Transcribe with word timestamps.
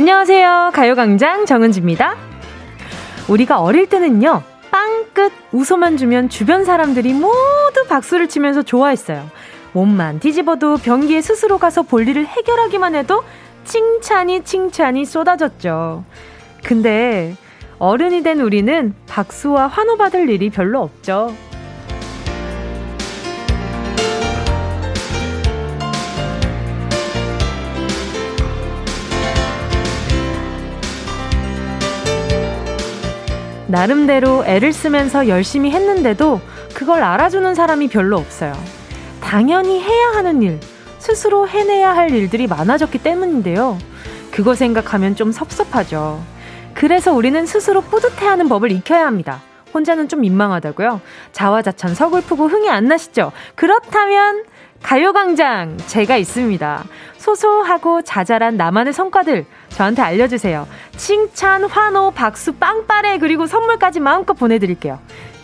안녕하세요. 0.00 0.70
가요광장 0.72 1.44
정은지입니다. 1.44 2.16
우리가 3.28 3.60
어릴 3.60 3.86
때는요, 3.86 4.42
빵끝 4.70 5.30
웃어만 5.52 5.98
주면 5.98 6.30
주변 6.30 6.64
사람들이 6.64 7.12
모두 7.12 7.84
박수를 7.86 8.26
치면서 8.26 8.62
좋아했어요. 8.62 9.28
몸만 9.74 10.18
뒤집어도 10.18 10.78
변기에 10.78 11.20
스스로 11.20 11.58
가서 11.58 11.82
볼일을 11.82 12.24
해결하기만 12.24 12.94
해도 12.94 13.22
칭찬이 13.64 14.42
칭찬이 14.42 15.04
쏟아졌죠. 15.04 16.02
근데 16.64 17.36
어른이 17.78 18.22
된 18.22 18.40
우리는 18.40 18.94
박수와 19.06 19.66
환호받을 19.66 20.30
일이 20.30 20.48
별로 20.48 20.80
없죠. 20.80 21.34
나름대로 33.70 34.44
애를 34.44 34.72
쓰면서 34.72 35.28
열심히 35.28 35.70
했는데도 35.70 36.40
그걸 36.74 37.02
알아주는 37.02 37.54
사람이 37.54 37.88
별로 37.88 38.16
없어요. 38.16 38.52
당연히 39.22 39.80
해야 39.80 40.08
하는 40.14 40.42
일, 40.42 40.60
스스로 40.98 41.48
해내야 41.48 41.94
할 41.94 42.10
일들이 42.10 42.46
많아졌기 42.46 42.98
때문인데요. 42.98 43.78
그거 44.30 44.54
생각하면 44.54 45.14
좀 45.14 45.32
섭섭하죠. 45.32 46.22
그래서 46.74 47.12
우리는 47.12 47.46
스스로 47.46 47.80
뿌듯해하는 47.80 48.48
법을 48.48 48.72
익혀야 48.72 49.06
합니다. 49.06 49.40
혼자는 49.72 50.08
좀 50.08 50.20
민망하다고요? 50.22 51.00
자화자찬 51.32 51.94
서글프고 51.94 52.48
흥이 52.48 52.68
안 52.68 52.86
나시죠? 52.86 53.32
그렇다면 53.54 54.44
가요광장 54.82 55.76
제가 55.86 56.16
있습니다. 56.16 56.84
소소하고 57.18 58.02
자잘한 58.02 58.56
나만의 58.56 58.92
성과들 58.92 59.44
저한테 59.70 60.02
알려주세요. 60.02 60.66
칭찬, 60.96 61.64
환호, 61.64 62.10
박수, 62.10 62.52
빵빠레 62.54 63.18
그리고 63.18 63.46
선물까지 63.46 64.00
마음껏 64.00 64.34
보내드릴게요. 64.34 64.98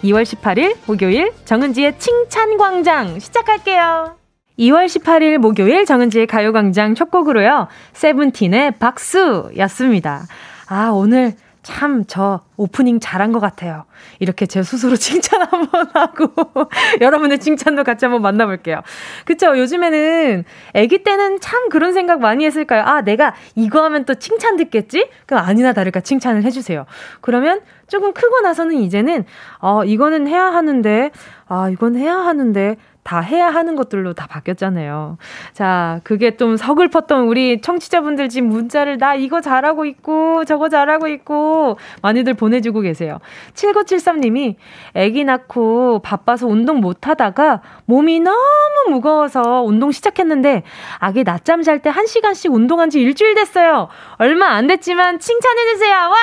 2월 0.05 0.23
18일 0.23 0.77
목요일 0.87 1.33
정은지의 1.45 1.99
칭찬광장 1.99 3.19
시작할게요. 3.19 4.17
2월 4.59 4.87
18일 4.87 5.39
목요일 5.39 5.85
정은지의 5.85 6.27
가요광장 6.27 6.95
첫 6.95 7.11
곡으로요. 7.11 7.69
세븐틴의 7.93 8.73
박수였습니다. 8.79 10.27
아, 10.69 10.91
오늘 10.93 11.35
참 11.67 12.05
저 12.07 12.43
오프닝 12.57 13.01
잘한 13.01 13.33
것 13.33 13.41
같아요. 13.41 13.87
이렇게 14.21 14.47
제 14.47 14.63
스스로 14.63 14.95
칭찬 14.97 15.43
한번 15.43 15.89
하고 15.93 16.31
여러분의 17.01 17.41
칭찬도 17.41 17.83
같이 17.83 18.05
한번 18.05 18.23
만나볼게요. 18.23 18.83
그쵸? 19.25 19.59
요즘에는 19.59 20.45
아기 20.77 21.03
때는 21.03 21.41
참 21.41 21.69
그런 21.69 21.93
생각 21.93 22.21
많이 22.21 22.47
했을까요? 22.47 22.85
아, 22.85 23.01
내가 23.01 23.35
이거 23.57 23.83
하면 23.85 24.05
또 24.05 24.15
칭찬 24.15 24.57
듣겠지? 24.57 25.09
그럼 25.27 25.45
아니나 25.45 25.73
다를까 25.73 26.01
칭찬을 26.01 26.45
해주세요. 26.45 26.87
그러면 27.21 27.61
조금 27.89 28.13
크고 28.13 28.41
나서는 28.43 28.77
이제는 28.77 29.25
어, 29.59 29.85
이거는 29.85 30.29
해야 30.29 30.45
하는데 30.45 31.11
아, 31.49 31.69
이건 31.69 31.97
해야 31.97 32.15
하는데 32.17 32.77
다 33.07 33.21
해야 33.21 33.49
하는 33.49 33.77
것들로 33.77 34.15
다 34.15 34.27
바뀌었잖아요. 34.27 35.17
자, 35.53 36.01
그게 36.03 36.37
좀 36.37 36.57
서글펐던 36.57 37.29
우리 37.29 37.61
청취자분들 37.61 38.29
지금 38.29 38.49
문자를 38.49 38.99
나 38.99 39.15
이거 39.15 39.41
잘하고 39.41 39.85
있고 39.85 40.45
저거 40.45 40.69
잘하고 40.69 41.07
있고 41.07 41.79
많이들 42.03 42.35
보내주고 42.35 42.81
계세요. 42.81 43.21
7973님이 43.55 44.57
아기 44.97 45.23
낳고 45.23 46.01
바빠서 46.01 46.49
운동 46.49 46.81
못 46.81 47.07
하다가 47.07 47.63
몸이 47.85 48.19
너무 48.19 48.91
무거워서 48.91 49.63
운동 49.63 49.93
시작했는데 49.93 50.65
아기 50.99 51.23
낮잠 51.23 51.63
잘 51.63 51.77
때 51.79 51.93
1시간씩 51.93 52.53
운동한 52.53 52.91
지 52.91 53.01
일주일 53.01 53.37
됐어요. 53.37 53.87
얼마 54.17 54.49
안 54.49 54.67
됐지만 54.67 55.21
칭찬해주세요. 55.21 55.95
와! 55.95 56.17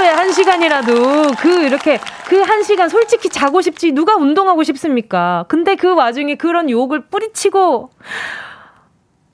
하루에 0.00 0.08
한 0.10 0.32
시간이라도 0.32 0.92
그 1.38 1.62
이렇게 1.64 1.98
그 2.26 2.40
한 2.40 2.62
시간 2.62 2.88
솔직히 2.88 3.28
자고 3.28 3.60
싶지 3.60 3.92
누가 3.92 4.16
운동하고 4.16 4.62
싶습니까? 4.62 5.44
근데 5.48 5.76
그 5.76 5.94
와중에 5.94 6.36
그런 6.36 6.70
욕을 6.70 7.06
뿌리치고 7.06 7.90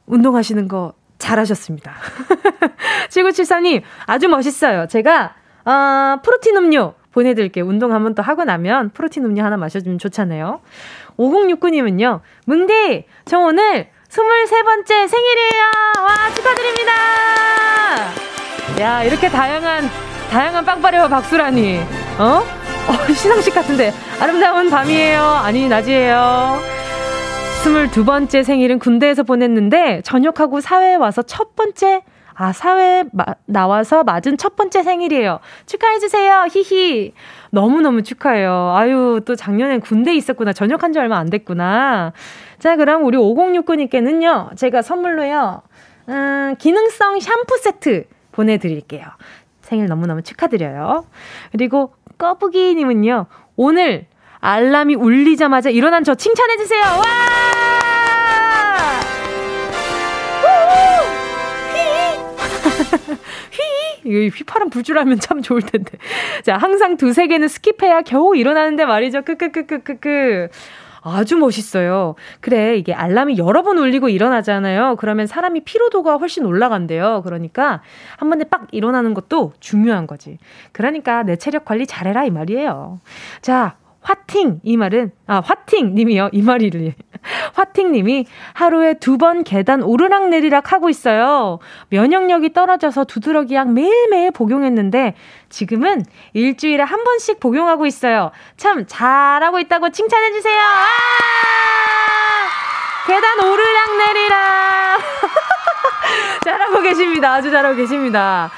운동하시는 0.07 0.67
거 0.69 0.95
잘하셨습니다. 1.19 1.95
7974님 3.09 3.83
아주 4.07 4.29
멋있어요. 4.29 4.87
제가 4.89 5.35
어, 5.65 6.21
프로틴 6.23 6.57
음료 6.57 6.95
보내드릴게요. 7.13 7.65
운동 7.65 7.93
한번 7.93 8.15
또 8.15 8.23
하고 8.23 8.45
나면 8.45 8.91
프로틴 8.91 9.25
음료 9.25 9.45
하나 9.45 9.57
마셔주면 9.57 9.99
좋잖아요. 9.99 10.61
5069님은요. 11.19 12.21
뭉디 12.47 13.07
저 13.25 13.39
오늘 13.39 13.89
23번째 14.11 15.09
생일이에요. 15.09 15.63
와 16.01 16.35
축하드립니다. 16.35 16.93
야 18.81 19.03
이렇게 19.05 19.29
다양한 19.31 20.16
다양한 20.31 20.65
빵빠레와 20.65 21.09
박수라니. 21.09 21.79
어? 22.19 22.43
어, 22.89 23.13
시상식 23.13 23.55
같은데. 23.55 23.93
아름다운 24.21 24.71
밤이에요. 24.71 25.21
아니, 25.23 25.69
낮이에요. 25.69 26.59
22번째 27.65 28.45
생일은 28.45 28.79
군대에서 28.79 29.23
보냈는데, 29.23 30.03
전역하고 30.05 30.61
사회에 30.61 30.95
와서 30.95 31.23
첫 31.23 31.57
번째, 31.57 32.03
아, 32.35 32.53
사회에 32.53 33.05
마, 33.13 33.25
나와서 33.47 34.05
맞은 34.05 34.37
첫 34.37 34.57
번째 34.57 34.83
생일이에요. 34.83 35.41
축하해주세요. 35.65 36.47
히히. 36.53 37.13
너무너무 37.51 38.03
축하해요. 38.03 38.75
아유, 38.77 39.21
또 39.25 39.35
작년엔 39.35 39.81
군대에 39.81 40.15
있었구나. 40.15 40.53
전역한 40.53 40.93
지 40.93 40.99
얼마 40.99 41.17
안 41.17 41.31
됐구나. 41.31 42.13
자, 42.59 42.77
그럼 42.77 43.05
우리 43.05 43.17
5069님께는요, 43.17 44.57
제가 44.57 44.83
선물로요, 44.83 45.63
음, 46.09 46.55
기능성 46.59 47.21
샴푸 47.21 47.57
세트 47.59 48.05
보내드릴게요. 48.33 49.07
생일 49.67 49.87
너무너무 49.87 50.23
축하드려요. 50.23 51.05
그리고 51.53 51.95
꺼부기님은요, 52.19 53.27
오늘 53.57 54.07
알람이 54.41 54.95
울리자마자 54.95 55.71
일어난 55.71 56.05
저 56.05 56.15
칭찬해주세요! 56.15 56.83
와! 56.83 57.03
휘! 63.51 64.11
휘! 64.11 64.29
휘파람 64.29 64.71
불 64.71 64.83
줄 64.83 64.99
알면 64.99 65.19
참 65.21 65.43
좋을 65.43 65.63
텐데. 65.63 65.99
자, 66.45 66.57
항상 66.57 66.97
두세 66.97 67.27
개는 67.27 67.49
스킵해야 67.49 68.05
겨우 68.05 68.37
일어나는데 68.37 68.85
말이죠. 68.85 69.23
크크크크크크. 69.23 70.49
아주 71.07 71.37
멋있어요. 71.37 72.17
그래, 72.41 72.77
이게 72.77 72.93
알람이 72.93 73.39
여러 73.39 73.63
번 73.63 73.79
울리고 73.79 74.09
일어나잖아요. 74.09 74.97
그러면 74.97 75.27
사람이 75.27 75.61
피로도가 75.61 76.17
훨씬 76.17 76.45
올라간대요. 76.45 77.23
그러니까 77.25 77.83
한 78.17 78.29
번에 78.29 78.45
빡 78.45 78.67
일어나는 78.73 79.15
것도 79.15 79.53
중요한 79.61 80.07
거지. 80.07 80.39
그러니까 80.73 81.23
내 81.23 81.37
체력 81.37 81.65
관리 81.65 81.87
잘해라 81.87 82.25
이 82.25 82.31
말이에요. 82.31 83.01
자, 83.41 83.77
화팅 84.07 84.61
이 84.63 84.77
말은 84.77 85.11
아 85.27 85.43
화팅 85.45 85.97
님이요 85.97 86.29
이 86.33 86.41
말이를 86.41 86.95
화팅 87.55 87.91
님이 87.91 88.25
하루에 88.55 88.95
두 88.95 89.17
번 89.17 89.43
계단 89.43 89.83
오르락 89.83 90.29
내리락 90.29 90.73
하고 90.73 90.89
있어요. 90.89 91.59
면역력이 91.89 92.53
떨어져서 92.53 93.05
두드러기 93.05 93.55
약 93.57 93.73
매일매일 93.73 94.31
복용했는데 94.31 95.15
지금은 95.49 96.05
일주일에 96.35 96.83
한 96.85 97.03
번씩 97.03 97.41
복용하고 97.41 97.87
있어요. 97.87 98.31
참 98.57 98.85
잘하고 98.87 99.59
있다고 99.59 99.91
칭찬해 99.91 100.33
주세요. 100.33 100.61
아! 100.61 100.87
계단 103.07 103.41
오르락 103.41 103.97
내리락 103.97 105.01
잘하고 106.45 106.83
계십니다. 106.83 107.33
아주 107.35 107.51
잘하고 107.51 107.75
계십니다. 107.75 108.51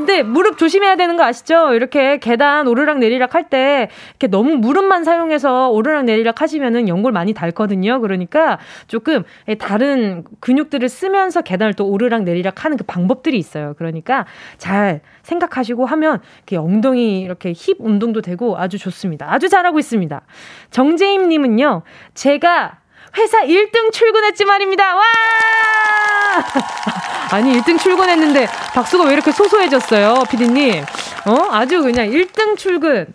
근데 0.00 0.22
무릎 0.22 0.56
조심해야 0.56 0.96
되는 0.96 1.18
거 1.18 1.24
아시죠? 1.24 1.74
이렇게 1.74 2.18
계단 2.18 2.66
오르락 2.66 3.00
내리락 3.00 3.34
할 3.34 3.50
때 3.50 3.88
이렇게 4.10 4.28
너무 4.28 4.56
무릎만 4.56 5.04
사용해서 5.04 5.70
오르락 5.70 6.04
내리락 6.04 6.40
하시면은 6.40 6.88
연골 6.88 7.12
많이 7.12 7.34
닳거든요. 7.34 8.00
그러니까 8.00 8.58
조금 8.86 9.24
다른 9.58 10.24
근육들을 10.40 10.88
쓰면서 10.88 11.42
계단을 11.42 11.74
또 11.74 11.86
오르락 11.86 12.22
내리락 12.22 12.64
하는 12.64 12.76
그 12.76 12.84
방법들이 12.84 13.36
있어요. 13.36 13.74
그러니까 13.76 14.24
잘 14.56 15.00
생각하시고 15.22 15.84
하면 15.84 16.20
이렇게 16.38 16.56
엉덩이 16.56 17.20
이렇게 17.20 17.52
힙 17.54 17.76
운동도 17.80 18.22
되고 18.22 18.56
아주 18.56 18.78
좋습니다. 18.78 19.30
아주 19.30 19.48
잘하고 19.48 19.78
있습니다. 19.78 20.22
정재임 20.70 21.28
님은요. 21.28 21.82
제가 22.14 22.79
회사 23.16 23.42
1등 23.42 23.92
출근했지 23.92 24.44
말입니다. 24.44 24.96
와! 24.96 25.02
아니, 27.32 27.52
1등 27.60 27.78
출근했는데 27.78 28.46
박수가 28.74 29.04
왜 29.04 29.12
이렇게 29.14 29.32
소소해졌어요, 29.32 30.24
피디님? 30.30 30.82
어? 31.26 31.34
아주 31.50 31.82
그냥 31.82 32.08
1등 32.08 32.56
출근. 32.56 33.12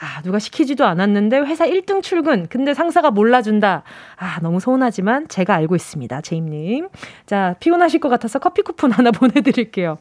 아, 0.00 0.22
누가 0.22 0.38
시키지도 0.38 0.86
않았는데 0.86 1.38
회사 1.40 1.66
1등 1.66 2.02
출근. 2.02 2.46
근데 2.48 2.72
상사가 2.72 3.10
몰라준다. 3.10 3.82
아, 4.16 4.38
너무 4.42 4.60
서운하지만 4.60 5.28
제가 5.28 5.54
알고 5.54 5.74
있습니다, 5.74 6.20
제임님. 6.20 6.88
자, 7.26 7.56
피곤하실 7.58 8.00
것 8.00 8.08
같아서 8.08 8.38
커피 8.38 8.62
쿠폰 8.62 8.92
하나 8.92 9.10
보내드릴게요. 9.10 9.98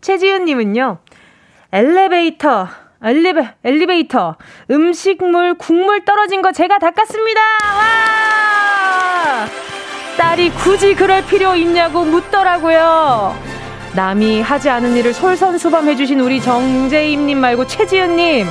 최지은님은요, 0.00 0.98
엘리베이터. 1.72 2.68
엘리베, 3.02 3.54
엘리베이터. 3.64 4.36
음식물, 4.70 5.54
국물 5.54 6.04
떨어진 6.04 6.42
거 6.42 6.52
제가 6.52 6.78
닦았습니다. 6.78 7.40
와! 7.40 9.46
말이 10.18 10.50
굳이 10.50 10.94
그럴 10.94 11.24
필요 11.24 11.54
있냐고 11.54 12.04
묻더라고요. 12.04 13.34
남이 13.96 14.42
하지 14.42 14.68
않은 14.70 14.96
일을 14.96 15.14
솔선수범해주신 15.14 16.20
우리 16.20 16.40
정재임님 16.40 17.38
말고 17.38 17.66
최지은님. 17.66 18.46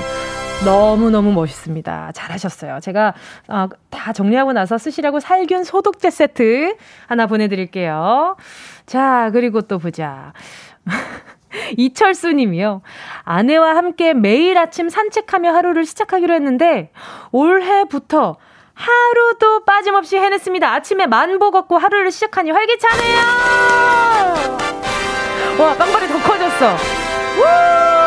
너무너무 0.66 1.32
멋있습니다. 1.32 2.12
잘하셨어요. 2.14 2.80
제가 2.82 3.14
어, 3.48 3.68
다 3.90 4.12
정리하고 4.12 4.52
나서 4.52 4.78
쓰시라고 4.78 5.22
살균 5.22 5.64
소독제 5.64 6.10
세트 6.10 6.76
하나 7.08 7.28
보내드릴게요. 7.28 8.36
자, 8.86 9.30
그리고 9.32 9.62
또 9.62 9.80
보자. 9.80 10.34
이철수 11.78 12.32
님이요. 12.32 12.82
아내와 13.24 13.76
함께 13.76 14.14
매일 14.14 14.58
아침 14.58 14.90
산책하며 14.90 15.52
하루를 15.52 15.86
시작하기로 15.86 16.34
했는데 16.34 16.92
올해부터 17.32 18.38
하루도 18.74 19.66
빠짐없이 19.66 20.18
해냈습니다. 20.18 20.74
아침에 20.74 21.06
만보 21.06 21.52
걷고 21.52 21.78
하루를 21.78 22.12
시작하니 22.12 22.52
활기차네요! 22.52 23.20
와, 25.60 25.76
빵발이 25.76 26.08
더 26.08 26.18
커졌어. 26.20 26.76
우! 27.96 27.99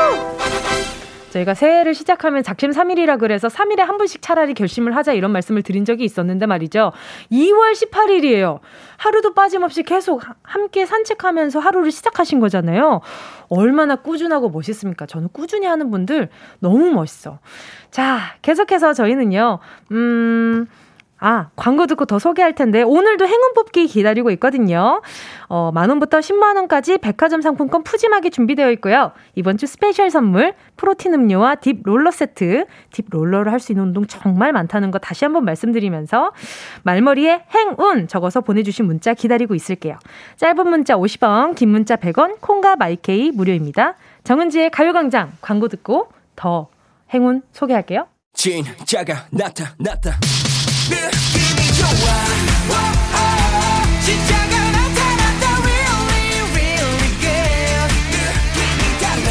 저희가 1.33 1.55
새해를 1.55 1.95
시작하면 1.95 2.43
작심 2.43 2.71
3일이라 2.71 3.19
그래서 3.19 3.49
3일에 3.49 3.79
한 3.79 3.97
번씩 3.97 4.21
차라리 4.21 4.53
결심을 4.53 4.95
하자 4.95 5.15
이런 5.15 5.33
말씀을 5.33 5.63
드린 5.63 5.85
적이 5.85 6.05
있었는데 6.05 6.47
말이죠. 6.47 6.93
2월 7.31 7.73
18일이에요. 7.73 8.61
하루도 8.99 9.33
빠짐없이 9.33 9.83
계속 9.83 10.23
함께 10.43 10.85
산책하면서 10.85 11.59
하루를 11.59 11.91
시작하신 11.91 12.39
거잖아요. 12.39 13.01
얼마나 13.49 13.97
꾸준하고 13.97 14.51
멋있습니까? 14.51 15.07
저는 15.07 15.31
꾸준히 15.33 15.67
하는 15.67 15.91
분들 15.91 16.29
너무 16.61 16.91
멋있어. 16.91 17.39
자, 17.91 18.19
계속해서 18.43 18.93
저희는요, 18.93 19.59
음, 19.93 20.67
아, 21.25 21.51
광고 21.55 21.87
듣고 21.87 22.05
더 22.05 22.19
소개할 22.19 22.53
텐데, 22.53 22.83
오늘도 22.83 23.29
행운 23.29 23.55
뽑기 23.55 23.87
기다리고 23.87 24.33
있거든요. 24.33 25.01
어, 25.47 25.71
만 25.73 25.89
원부터 25.89 26.19
10만 26.19 26.57
원까지 26.57 26.99
백화점 26.99 27.41
상품권 27.41 27.85
푸짐하게 27.85 28.31
준비되어 28.31 28.73
있고요. 28.73 29.13
이번 29.37 29.57
주 29.57 29.69
special 29.69 30.11
선물, 30.11 30.55
프로틴 30.77 31.15
음료와 31.15 31.55
deep 31.55 31.79
roller 31.85 32.11
세트, 32.11 32.67
deep 32.91 33.07
roller를 33.09 33.53
할수 33.53 33.71
있는 33.71 33.85
운동 33.85 34.05
정말 34.09 34.53
많다는 34.53 34.91
거 34.91 34.99
다시 34.99 35.25
한번 35.25 35.45
말씀드리면서, 35.45 36.33
말머리에 36.83 37.45
행운 37.55 38.09
적어서 38.09 38.41
보내 38.41 38.65
주신 38.65 38.87
문자 38.87 39.15
기다리고 39.15 39.55
있을게요. 39.55 39.99
짧은 40.39 40.69
문자 40.69 40.97
50원, 40.97 41.55
긴 41.55 41.69
문자 41.69 41.95
100원, 41.95 42.41
콩과 42.41 42.75
마이케이 42.75 43.31
무료입니다. 43.31 43.95
정은지의 44.25 44.71
가요광장 44.71 45.31
광고 45.41 45.69
듣고 45.69 46.09
더 46.35 46.67
행운 47.15 47.43
소개할게요. 47.53 48.09
진짜가 48.35 49.27
나타났다. 49.31 50.19
느낌이 50.93 51.61
좋아. 51.79 52.07
진짜가 54.05 54.55
나타났다. 54.77 55.45
Really 55.63 56.43
really 56.53 57.09
good 57.21 57.91
느낌이 58.13 58.83
달라. 59.01 59.29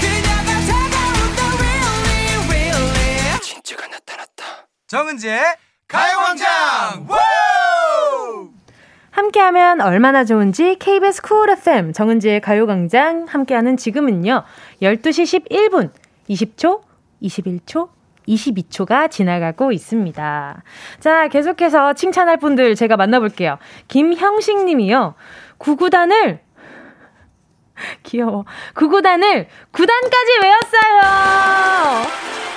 그녀가 0.00 0.50
다가온다 0.68 1.40
really 1.60 2.36
really. 2.48 3.40
진짜가 3.40 3.82
나타났다. 3.88 4.40
정은지의 4.86 5.40
가요광장. 5.88 7.06
함께하면 9.10 9.80
얼마나 9.80 10.24
좋은지 10.24 10.76
KBS 10.78 11.22
쿨 11.22 11.48
FM 11.48 11.92
정은지의 11.94 12.40
가요광장 12.42 13.24
함께하는 13.26 13.78
지금은요 13.78 14.44
12시 14.82 15.48
11분 15.48 15.90
20초 16.28 16.82
21초 17.22 17.88
22초가 18.28 19.10
지나가고 19.10 19.72
있습니다. 19.72 20.62
자, 21.00 21.28
계속해서 21.28 21.94
칭찬할 21.94 22.38
분들 22.38 22.74
제가 22.74 22.96
만나볼게요. 22.96 23.58
김형식 23.88 24.64
님이요. 24.64 25.14
구구단을 25.58 26.40
귀여워. 28.02 28.44
구구단을 28.74 29.48
9단까지 29.72 30.42
외웠어요. 30.42 32.06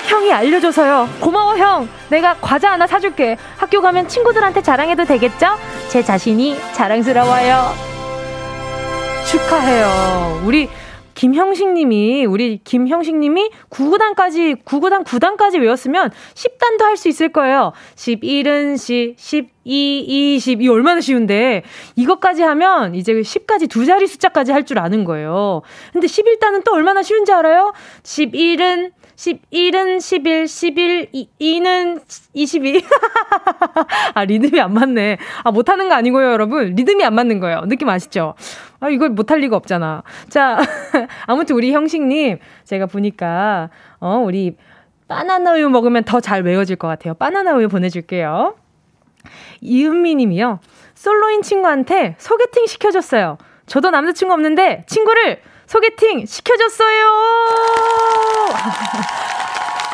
형이 0.07 0.33
알려줘서요. 0.33 1.07
고마워, 1.19 1.57
형. 1.57 1.87
내가 2.09 2.35
과자 2.35 2.71
하나 2.71 2.87
사줄게. 2.87 3.37
학교 3.57 3.81
가면 3.81 4.07
친구들한테 4.07 4.63
자랑해도 4.63 5.05
되겠죠? 5.05 5.47
제 5.89 6.01
자신이 6.01 6.57
자랑스러워요. 6.73 7.89
축하해요. 9.27 10.41
우리 10.45 10.67
김형식 11.19 11.73
님이, 11.73 12.23
우리 12.23 12.61
김형식 12.63 13.17
님이 13.17 13.49
9구단까지, 13.71 14.63
9구단 14.63 15.03
9단까지 15.03 15.59
외웠으면 15.59 16.11
10단도 16.33 16.83
할 16.83 16.95
수 16.95 17.09
있을 17.09 17.27
거예요. 17.33 17.73
11은 17.95 18.77
10, 18.77 19.15
12, 19.17 20.35
20. 20.35 20.61
이 20.61 20.69
얼마나 20.69 21.01
쉬운데. 21.01 21.63
이것까지 21.97 22.43
하면 22.43 22.95
이제 22.95 23.13
10까지 23.13 23.69
두 23.69 23.85
자리 23.85 24.07
숫자까지 24.07 24.53
할 24.53 24.63
줄 24.63 24.79
아는 24.79 25.03
거예요. 25.03 25.61
근데 25.91 26.07
11단은 26.07 26.63
또 26.63 26.73
얼마나 26.73 27.03
쉬운지 27.03 27.33
알아요? 27.33 27.73
11은 28.03 28.91
11은 29.19 29.99
11, 29.99 30.47
11, 30.47 31.09
2, 31.11 31.29
2는 31.41 32.01
22. 32.33 32.81
아, 34.13 34.23
리듬이 34.23 34.61
안 34.61 34.73
맞네. 34.73 35.17
아, 35.43 35.51
못하는 35.51 35.89
거 35.89 35.95
아니고요, 35.95 36.31
여러분. 36.31 36.73
리듬이 36.73 37.03
안 37.03 37.15
맞는 37.15 37.41
거예요. 37.41 37.65
느낌 37.67 37.89
아시죠? 37.89 38.35
아, 38.79 38.87
이걸 38.89 39.09
못할 39.09 39.39
리가 39.39 39.57
없잖아. 39.57 40.03
자, 40.29 40.57
아무튼 41.27 41.57
우리 41.57 41.73
형식님, 41.73 42.37
제가 42.63 42.85
보니까, 42.85 43.69
어, 43.99 44.21
우리 44.23 44.55
바나나 45.09 45.55
우유 45.55 45.67
먹으면 45.69 46.05
더 46.05 46.21
잘 46.21 46.43
외워질 46.43 46.77
것 46.77 46.87
같아요. 46.87 47.13
바나나 47.13 47.55
우유 47.55 47.67
보내줄게요. 47.67 48.55
이은미 49.59 50.15
님이요. 50.15 50.59
솔로인 50.95 51.41
친구한테 51.41 52.15
소개팅 52.19 52.67
시켜줬어요. 52.67 53.37
저도 53.65 53.91
남자친구 53.91 54.33
없는데 54.33 54.85
친구를 54.87 55.41
소개팅 55.67 56.25
시켜줬어요! 56.25 58.18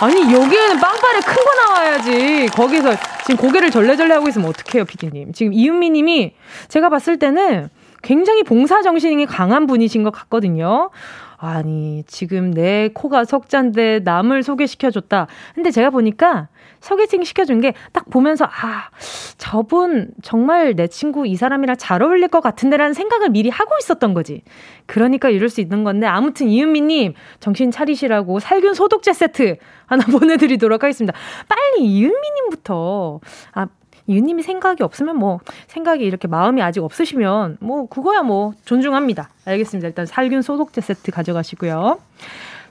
아니, 0.01 0.21
여기에는 0.21 0.79
빵빠레 0.79 1.19
큰 1.21 1.35
거 1.35 1.55
나와야지. 1.55 2.47
거기서 2.53 2.95
지금 3.25 3.37
고개를 3.37 3.71
절레절레 3.71 4.13
하고 4.13 4.27
있으면 4.27 4.49
어떡해요, 4.49 4.85
피디님. 4.85 5.33
지금 5.33 5.53
이은미 5.53 5.89
님이 5.91 6.33
제가 6.67 6.89
봤을 6.89 7.17
때는 7.17 7.69
굉장히 8.05 8.43
봉사 8.43 8.83
정신이 8.83 9.25
강한 9.25 9.65
분이신 9.65 10.03
것 10.03 10.11
같거든요. 10.11 10.91
아니, 11.37 12.03
지금 12.07 12.51
내 12.51 12.89
코가 12.93 13.25
석잔데 13.25 14.01
남을 14.03 14.43
소개시켜줬다. 14.43 15.27
근데 15.55 15.71
제가 15.71 15.89
보니까 15.89 16.47
소개팅 16.79 17.23
시켜준 17.23 17.61
게 17.61 17.73
딱 17.93 18.09
보면서, 18.11 18.45
아, 18.45 18.89
저분 19.37 20.09
정말 20.21 20.75
내 20.75 20.87
친구 20.87 21.25
이 21.25 21.35
사람이랑 21.35 21.77
잘 21.77 22.03
어울릴 22.03 22.27
것 22.27 22.41
같은데라는 22.41 22.93
생각을 22.93 23.29
미리 23.29 23.49
하고 23.49 23.71
있었던 23.79 24.13
거지. 24.13 24.43
그러니까 24.85 25.29
이럴 25.29 25.49
수 25.49 25.59
있는 25.59 25.83
건데, 25.83 26.05
아무튼 26.05 26.47
이은미님, 26.47 27.13
정신 27.39 27.71
차리시라고 27.71 28.39
살균 28.39 28.75
소독제 28.75 29.13
세트 29.13 29.57
하나 29.87 30.05
보내드리도록 30.11 30.83
하겠습니다. 30.83 31.17
빨리 31.47 31.85
이은미님부터, 31.85 33.19
아, 33.53 33.67
이은님이 34.07 34.43
생각이 34.43 34.83
없으면 34.83 35.17
뭐 35.17 35.39
생각이 35.67 36.03
이렇게 36.03 36.27
마음이 36.27 36.61
아직 36.61 36.83
없으시면 36.83 37.57
뭐 37.59 37.87
그거야 37.87 38.21
뭐 38.21 38.53
존중합니다. 38.65 39.29
알겠습니다. 39.45 39.87
일단 39.87 40.05
살균 40.05 40.41
소독제 40.41 40.81
세트 40.81 41.11
가져가시고요. 41.11 41.99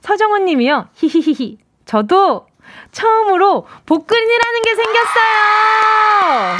서정원 0.01 0.45
님이요. 0.45 0.87
히히히히. 0.93 1.57
저도 1.85 2.47
처음으로 2.91 3.67
복근이라는 3.85 4.61
게 4.63 4.75
생겼어요. 4.75 6.57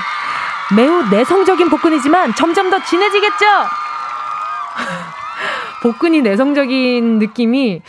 매우 0.76 1.04
내성적인 1.10 1.70
복근이지만 1.70 2.36
점점 2.36 2.70
더 2.70 2.84
진해지겠죠? 2.84 3.46
복근이 5.84 6.22
내성적인 6.22 7.20
느낌이 7.20 7.82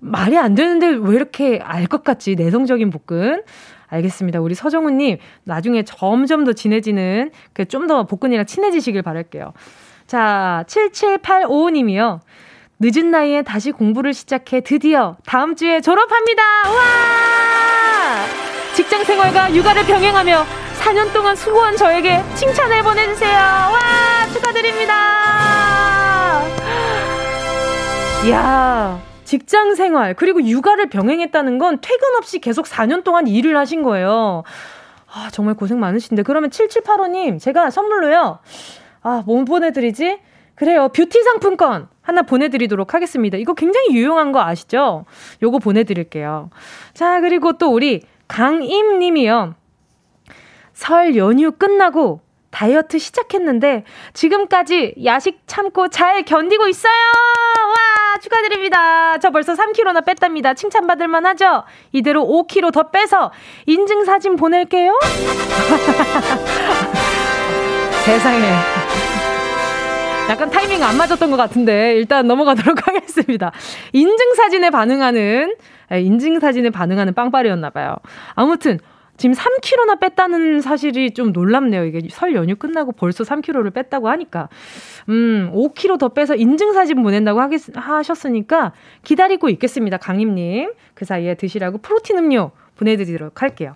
말이 0.00 0.36
안 0.38 0.54
되는데 0.54 0.88
왜 0.88 1.14
이렇게 1.16 1.60
알 1.62 1.86
것 1.86 2.04
같지? 2.04 2.34
내성적인 2.34 2.90
복근. 2.90 3.42
알겠습니다. 3.88 4.40
우리 4.40 4.54
서정우님, 4.54 5.18
나중에 5.44 5.82
점점 5.84 6.44
더 6.44 6.52
진해지는, 6.52 7.30
그 7.52 7.64
좀 7.66 7.86
더 7.86 8.04
복근이랑 8.06 8.46
친해지시길 8.46 9.02
바랄게요. 9.02 9.52
자, 10.06 10.64
7785님이요. 10.68 12.20
늦은 12.78 13.10
나이에 13.10 13.42
다시 13.42 13.72
공부를 13.72 14.12
시작해 14.12 14.60
드디어 14.60 15.16
다음 15.24 15.56
주에 15.56 15.80
졸업합니다! 15.80 16.42
우와! 16.68 16.82
직장 18.74 19.02
생활과 19.04 19.54
육아를 19.54 19.86
병행하며 19.86 20.44
4년 20.80 21.12
동안 21.12 21.34
수고한 21.34 21.74
저에게 21.76 22.22
칭찬을 22.34 22.82
보내주세요. 22.82 23.32
와! 23.38 24.26
축하드립니다! 24.32 24.94
이야. 28.26 29.05
직장 29.26 29.74
생활, 29.74 30.14
그리고 30.14 30.42
육아를 30.42 30.88
병행했다는 30.88 31.58
건 31.58 31.78
퇴근 31.82 32.14
없이 32.16 32.38
계속 32.38 32.64
4년 32.66 33.04
동안 33.04 33.26
일을 33.26 33.56
하신 33.58 33.82
거예요. 33.82 34.44
아, 35.12 35.28
정말 35.32 35.54
고생 35.54 35.78
많으신데. 35.80 36.22
그러면 36.22 36.50
7785님, 36.50 37.40
제가 37.40 37.70
선물로요. 37.70 38.38
아, 39.02 39.22
뭐 39.26 39.44
보내드리지? 39.44 40.18
그래요. 40.54 40.88
뷰티 40.88 41.22
상품권 41.22 41.88
하나 42.00 42.22
보내드리도록 42.22 42.94
하겠습니다. 42.94 43.36
이거 43.36 43.52
굉장히 43.54 43.88
유용한 43.90 44.32
거 44.32 44.40
아시죠? 44.40 45.04
요거 45.42 45.58
보내드릴게요. 45.58 46.50
자, 46.94 47.20
그리고 47.20 47.52
또 47.58 47.72
우리 47.72 48.02
강임 48.26 48.98
님이요. 48.98 49.54
설 50.72 51.16
연휴 51.16 51.52
끝나고 51.52 52.20
다이어트 52.50 52.98
시작했는데 52.98 53.84
지금까지 54.14 54.94
야식 55.04 55.42
참고 55.46 55.88
잘 55.88 56.24
견디고 56.24 56.68
있어요. 56.68 56.92
와, 56.92 58.05
축하드립니다. 58.18 59.18
저 59.18 59.30
벌써 59.30 59.54
3kg나 59.54 60.04
뺐답니다. 60.04 60.54
칭찬받을 60.54 61.08
만 61.08 61.26
하죠? 61.26 61.64
이대로 61.92 62.24
5kg 62.24 62.72
더 62.72 62.90
빼서 62.90 63.32
인증사진 63.66 64.36
보낼게요. 64.36 64.98
세상에. 68.04 68.46
약간 70.28 70.50
타이밍 70.50 70.82
안 70.82 70.96
맞았던 70.96 71.30
것 71.30 71.36
같은데 71.36 71.94
일단 71.94 72.26
넘어가도록 72.26 72.76
하겠습니다. 72.86 73.52
인증사진에 73.92 74.70
반응하는 74.70 75.54
인증사진에 75.92 76.70
반응하는 76.70 77.14
빵빠리였나 77.14 77.70
봐요. 77.70 77.96
아무튼 78.34 78.78
지금 79.16 79.34
3kg나 79.34 80.00
뺐다는 80.00 80.60
사실이 80.60 81.12
좀 81.12 81.32
놀랍네요. 81.32 81.84
이게 81.84 82.00
설 82.10 82.34
연휴 82.34 82.56
끝나고 82.56 82.92
벌써 82.92 83.24
3kg를 83.24 83.72
뺐다고 83.72 84.08
하니까. 84.08 84.48
음, 85.08 85.50
5kg 85.54 85.98
더 85.98 86.08
빼서 86.10 86.34
인증사진 86.34 87.02
보낸다고 87.02 87.40
하겠, 87.40 87.60
하셨으니까 87.74 88.72
기다리고 89.02 89.48
있겠습니다. 89.50 89.96
강림님. 89.96 90.72
그 90.94 91.04
사이에 91.04 91.34
드시라고 91.34 91.78
프로틴 91.78 92.18
음료 92.18 92.52
보내드리도록 92.76 93.42
할게요. 93.42 93.74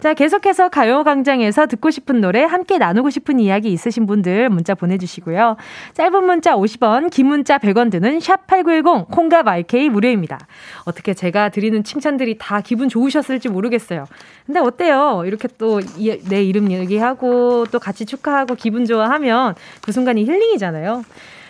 자, 0.00 0.14
계속해서 0.14 0.68
가요광장에서 0.68 1.66
듣고 1.66 1.90
싶은 1.90 2.20
노래, 2.20 2.44
함께 2.44 2.78
나누고 2.78 3.10
싶은 3.10 3.40
이야기 3.40 3.72
있으신 3.72 4.06
분들 4.06 4.48
문자 4.50 4.74
보내주시고요. 4.74 5.56
짧은 5.94 6.24
문자 6.24 6.54
50원, 6.54 7.10
긴 7.10 7.26
문자 7.26 7.58
100원 7.58 7.90
드는 7.90 8.18
샵8910, 8.18 9.10
콩과 9.10 9.42
마이케이 9.42 9.88
무료입니다. 9.88 10.38
어떻게 10.84 11.14
제가 11.14 11.48
드리는 11.48 11.82
칭찬들이 11.82 12.36
다 12.38 12.60
기분 12.60 12.88
좋으셨을지 12.88 13.48
모르겠어요. 13.48 14.04
근데 14.46 14.60
어때요? 14.60 15.22
이렇게 15.26 15.48
또 15.58 15.80
내 16.28 16.42
이름 16.42 16.70
얘기하고 16.70 17.66
또 17.70 17.78
같이 17.78 18.06
축하하고 18.06 18.54
기분 18.54 18.84
좋아하면 18.84 19.54
그 19.82 19.92
순간이 19.92 20.24
힐링이잖아요. 20.24 21.04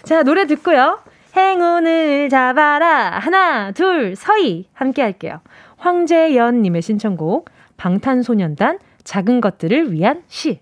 자, 0.04 0.22
노래 0.22 0.46
듣고요. 0.46 1.00
행운을 1.36 2.28
잡아라. 2.28 3.18
하나, 3.18 3.72
둘, 3.72 4.16
서희. 4.16 4.66
함께 4.72 5.02
할게요. 5.02 5.40
황재연님의 5.78 6.82
신청곡. 6.82 7.50
방탄소년단 7.76 8.78
작은 9.04 9.40
것들을 9.40 9.92
위한 9.92 10.22
시. 10.28 10.60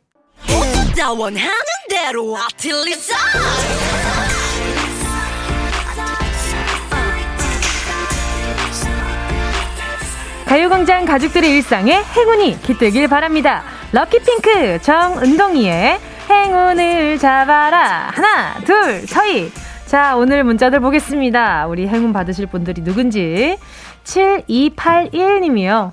가요광장 10.46 11.04
가족들의 11.04 11.50
일상에 11.50 12.02
행운이 12.02 12.60
깃들길 12.62 13.08
바랍니다. 13.08 13.62
럭키핑크 13.92 14.80
정은동이의 14.82 15.98
행운을 16.30 17.18
잡아라. 17.18 18.10
하나, 18.12 18.54
둘, 18.64 19.06
서희. 19.06 19.50
자, 19.86 20.16
오늘 20.16 20.44
문자들 20.44 20.80
보겠습니다. 20.80 21.66
우리 21.66 21.86
행운 21.88 22.12
받으실 22.12 22.46
분들이 22.46 22.82
누군지. 22.82 23.56
7281님이요. 24.04 25.92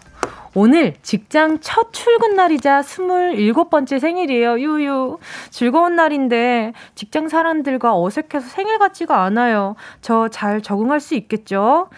오늘 0.54 0.94
직장 1.02 1.60
첫 1.62 1.94
출근 1.94 2.36
날이자 2.36 2.82
27번째 2.82 4.00
생일이에요. 4.00 4.60
유유. 4.60 5.18
즐거운 5.50 5.96
날인데 5.96 6.74
직장 6.94 7.30
사람들과 7.30 7.98
어색해서 8.02 8.48
생일 8.50 8.78
같지가 8.78 9.24
않아요. 9.24 9.76
저 10.02 10.28
잘 10.30 10.62
적응할 10.62 11.00
수 11.00 11.16
있겠죠? 11.16 11.90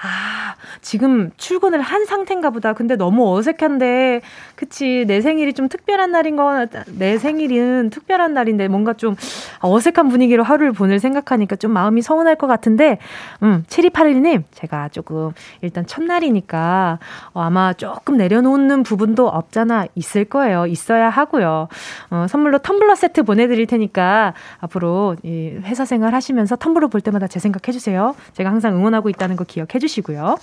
아, 0.00 0.54
지금 0.80 1.30
출근을 1.36 1.80
한 1.80 2.04
상태인가 2.06 2.50
보다. 2.50 2.72
근데 2.72 2.94
너무 2.96 3.36
어색한데, 3.36 4.20
그치. 4.58 5.04
내 5.06 5.20
생일이 5.20 5.52
좀 5.52 5.68
특별한 5.68 6.10
날인 6.10 6.36
거, 6.36 6.66
내 6.98 7.18
생일은 7.18 7.90
특별한 7.90 8.34
날인데, 8.34 8.68
뭔가 8.68 8.92
좀 8.92 9.16
어색한 9.60 10.08
분위기로 10.08 10.42
하루를 10.42 10.72
보낼 10.72 10.98
생각하니까 10.98 11.56
좀 11.56 11.72
마음이 11.72 12.02
서운할 12.02 12.36
것 12.36 12.46
같은데, 12.46 12.98
음, 13.42 13.64
7281님, 13.68 14.44
제가 14.52 14.88
조금, 14.88 15.32
일단 15.60 15.86
첫날이니까, 15.86 16.98
어, 17.34 17.40
아마 17.40 17.72
조금 17.72 18.16
내려놓는 18.16 18.82
부분도 18.82 19.28
없잖아 19.28 19.86
있을 19.94 20.24
거예요. 20.24 20.66
있어야 20.66 21.08
하고요. 21.08 21.68
어, 22.10 22.26
선물로 22.28 22.58
텀블러 22.58 22.96
세트 22.96 23.22
보내드릴 23.22 23.66
테니까, 23.66 24.34
앞으로 24.58 25.16
이 25.22 25.58
회사 25.62 25.84
생활 25.84 26.14
하시면서 26.14 26.56
텀블러 26.56 26.88
볼 26.88 27.00
때마다 27.00 27.26
제 27.26 27.38
생각 27.38 27.68
해주세요. 27.68 28.14
제가 28.32 28.50
항상 28.50 28.76
응원하고 28.76 29.08
있다는 29.08 29.36
거 29.36 29.44
기억해 29.44 29.78
주세요. 29.78 29.88
해주시고요. 29.88 30.36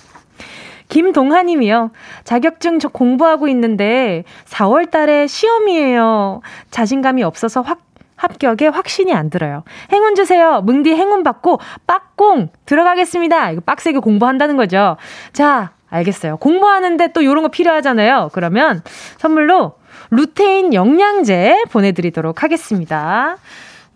김동하님이요. 0.89 1.91
자격증 2.23 2.79
저 2.79 2.87
공부하고 2.87 3.47
있는데 3.49 4.23
4월 4.45 4.89
달에 4.89 5.27
시험이에요. 5.27 6.41
자신감이 6.71 7.23
없어서 7.23 7.61
확 7.61 7.79
합격에 8.17 8.67
확신이 8.67 9.13
안 9.13 9.29
들어요. 9.29 9.63
행운 9.91 10.15
주세요. 10.15 10.61
뭉디 10.61 10.91
행운 10.95 11.21
받고 11.23 11.59
빡공 11.85 12.49
들어가겠습니다. 12.65 13.51
이거 13.51 13.61
빡세게 13.65 13.99
공부한다는 13.99 14.55
거죠. 14.55 14.95
자, 15.33 15.71
알겠어요. 15.89 16.37
공부하는데 16.37 17.09
또 17.11 17.21
이런 17.21 17.41
거 17.41 17.49
필요하잖아요. 17.49 18.29
그러면 18.33 18.81
선물로 19.17 19.73
루테인 20.11 20.73
영양제 20.73 21.65
보내드리도록 21.71 22.43
하겠습니다. 22.43 23.37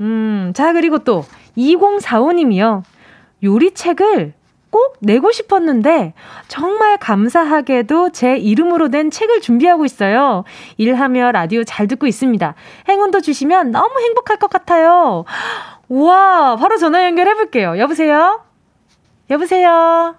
음, 0.01 0.51
자, 0.55 0.73
그리고 0.73 0.99
또 0.99 1.25
2045님이요. 1.57 2.83
요리책을 3.43 4.33
꼭 4.69 4.97
내고 4.99 5.31
싶었는데 5.31 6.13
정말 6.47 6.97
감사하게도 6.97 8.11
제 8.11 8.37
이름으로 8.37 8.89
된 8.89 9.09
책을 9.09 9.41
준비하고 9.41 9.85
있어요. 9.85 10.43
일하며 10.77 11.31
라디오 11.31 11.63
잘 11.63 11.87
듣고 11.87 12.07
있습니다. 12.07 12.53
행운도 12.87 13.21
주시면 13.21 13.71
너무 13.71 13.99
행복할 14.01 14.37
것 14.37 14.49
같아요. 14.49 15.25
와, 15.89 16.55
바로 16.55 16.77
전화 16.77 17.03
연결해 17.05 17.33
볼게요. 17.33 17.77
여보세요? 17.77 18.41
여보세요? 19.29 20.15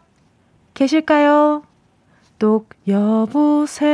계실까요? 0.74 1.62
똑 2.38 2.70
여보세요 2.88 3.88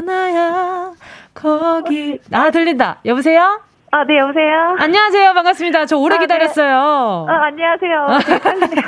나야 0.00 0.92
거기 1.34 2.20
아 2.30 2.50
들린다. 2.50 3.00
여보세요? 3.04 3.60
아, 3.94 4.04
네, 4.04 4.16
여보세요? 4.16 4.74
안녕하세요. 4.78 5.34
반갑습니다. 5.34 5.84
저 5.84 5.98
오래 5.98 6.14
아, 6.16 6.18
네. 6.18 6.24
기다렸어요. 6.24 7.26
네. 7.28 7.32
아, 7.34 7.42
안녕하세요. 7.44 8.06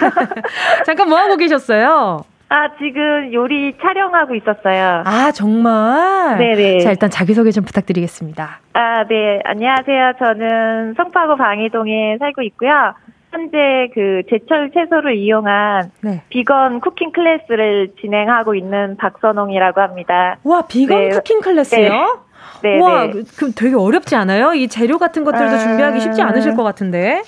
잠깐 0.86 1.10
뭐 1.10 1.18
하고 1.18 1.36
계셨어요? 1.36 2.24
아, 2.48 2.68
지금 2.78 3.30
요리 3.34 3.76
촬영하고 3.82 4.34
있었어요. 4.34 5.02
아, 5.04 5.30
정말? 5.32 6.38
네네. 6.38 6.78
자, 6.80 6.90
일단 6.90 7.10
자기소개 7.10 7.50
좀 7.50 7.64
부탁드리겠습니다. 7.64 8.60
아, 8.72 9.04
네. 9.06 9.40
안녕하세요. 9.44 10.12
저는 10.18 10.94
송파구 10.96 11.36
방이동에 11.36 12.16
살고 12.18 12.40
있고요. 12.40 12.94
현재 13.30 13.90
그 13.92 14.22
제철 14.30 14.70
채소를 14.72 15.16
이용한 15.16 15.90
네. 16.02 16.22
비건 16.30 16.80
cooking 16.80 17.12
class를 17.12 17.90
진행하고 18.00 18.54
있는 18.54 18.96
박선홍이라고 18.96 19.82
합니다. 19.82 20.36
와, 20.44 20.62
비건 20.62 20.98
네. 20.98 21.08
cooking 21.10 21.40
class요? 21.42 22.23
네. 22.64 22.78
네. 22.78 22.80
와, 22.80 23.06
네. 23.06 23.22
그럼 23.36 23.52
되게 23.54 23.76
어렵지 23.76 24.16
않아요? 24.16 24.54
이 24.54 24.68
재료 24.68 24.98
같은 24.98 25.22
것들도 25.22 25.54
아... 25.54 25.58
준비하기 25.58 26.00
쉽지 26.00 26.22
않으실 26.22 26.56
것 26.56 26.64
같은데. 26.64 27.22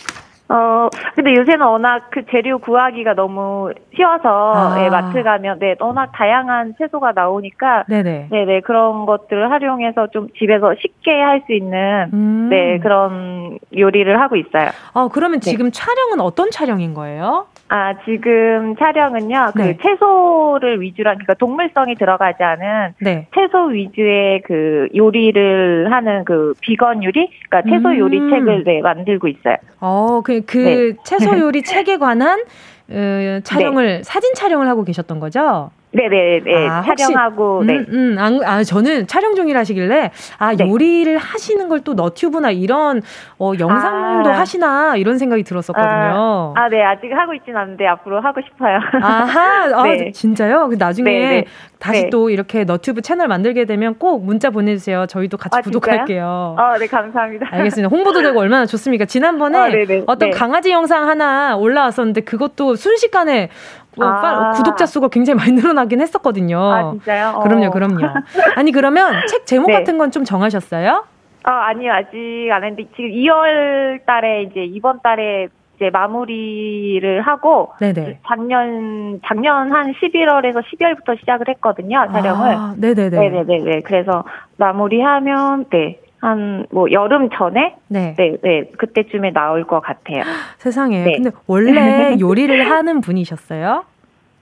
어, 0.49 0.89
근데 1.17 1.35
요새는 1.35 1.67
워낙 1.67 2.05
그 2.13 2.23
재료 2.31 2.59
구하기가 2.59 3.15
너무 3.15 3.73
쉬워서, 3.97 4.53
아. 4.55 4.85
예, 4.85 4.89
마트 4.89 5.21
가면, 5.25 5.59
네, 5.59 5.75
워낙 5.81 6.13
다양한 6.15 6.75
채소가 6.79 7.13
나오니까, 7.17 7.85
네네. 7.89 8.29
네네, 8.31 8.61
그런 8.61 9.07
것들을 9.07 9.51
활용해서 9.51 10.07
좀 10.13 10.29
집에서 10.39 10.73
쉽게 10.81 11.11
할 11.21 11.43
수 11.47 11.53
있는, 11.53 12.11
음. 12.13 12.47
네, 12.49 12.79
그런 12.79 13.59
요리를 13.77 14.21
하고 14.21 14.37
있어요. 14.37 14.71
어, 14.95 15.09
그러면 15.09 15.41
네. 15.41 15.51
지금 15.51 15.71
촬영은 15.73 16.21
어떤 16.21 16.53
촬영인 16.53 16.95
거예요? 16.95 17.47
아, 17.69 17.95
지금 18.05 18.77
촬영은요, 18.77 19.53
그 19.55 19.63
네. 19.63 19.79
채소를 19.83 20.81
위주로, 20.81 21.11
그러니까 21.11 21.35
동물성이 21.35 21.97
들어가지 21.97 22.43
않은 22.43 22.95
네. 23.01 23.27
채소 23.35 23.67
위주의 23.67 24.41
그 24.43 24.89
요리를 24.95 25.93
하는 25.93 26.25
그 26.25 26.55
비건 26.61 27.03
요리? 27.03 27.29
그러니까 27.49 27.69
채소 27.69 27.89
음. 27.89 27.99
요리 27.99 28.19
책을 28.19 28.65
네, 28.65 28.81
만들고 28.83 29.27
있어요. 29.29 29.57
어, 29.81 30.21
그, 30.23 30.43
그 30.47 30.59
네. 30.59 30.93
채소 31.05 31.39
요리 31.41 31.63
책에 31.63 31.97
관한 31.99 32.41
어, 32.89 33.41
촬영을, 33.43 33.87
네. 33.87 34.03
사진 34.05 34.33
촬영을 34.35 34.69
하고 34.69 34.85
계셨던 34.85 35.19
거죠? 35.19 35.71
네네, 35.97 36.41
네. 36.45 36.69
아, 36.69 36.83
촬영하고, 36.83 37.61
음, 37.61 37.67
네. 37.67 37.79
음, 37.89 38.17
아, 38.19 38.31
아, 38.45 38.63
저는 38.65 39.07
촬영 39.07 39.35
중이라시길래, 39.35 40.11
아, 40.39 40.55
네. 40.55 40.69
요리를 40.69 41.17
하시는 41.17 41.69
걸 41.69 41.77
또 41.87 41.95
너튜브나 41.95 42.51
이런, 42.51 43.01
어, 43.39 43.53
영상도 43.59 44.31
아. 44.31 44.39
하시나, 44.39 44.97
이런 44.97 45.19
생각이 45.19 45.45
들었었거든요. 45.45 45.85
아, 45.87 46.53
아, 46.57 46.69
네. 46.69 46.83
아직 46.83 47.13
하고 47.13 47.33
있진 47.35 47.57
않은데, 47.57 47.87
앞으로 47.87 48.21
하고 48.21 48.41
싶어요. 48.41 48.79
아하, 49.03 49.65
아, 49.79 49.83
네. 49.85 50.11
진짜요? 50.11 50.69
그 50.69 50.77
나중에 50.79 51.11
네, 51.11 51.29
네. 51.29 51.45
다시 51.79 52.05
네. 52.05 52.11
또 52.11 52.31
이렇게 52.31 52.65
너튜브 52.65 53.03
채널 53.03 53.29
만들게 53.29 53.67
되면 53.67 53.95
꼭 53.99 54.25
문자 54.25 54.51
보내주세요. 54.51 55.07
저희도 55.07 55.37
같이 55.37 55.59
아, 55.59 55.61
구독할게요. 55.61 56.57
아, 56.59 56.77
네, 56.79 56.87
감사합니다. 56.87 57.47
알겠습니다. 57.53 57.95
홍보도 57.95 58.23
되고 58.23 58.41
얼마나 58.41 58.67
좋습니까? 58.67 59.05
지난번에 59.05 59.59
아, 59.59 60.03
어떤 60.07 60.31
강아지 60.31 60.71
영상 60.73 61.09
하나 61.09 61.57
올라왔었는데, 61.57 62.23
그것도 62.23 62.75
순식간에 62.75 63.51
뭐 63.86 63.86
아. 64.05 64.51
구독자 64.53 64.87
수가 64.87 65.09
굉장히 65.09 65.39
많이 65.39 65.53
늘어나긴 65.53 66.01
했었거든요. 66.01 66.59
아, 66.61 66.91
진짜요? 66.91 67.41
그럼요, 67.43 67.67
어. 67.67 67.71
그럼요. 67.71 67.99
아니, 68.57 68.73
그러면 68.73 69.13
책 69.29 69.47
제목 69.47 69.69
네. 69.69 69.73
같은 69.75 69.99
건 69.99 70.11
좀 70.11 70.25
정하셨어요? 70.25 71.05
어, 71.47 71.51
아니요, 71.51 71.93
아직 71.93 72.49
안 72.53 72.65
했는데, 72.65 72.89
지금 72.97 73.11
2월 73.11 74.05
달에 74.07 74.43
이제 74.43 74.65
이번 74.65 75.01
달에 75.03 75.49
이제 75.77 75.91
마무리를 75.91 77.21
하고 77.23 77.73
네네. 77.81 78.21
작년 78.27 79.21
작년 79.27 79.71
한 79.73 79.93
11월에서 79.93 80.63
12월부터 80.65 81.19
시작을 81.21 81.49
했거든요 81.51 82.07
촬영을. 82.13 82.51
아, 82.55 82.75
네네네. 82.79 83.11
네네네. 83.29 83.81
그래서 83.85 84.25
마무리하면 84.57 85.67
네. 85.71 86.01
한 86.27 86.67
뭐 86.71 86.91
여름 86.91 87.31
전에 87.31 87.77
네. 87.89 88.15
네, 88.17 88.37
네 88.43 88.71
그때쯤에 88.79 89.33
나올 89.33 89.65
것 89.65 89.81
같아요. 89.81 90.23
세상에. 90.59 91.05
네. 91.05 91.17
근데 91.17 91.31
원래 91.47 92.17
요리를 92.21 92.69
하는 92.71 93.01
분이셨어요? 93.01 93.85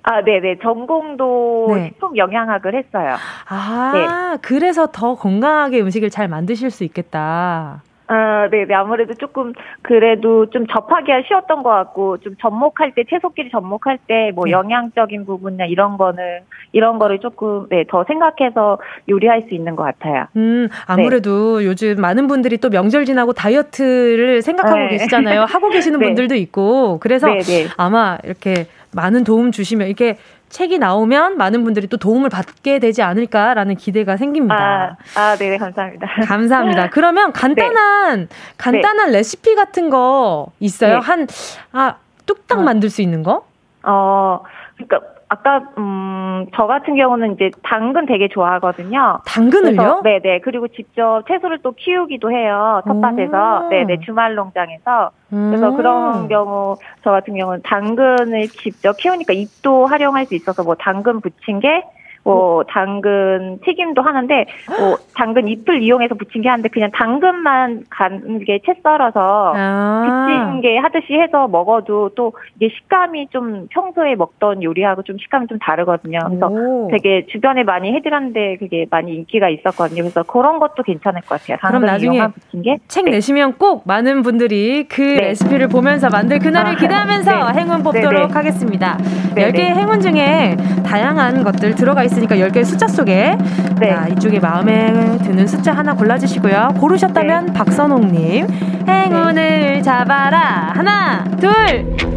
아, 0.07 0.23
네네. 0.23 0.59
전공도 0.63 1.73
네. 1.77 1.89
식품 1.89 2.17
영양학을 2.17 2.75
했어요. 2.75 3.17
아, 3.49 3.93
네. 3.95 4.39
그래서 4.43 4.87
더 4.93 5.15
건강하게 5.15 5.81
음식을 5.81 6.11
잘 6.11 6.29
만드실 6.29 6.71
수 6.71 6.85
있겠다. 6.85 7.83
아, 8.07 8.49
네, 8.51 8.67
네. 8.67 8.75
아무래도 8.75 9.15
조금 9.15 9.53
그래도 9.83 10.51
좀 10.51 10.67
접하기가 10.67 11.23
쉬웠던 11.27 11.63
것 11.63 11.71
같고 11.71 12.19
좀 12.19 12.37
접목할 12.41 12.93
때 12.95 13.05
채소끼리 13.09 13.51
접목할 13.51 13.99
때뭐 14.07 14.45
네. 14.45 14.51
영양적인 14.51 15.25
부분이나 15.25 15.65
이런 15.65 15.97
거는 15.97 16.41
이런 16.73 16.99
거를 16.99 17.19
조금 17.21 17.67
네, 17.71 17.85
더 17.89 18.05
생각해서 18.05 18.79
요리할 19.09 19.45
수 19.49 19.55
있는 19.55 19.75
것 19.75 19.85
같아요. 19.85 20.27
음, 20.37 20.69
아무래도 20.87 21.61
네. 21.61 21.67
요즘 21.67 21.97
많은 22.01 22.27
분들이 22.27 22.59
또 22.59 22.69
명절 22.69 23.07
지나고 23.07 23.33
다이어트를 23.33 24.43
생각하고 24.43 24.81
네. 24.81 24.89
계시잖아요. 24.89 25.43
하고 25.43 25.71
계시는 25.71 25.99
네. 26.01 26.07
분들도 26.07 26.35
있고 26.35 26.99
그래서 27.01 27.29
네, 27.29 27.39
네. 27.39 27.67
아마 27.79 28.19
이렇게 28.23 28.67
많은 28.95 29.25
도움 29.25 29.51
주시면 29.51 29.89
이게 29.89 30.17
책이 30.49 30.79
나오면 30.79 31.37
많은 31.37 31.65
분들이 31.65 31.87
또 31.89 31.97
도움을 31.97 32.29
받게 32.31 32.79
되지 32.79 33.03
않을까라는 33.03 33.75
기대가 33.77 34.17
생깁니다. 34.17 34.97
아, 35.15 35.21
아 35.21 35.37
네, 35.37 35.57
감사합니다. 35.59 36.07
감사합니다. 36.27 36.91
그러면 36.91 37.33
간단한 37.35 38.21
네. 38.21 38.37
간단한 38.57 39.11
네. 39.11 39.19
레시피 39.19 39.55
같은 39.55 39.91
거 39.91 40.49
있어요? 40.61 41.01
네. 41.01 41.01
한 41.01 41.27
아, 41.73 41.97
뚝딱 42.27 42.61
어. 42.61 42.63
만들 42.63 42.91
수 42.91 43.03
있는 43.03 43.23
거? 43.23 43.47
어, 43.83 44.43
그러니까 44.77 45.14
아까 45.35 45.63
음 45.79 46.15
저 46.55 46.67
같은 46.67 46.97
경우는 46.97 47.35
이제 47.35 47.51
당근 47.63 48.07
되게 48.07 48.29
좋아하거든요. 48.29 49.21
당근을요? 49.27 50.01
네 50.03 50.21
네. 50.21 50.41
그리고 50.41 50.69
직접 50.69 51.23
채소를 51.29 51.59
또 51.63 51.73
키우기도 51.73 52.31
해요. 52.31 52.83
텃밭에서. 52.87 53.69
네 53.71 53.85
네. 53.85 54.01
주말 54.01 54.35
농장에서. 54.35 55.11
그래서 55.31 55.71
음. 55.71 55.77
그런 55.77 56.29
경우 56.29 56.77
저 57.03 57.11
같은 57.11 57.37
경우는 57.37 57.63
당근을 57.65 58.49
직접 58.49 58.97
키우니까 58.97 59.33
잎도 59.33 59.87
활용할 59.87 60.27
수 60.27 60.35
있어서 60.35 60.63
뭐 60.63 60.75
당근 60.75 61.21
게 61.61 61.83
뭐 62.25 62.65
당근 62.65 63.59
튀김도 63.65 64.01
하는데 64.03 64.47
뭐 64.79 64.97
당근 65.15 65.47
잎을 65.47 65.83
이용해서 65.83 66.15
부친 66.15 66.43
게 66.43 66.49
하는데 66.49 66.69
그냥 66.71 66.91
당근만 66.93 67.85
간게 67.91 68.61
채 68.65 68.75
썰어서 68.83 69.53
아. 69.55 70.27
부친 70.27 70.61
게 70.63 70.79
하듯이 70.79 71.15
해서 71.15 71.47
먹어도 71.49 72.11
또 72.17 72.33
이게 72.57 72.75
식감이 72.75 73.29
좀 73.29 73.67
평소에 73.71 74.15
먹던 74.15 74.63
요리하고 74.63 75.03
좀 75.03 75.19
식감이 75.19 75.47
좀 75.49 75.59
다르거든요. 75.59 76.19
그래서 76.27 76.49
오. 76.49 76.89
되게 76.91 77.27
주변에 77.27 77.63
많이 77.63 77.93
해드렸는데 77.95 78.57
그게 78.57 78.87
많이 78.91 79.15
인기가 79.15 79.51
있었거든요. 79.51 80.03
그래서 80.03 80.23
그런 80.23 80.59
것도 80.59 80.83
괜찮을 80.83 81.21
것 81.23 81.41
같아요. 81.41 81.59
그럼 81.61 81.85
나중에 81.85 82.27
부친 82.29 82.63
게. 82.63 82.79
책 82.89 83.05
네. 83.05 83.13
내시면 83.13 83.55
꼭 83.59 83.83
많은 83.87 84.23
분들이 84.23 84.87
그 84.89 85.03
네. 85.03 85.29
레시피를 85.29 85.69
보면서 85.69 86.09
만들 86.09 86.39
그날을 86.39 86.73
아, 86.73 86.77
기대하면서 86.77 87.53
네. 87.53 87.61
행운 87.61 87.83
뽑도록 87.83 88.13
네, 88.13 88.27
네. 88.27 88.33
하겠습니다. 88.33 88.99
네, 89.35 89.51
10개의 89.51 89.75
행운 89.75 90.01
중에 90.01 90.57
다양한 90.87 91.45
것들 91.45 91.75
들어가 91.75 92.03
있습니다. 92.03 92.14
있으니까 92.15 92.37
10개의 92.37 92.65
숫자 92.65 92.87
속에 92.87 93.37
네. 93.81 93.91
자, 93.91 94.07
이쪽에 94.09 94.39
마음에 94.39 94.93
드는 95.19 95.47
숫자 95.47 95.73
하나 95.73 95.95
골라주시고요. 95.95 96.75
고르셨다면 96.79 97.47
네. 97.47 97.53
박선홍님 97.53 98.47
행운을 98.89 99.35
네. 99.35 99.83
잡아라 99.83 100.73
하나 100.75 101.25
둘 101.41 101.51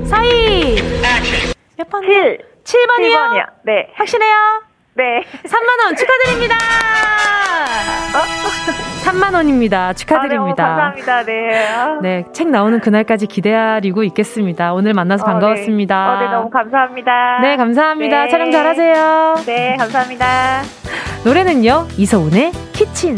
사이 0.05 0.75
몇 1.77 1.89
번? 1.89 2.01
7 2.01 2.39
7번이요? 2.63 3.15
7번이요. 3.15 3.45
네. 3.63 3.87
확실해요? 3.95 4.66
네. 4.97 5.21
3만 5.43 5.85
원 5.85 5.95
축하드립니다! 5.95 6.55
어? 8.15 8.57
3만 9.05 9.33
원입니다. 9.35 9.93
축하드립니다. 9.93 10.65
아, 10.65 10.93
네, 10.95 11.03
감사합니다. 11.03 11.23
네. 11.23 11.67
아. 11.67 11.99
네, 12.01 12.25
책 12.33 12.49
나오는 12.49 12.79
그날까지 12.79 13.27
기다리고 13.27 14.03
있겠습니다. 14.03 14.73
오늘 14.73 14.93
만나서 14.93 15.23
어, 15.23 15.27
반가웠습니다. 15.27 15.95
네. 15.95 16.25
어, 16.25 16.27
네, 16.27 16.35
너무 16.35 16.49
감사합니다. 16.49 17.39
네, 17.41 17.57
감사합니다. 17.57 18.23
네. 18.23 18.29
촬영 18.31 18.51
잘하세요. 18.51 19.35
네, 19.45 19.77
감사합니다. 19.77 20.61
노래는요, 21.23 21.87
이서운의 21.97 22.51
키친. 22.73 23.17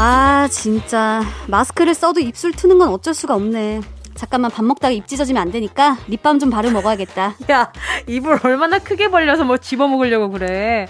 아, 0.00 0.46
진짜. 0.48 1.22
마스크를 1.48 1.92
써도 1.92 2.20
입술 2.20 2.52
트는 2.52 2.78
건 2.78 2.88
어쩔 2.90 3.14
수가 3.14 3.34
없네. 3.34 3.80
잠깐만 4.14 4.48
밥 4.48 4.64
먹다가 4.64 4.92
입 4.92 5.08
찢어지면 5.08 5.42
안 5.42 5.50
되니까 5.50 5.96
립밤 6.06 6.38
좀 6.38 6.50
바르고 6.50 6.72
먹어야겠다. 6.72 7.34
야, 7.50 7.72
입을 8.06 8.38
얼마나 8.44 8.78
크게 8.78 9.10
벌려서 9.10 9.42
뭐 9.44 9.56
집어 9.56 9.88
먹으려고 9.88 10.30
그래. 10.30 10.86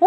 어? 0.00 0.06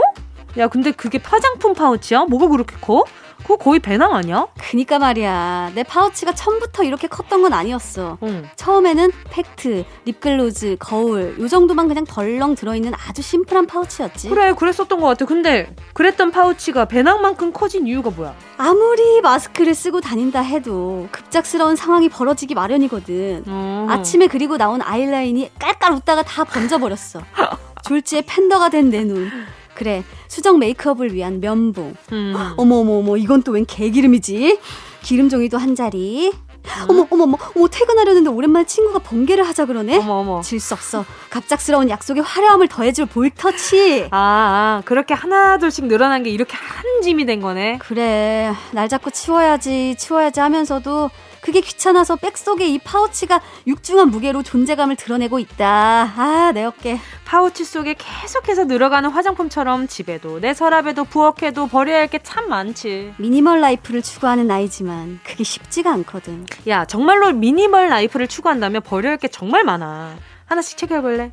야, 0.57 0.67
근데 0.67 0.91
그게 0.91 1.19
화장품 1.23 1.73
파우치야? 1.75 2.25
뭐가 2.25 2.47
그렇게 2.47 2.75
커? 2.81 3.03
그거 3.41 3.57
거의 3.57 3.79
배낭 3.79 4.13
아니야? 4.13 4.47
그니까 4.59 4.99
말이야. 4.99 5.71
내 5.73 5.83
파우치가 5.83 6.35
처음부터 6.35 6.83
이렇게 6.83 7.07
컸던 7.07 7.41
건 7.41 7.53
아니었어. 7.53 8.17
응. 8.23 8.47
처음에는 8.55 9.11
팩트, 9.31 9.85
립글로즈, 10.05 10.75
거울 10.79 11.35
요 11.39 11.47
정도만 11.47 11.87
그냥 11.87 12.05
덜렁 12.05 12.55
들어있는 12.55 12.93
아주 13.07 13.21
심플한 13.21 13.65
파우치였지. 13.65 14.29
그래, 14.29 14.53
그랬었던 14.53 14.99
것 14.99 15.07
같아. 15.07 15.25
근데 15.25 15.73
그랬던 15.93 16.31
파우치가 16.31 16.85
배낭만큼 16.85 17.51
커진 17.53 17.87
이유가 17.87 18.11
뭐야? 18.11 18.35
아무리 18.57 19.21
마스크를 19.21 19.73
쓰고 19.73 20.01
다닌다 20.01 20.41
해도 20.41 21.07
급작스러운 21.11 21.75
상황이 21.75 22.07
벌어지기 22.09 22.53
마련이거든. 22.53 23.45
어. 23.47 23.87
아침에 23.89 24.27
그리고 24.27 24.57
나온 24.57 24.81
아이라인이 24.81 25.51
깔깔 25.57 25.93
웃다가 25.93 26.21
다 26.23 26.43
번져버렸어. 26.43 27.21
졸지에 27.83 28.23
팬더가 28.27 28.69
된 28.69 28.89
내 28.91 29.03
눈. 29.03 29.29
그래 29.73 30.03
수정 30.29 30.59
메이크업을 30.59 31.13
위한 31.13 31.41
면봉. 31.41 31.95
음. 32.13 32.33
어머어머어머 32.55 33.17
이건 33.17 33.43
또 33.43 33.51
웬 33.51 33.65
개기름이지? 33.65 34.59
기름종이도 35.01 35.57
한 35.57 35.75
자리. 35.75 36.31
음. 36.31 36.89
어머 36.89 37.07
어머 37.09 37.23
어머 37.23 37.37
어머 37.55 37.67
퇴근하려는데 37.67 38.29
오랜만에 38.29 38.65
친구가 38.65 38.99
번개를 38.99 39.47
하자 39.47 39.65
그러네. 39.65 39.97
어머 39.97 40.13
어머. 40.19 40.41
질 40.41 40.59
수 40.59 40.73
없어. 40.75 41.03
갑작스러운 41.31 41.89
약속에 41.89 42.19
화려함을 42.21 42.67
더해줄 42.67 43.07
볼터치. 43.07 44.07
아, 44.11 44.17
아 44.17 44.81
그렇게 44.85 45.13
하나 45.15 45.57
둘씩 45.57 45.85
늘어난 45.87 46.21
게 46.21 46.29
이렇게 46.29 46.55
한 46.55 47.01
짐이 47.01 47.25
된 47.25 47.41
거네. 47.41 47.79
그래 47.79 48.53
날 48.71 48.87
자꾸 48.87 49.09
치워야지 49.09 49.95
치워야지 49.97 50.39
하면서도 50.41 51.09
그게 51.41 51.61
귀찮아서 51.61 52.15
백 52.15 52.37
속에 52.37 52.67
이 52.67 52.77
파우치가 52.79 53.41
육중한 53.67 54.09
무게로 54.09 54.43
존재감을 54.43 54.95
드러내고 54.95 55.39
있다. 55.39 56.13
아, 56.17 56.51
내 56.53 56.63
어깨. 56.63 56.99
파우치 57.25 57.63
속에 57.63 57.95
계속해서 57.97 58.65
늘어가는 58.65 59.09
화장품처럼 59.11 59.87
집에도 59.87 60.39
내 60.39 60.53
서랍에도 60.53 61.03
부엌에도 61.05 61.67
버려야 61.67 61.99
할 61.99 62.07
게 62.07 62.19
참 62.23 62.49
많지. 62.49 63.13
미니멀 63.17 63.61
라이프를 63.61 64.01
추구하는 64.01 64.47
나이지만 64.47 65.19
그게 65.23 65.43
쉽지가 65.43 65.91
않거든. 65.93 66.45
야, 66.67 66.85
정말로 66.85 67.31
미니멀 67.33 67.89
라이프를 67.89 68.27
추구한다면 68.27 68.81
버려야 68.81 69.11
할 69.11 69.17
게 69.17 69.27
정말 69.27 69.63
많아. 69.63 70.15
하나씩 70.45 70.77
체크해 70.77 71.01
볼래? 71.01 71.31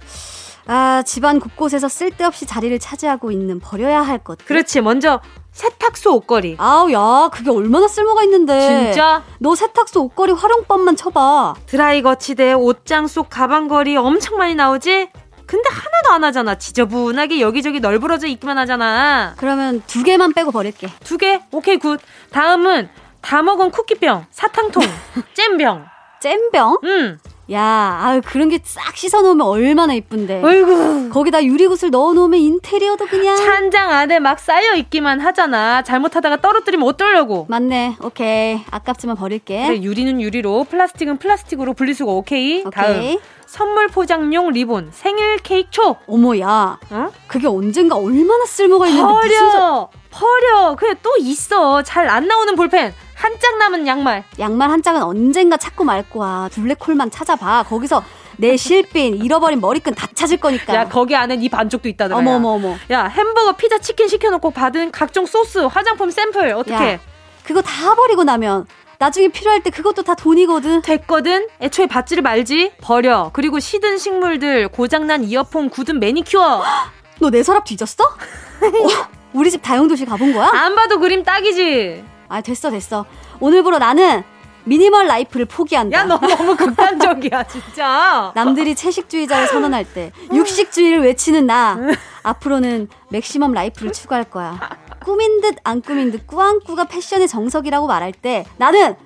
아, 0.66 1.02
집안 1.06 1.38
곳곳에서 1.40 1.88
쓸데없이 1.88 2.44
자리를 2.44 2.76
차지하고 2.78 3.30
있는 3.30 3.60
버려야 3.60 4.02
할 4.02 4.18
것. 4.18 4.38
그렇지. 4.44 4.80
먼저 4.80 5.20
세탁소 5.56 6.14
옷걸이. 6.16 6.56
아우, 6.58 6.92
야, 6.92 7.30
그게 7.32 7.50
얼마나 7.50 7.88
쓸모가 7.88 8.22
있는데. 8.24 8.92
진짜? 8.92 9.22
너 9.38 9.54
세탁소 9.54 10.02
옷걸이 10.02 10.32
활용법만 10.32 10.96
쳐봐. 10.96 11.54
드라이 11.64 12.02
거치대, 12.02 12.52
옷장 12.52 13.06
속 13.06 13.30
가방걸이 13.30 13.96
엄청 13.96 14.36
많이 14.36 14.54
나오지? 14.54 15.08
근데 15.46 15.68
하나도 15.70 16.12
안 16.12 16.24
하잖아. 16.24 16.56
지저분하게 16.56 17.40
여기저기 17.40 17.80
널브러져 17.80 18.26
있기만 18.26 18.58
하잖아. 18.58 19.32
그러면 19.38 19.82
두 19.86 20.02
개만 20.02 20.34
빼고 20.34 20.50
버릴게. 20.52 20.88
두 21.02 21.16
개? 21.16 21.40
오케이, 21.52 21.78
good. 21.78 22.00
다음은 22.32 22.90
다 23.22 23.42
먹은 23.42 23.70
쿠키병, 23.70 24.26
사탕통, 24.30 24.82
잼병. 25.32 25.86
잼병? 26.20 26.78
응. 26.84 27.18
야, 27.52 27.60
아 27.62 28.20
그런 28.24 28.48
게 28.48 28.58
싹 28.64 28.96
씻어놓으면 28.96 29.46
얼마나 29.46 29.94
이쁜데. 29.94 30.42
어이구. 30.42 31.10
거기다 31.10 31.44
유리구슬 31.44 31.90
넣어놓으면 31.90 32.40
인테리어도 32.40 33.06
그냥. 33.06 33.36
찬장 33.36 33.90
안에 33.90 34.18
막 34.18 34.40
쌓여 34.40 34.74
있기만 34.74 35.20
하잖아. 35.20 35.82
잘못하다가 35.82 36.40
떨어뜨리면 36.40 36.86
어쩌려고. 36.88 37.46
맞네. 37.48 37.96
오케이. 38.02 38.60
아깝지만 38.70 39.16
버릴게. 39.16 39.66
그래, 39.68 39.80
유리는 39.82 40.20
유리로, 40.20 40.64
플라스틱은 40.64 41.18
플라스틱으로 41.18 41.74
분리수거 41.74 42.10
오케이. 42.12 42.64
오케이. 42.66 42.70
다음. 42.72 43.18
선물 43.46 43.88
포장용 43.88 44.50
리본, 44.50 44.90
생일 44.92 45.38
케이크 45.38 45.70
초. 45.70 45.96
어머야. 46.06 46.78
어? 46.90 47.08
그게 47.26 47.46
언젠가 47.46 47.96
얼마나 47.96 48.44
쓸모가 48.44 48.86
있는데 48.88 49.06
버려. 49.08 49.22
무슨 49.22 49.50
소... 49.52 49.88
버려. 50.10 50.74
그래 50.76 50.94
또 51.02 51.14
있어. 51.18 51.82
잘 51.82 52.08
안 52.08 52.26
나오는 52.26 52.54
볼펜. 52.56 52.92
한 53.14 53.38
짝 53.38 53.56
남은 53.58 53.86
양말. 53.86 54.24
양말 54.38 54.70
한 54.70 54.82
짝은 54.82 55.02
언젠가 55.02 55.56
찾고 55.56 55.84
말 55.84 56.08
거야. 56.10 56.48
블랙홀만 56.52 57.10
찾아봐. 57.10 57.64
거기서 57.68 58.02
내 58.38 58.56
실핀, 58.56 59.16
잃어버린 59.24 59.60
머리끈 59.60 59.94
다 59.94 60.06
찾을 60.14 60.36
거니까. 60.38 60.74
야, 60.74 60.88
거기 60.88 61.16
안에 61.16 61.36
네 61.36 61.48
반쪽도 61.48 61.88
있다더라. 61.88 62.18
어머머머. 62.18 62.76
야, 62.90 63.04
햄버거, 63.06 63.52
피자, 63.52 63.78
치킨 63.78 64.08
시켜놓고 64.08 64.50
받은 64.50 64.90
각종 64.90 65.24
소스, 65.24 65.58
화장품 65.60 66.10
샘플, 66.10 66.52
어떻게? 66.52 67.00
그거 67.44 67.62
다 67.62 67.94
버리고 67.94 68.24
나면 68.24 68.66
나중에 68.98 69.28
필요할 69.28 69.62
때 69.62 69.70
그것도 69.70 70.02
다 70.02 70.14
돈이거든. 70.14 70.82
됐거든. 70.82 71.48
애초에 71.60 71.86
받지를 71.86 72.22
말지. 72.22 72.72
버려. 72.80 73.30
그리고 73.32 73.60
시든 73.60 73.98
식물들, 73.98 74.68
고장난 74.68 75.24
이어폰, 75.24 75.68
굳은 75.70 76.00
매니큐어. 76.00 76.62
너 77.20 77.30
내 77.30 77.42
서랍 77.42 77.64
뒤졌어? 77.64 78.04
어, 78.04 79.08
우리 79.32 79.50
집 79.50 79.62
다용도실 79.62 80.06
가본 80.06 80.32
거야? 80.32 80.50
안 80.52 80.74
봐도 80.74 80.98
그림 80.98 81.22
딱이지. 81.22 82.04
아 82.28 82.40
됐어 82.40 82.70
됐어. 82.70 83.04
오늘부로 83.40 83.78
나는 83.78 84.22
미니멀 84.64 85.06
라이프를 85.06 85.46
포기한다. 85.46 85.96
야, 85.98 86.04
너 86.04 86.18
너무 86.18 86.56
극단적이야, 86.56 87.44
진짜. 87.44 88.32
남들이 88.34 88.74
채식주의자를 88.74 89.46
선언할 89.46 89.84
때 89.84 90.10
육식주의를 90.32 91.02
외치는 91.04 91.46
나. 91.46 91.78
앞으로는 92.24 92.88
맥시멈 93.10 93.52
라이프를 93.52 93.92
추구할 93.92 94.24
거야. 94.24 94.58
꾸민 95.06 95.40
듯 95.40 95.54
안 95.62 95.80
꾸민 95.82 96.10
듯 96.10 96.26
꾸안꾸가 96.26 96.86
패션의 96.86 97.28
정석이라고 97.28 97.86
말할 97.86 98.10
때 98.12 98.44
나는 98.56 98.96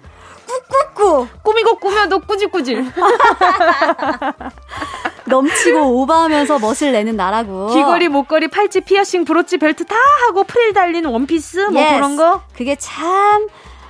꾸꾸꾸 0.47 1.29
꾸미고 1.45 1.77
꾸며도 1.77 2.21
꾸질꾸질 2.21 2.87
넘치고 5.27 6.01
오버하면서 6.01 6.59
멋을 6.59 6.93
내는 6.93 7.17
나라고 7.17 7.69
귀걸이 7.69 8.09
목걸이 8.09 8.49
팔찌 8.49 8.81
피어싱 8.81 9.27
브로치 9.27 9.59
벨트 9.59 9.85
다 9.85 9.95
하고 10.27 10.45
프릴 10.45 10.73
달린 10.73 11.05
원피스 11.05 11.69
뭐 11.71 11.83
yes. 11.83 11.95
그런 11.95 12.17
거 12.17 12.41
그게 12.57 12.77
참 12.77 13.47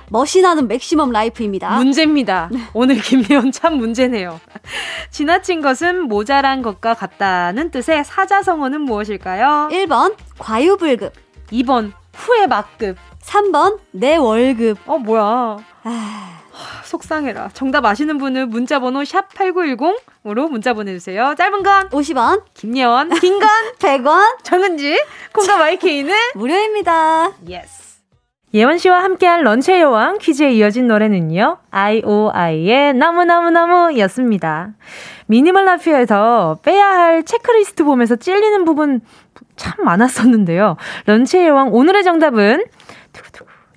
멋이 0.09 0.41
나는 0.41 0.67
맥시멈 0.67 1.11
라이프입니다. 1.11 1.77
문제입니다. 1.77 2.49
네. 2.51 2.59
오늘 2.73 2.99
김미연 2.99 3.53
참 3.53 3.77
문제네요. 3.77 4.41
지나친 5.09 5.61
것은 5.61 6.09
모자란 6.09 6.61
것과 6.61 6.95
같다는 6.95 7.71
뜻의 7.71 8.03
사자성어는 8.03 8.81
무엇일까요? 8.81 9.69
1번 9.71 10.15
과유불급 10.37 11.13
2번 11.53 11.93
후회 12.15 12.47
막급 12.47 12.97
3번 13.21 13.79
내 13.91 14.15
월급 14.17 14.77
어 14.85 14.97
뭐야 14.97 15.57
아... 15.83 16.37
속상해라. 16.83 17.51
정답 17.53 17.85
아시는 17.85 18.17
분은 18.17 18.49
문자 18.49 18.79
번호 18.79 19.05
샵 19.05 19.29
8910으로 19.33 20.49
문자 20.49 20.73
보내주세요. 20.73 21.33
짧은 21.37 21.63
건 21.63 21.89
50원, 21.89 22.43
김예원, 22.53 23.09
긴 23.21 23.39
건 23.39 23.49
100원, 23.79 24.43
정은지, 24.43 25.01
콩과 25.33 25.57
마이케이는 25.57 26.13
무료입니다. 26.35 27.31
Yes. 27.47 27.81
예원 28.53 28.77
씨와 28.77 29.01
함께한 29.01 29.43
런치의 29.43 29.79
여왕 29.79 30.17
퀴즈에 30.17 30.51
이어진 30.51 30.87
노래는요. 30.87 31.57
IOI의 31.71 32.93
너무너무너무 32.95 33.97
였습니다. 33.99 34.71
미니멀 35.27 35.63
라이프에서 35.63 36.59
빼야 36.61 36.85
할 36.85 37.23
체크리스트 37.23 37.85
보면서 37.85 38.17
찔리는 38.17 38.65
부분 38.65 38.99
참 39.55 39.85
많았었는데요. 39.85 40.77
런치의 41.05 41.47
여왕 41.47 41.73
오늘의 41.73 42.03
정답은 42.03 42.63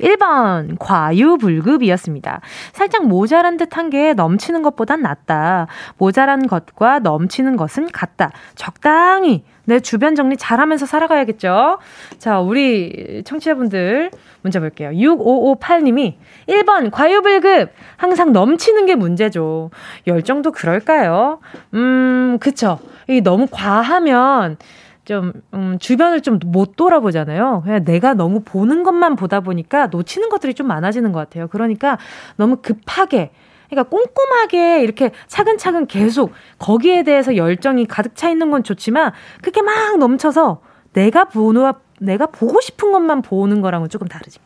1번 0.01 0.77
과유불급이었습니다. 0.79 2.41
살짝 2.73 3.07
모자란 3.07 3.57
듯한 3.57 3.91
게 3.91 4.15
넘치는 4.15 4.63
것보단 4.63 5.03
낫다. 5.03 5.67
모자란 5.99 6.47
것과 6.47 6.99
넘치는 7.01 7.57
것은 7.57 7.91
같다. 7.91 8.31
적당히 8.55 9.45
내 9.67 9.81
주변 9.81 10.15
정리 10.15 10.37
잘하면서 10.37 10.85
살아가야겠죠. 10.85 11.79
자, 12.19 12.41
우리 12.41 13.23
청취자분들 13.25 14.11
문자 14.43 14.61
볼게요. 14.61 14.91
6558님이 14.91 16.17
1번 16.49 16.91
과유불급 16.91 17.71
항상 17.97 18.33
넘치는 18.33 18.85
게 18.87 18.95
문제죠. 18.95 19.71
열정도 20.07 20.53
그럴까요? 20.53 21.41
음, 21.73 22.37
그쵸. 22.41 22.79
이 23.09 23.21
너무 23.23 23.47
과하면 23.51 24.59
좀, 25.05 25.33
음, 25.53 25.79
주변을 25.79 26.21
좀 26.23 26.39
못 26.47 26.77
돌아보잖아요. 26.77 27.63
그냥 27.65 27.85
내가 27.85 28.15
너무 28.15 28.41
보는 28.41 28.83
것만 28.85 29.17
보다 29.17 29.41
보니까 29.41 29.87
놓치는 29.89 30.29
것들이 30.29 30.55
좀 30.55 30.67
많아지는 30.67 31.13
것 31.13 31.19
같아요. 31.21 31.49
그러니까 31.49 31.99
너무 32.37 32.57
급하게, 32.57 33.31
그러니까 33.71 33.89
꼼꼼하게 33.91 34.83
이렇게 34.83 35.11
차근차근 35.27 35.87
계속 35.87 36.33
거기에 36.59 37.03
대해서 37.03 37.37
열정이 37.37 37.87
가득 37.87 38.15
차 38.17 38.31
있는 38.31 38.51
건 38.51 38.63
좋지만 38.63 39.13
그게 39.43 39.63
막 39.63 39.99
넘쳐서 39.99 40.61
내가 40.93 41.25
보는, 41.25 41.73
내가 42.01 42.27
보고 42.27 42.61
싶은 42.61 42.93
것만 42.93 43.23
보는 43.23 43.61
거랑은 43.61 43.89
조금 43.89 44.07
다르지. 44.09 44.39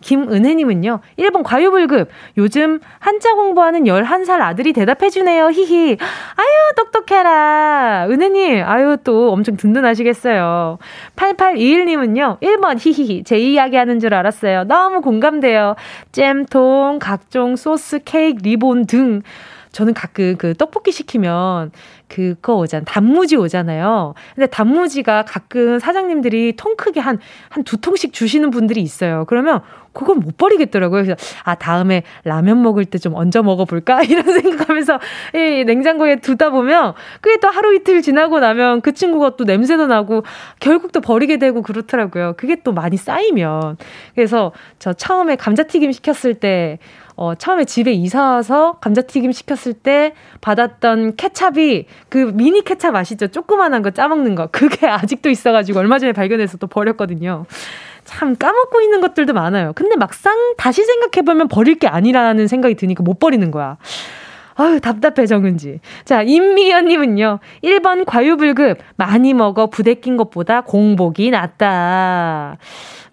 김은혜님은요, 0.00 1.00
1번 1.18 1.42
과유불급. 1.42 2.08
요즘 2.36 2.80
한자 2.98 3.34
공부하는 3.34 3.84
11살 3.84 4.40
아들이 4.40 4.72
대답해주네요. 4.72 5.50
히히. 5.50 5.96
아유, 6.36 6.74
똑똑해라. 6.76 8.06
은혜님, 8.10 8.64
아유, 8.64 8.96
또 9.04 9.32
엄청 9.32 9.56
든든하시겠어요. 9.56 10.78
8821님은요, 11.16 12.40
1번 12.40 12.76
히히히. 12.78 13.24
제 13.24 13.38
이야기 13.38 13.76
하는 13.76 14.00
줄 14.00 14.14
알았어요. 14.14 14.64
너무 14.64 15.00
공감돼요. 15.00 15.74
잼통, 16.12 16.98
각종 17.00 17.56
소스, 17.56 18.00
케이크, 18.04 18.42
리본 18.42 18.86
등. 18.86 19.22
저는 19.72 19.94
가끔 19.94 20.36
그 20.38 20.54
떡볶이 20.54 20.92
시키면 20.92 21.72
그거 22.08 22.56
오잖아. 22.56 22.84
단무지 22.84 23.36
오잖아요. 23.36 24.14
근데 24.34 24.46
단무지가 24.46 25.24
가끔 25.24 25.78
사장님들이 25.78 26.54
통 26.56 26.76
크게 26.76 27.00
한, 27.00 27.18
한 27.50 27.64
두 27.64 27.76
통씩 27.76 28.12
주시는 28.14 28.50
분들이 28.50 28.80
있어요. 28.80 29.24
그러면 29.28 29.60
그걸 29.92 30.16
못 30.16 30.36
버리겠더라고요. 30.38 31.02
그래서 31.02 31.20
아, 31.44 31.54
다음에 31.56 32.02
라면 32.24 32.62
먹을 32.62 32.84
때 32.84 32.98
좀 32.98 33.14
얹어 33.14 33.42
먹어볼까? 33.42 34.02
이런 34.08 34.24
생각하면서 34.24 34.98
이 35.34 35.64
냉장고에 35.64 36.16
두다 36.16 36.50
보면 36.50 36.94
그게 37.20 37.38
또 37.40 37.48
하루 37.48 37.74
이틀 37.74 38.00
지나고 38.02 38.40
나면 38.40 38.80
그 38.80 38.92
친구가 38.92 39.36
또 39.36 39.44
냄새도 39.44 39.86
나고 39.86 40.24
결국 40.60 40.92
또 40.92 41.00
버리게 41.00 41.36
되고 41.38 41.62
그렇더라고요. 41.62 42.34
그게 42.36 42.56
또 42.64 42.72
많이 42.72 42.96
쌓이면. 42.96 43.76
그래서 44.14 44.52
저 44.78 44.92
처음에 44.92 45.36
감자튀김 45.36 45.92
시켰을 45.92 46.34
때 46.34 46.78
어, 47.20 47.34
처음에 47.34 47.64
집에 47.64 47.90
이사 47.90 48.30
와서 48.30 48.76
감자튀김 48.80 49.32
시켰을 49.32 49.74
때 49.74 50.14
받았던 50.40 51.16
케찹이 51.16 51.86
그 52.08 52.30
미니 52.32 52.62
케찹 52.62 52.94
아시죠? 52.94 53.26
조그만한 53.26 53.82
거 53.82 53.90
짜먹는 53.90 54.36
거. 54.36 54.46
그게 54.46 54.86
아직도 54.86 55.28
있어가지고 55.28 55.80
얼마 55.80 55.98
전에 55.98 56.12
발견해서 56.12 56.58
또 56.58 56.68
버렸거든요. 56.68 57.44
참 58.04 58.36
까먹고 58.36 58.80
있는 58.82 59.00
것들도 59.00 59.32
많아요. 59.32 59.72
근데 59.74 59.96
막상 59.96 60.54
다시 60.56 60.84
생각해보면 60.84 61.48
버릴 61.48 61.74
게 61.80 61.88
아니라는 61.88 62.46
생각이 62.46 62.76
드니까 62.76 63.02
못 63.02 63.18
버리는 63.18 63.50
거야. 63.50 63.78
아유, 64.60 64.80
답답해, 64.80 65.24
정은지. 65.26 65.78
자, 66.04 66.22
임미연님은요, 66.22 67.38
1번 67.62 68.04
과유불급. 68.04 68.78
많이 68.96 69.32
먹어 69.32 69.68
부대낀 69.68 70.16
것보다 70.16 70.62
공복이 70.62 71.30
낫다. 71.30 72.58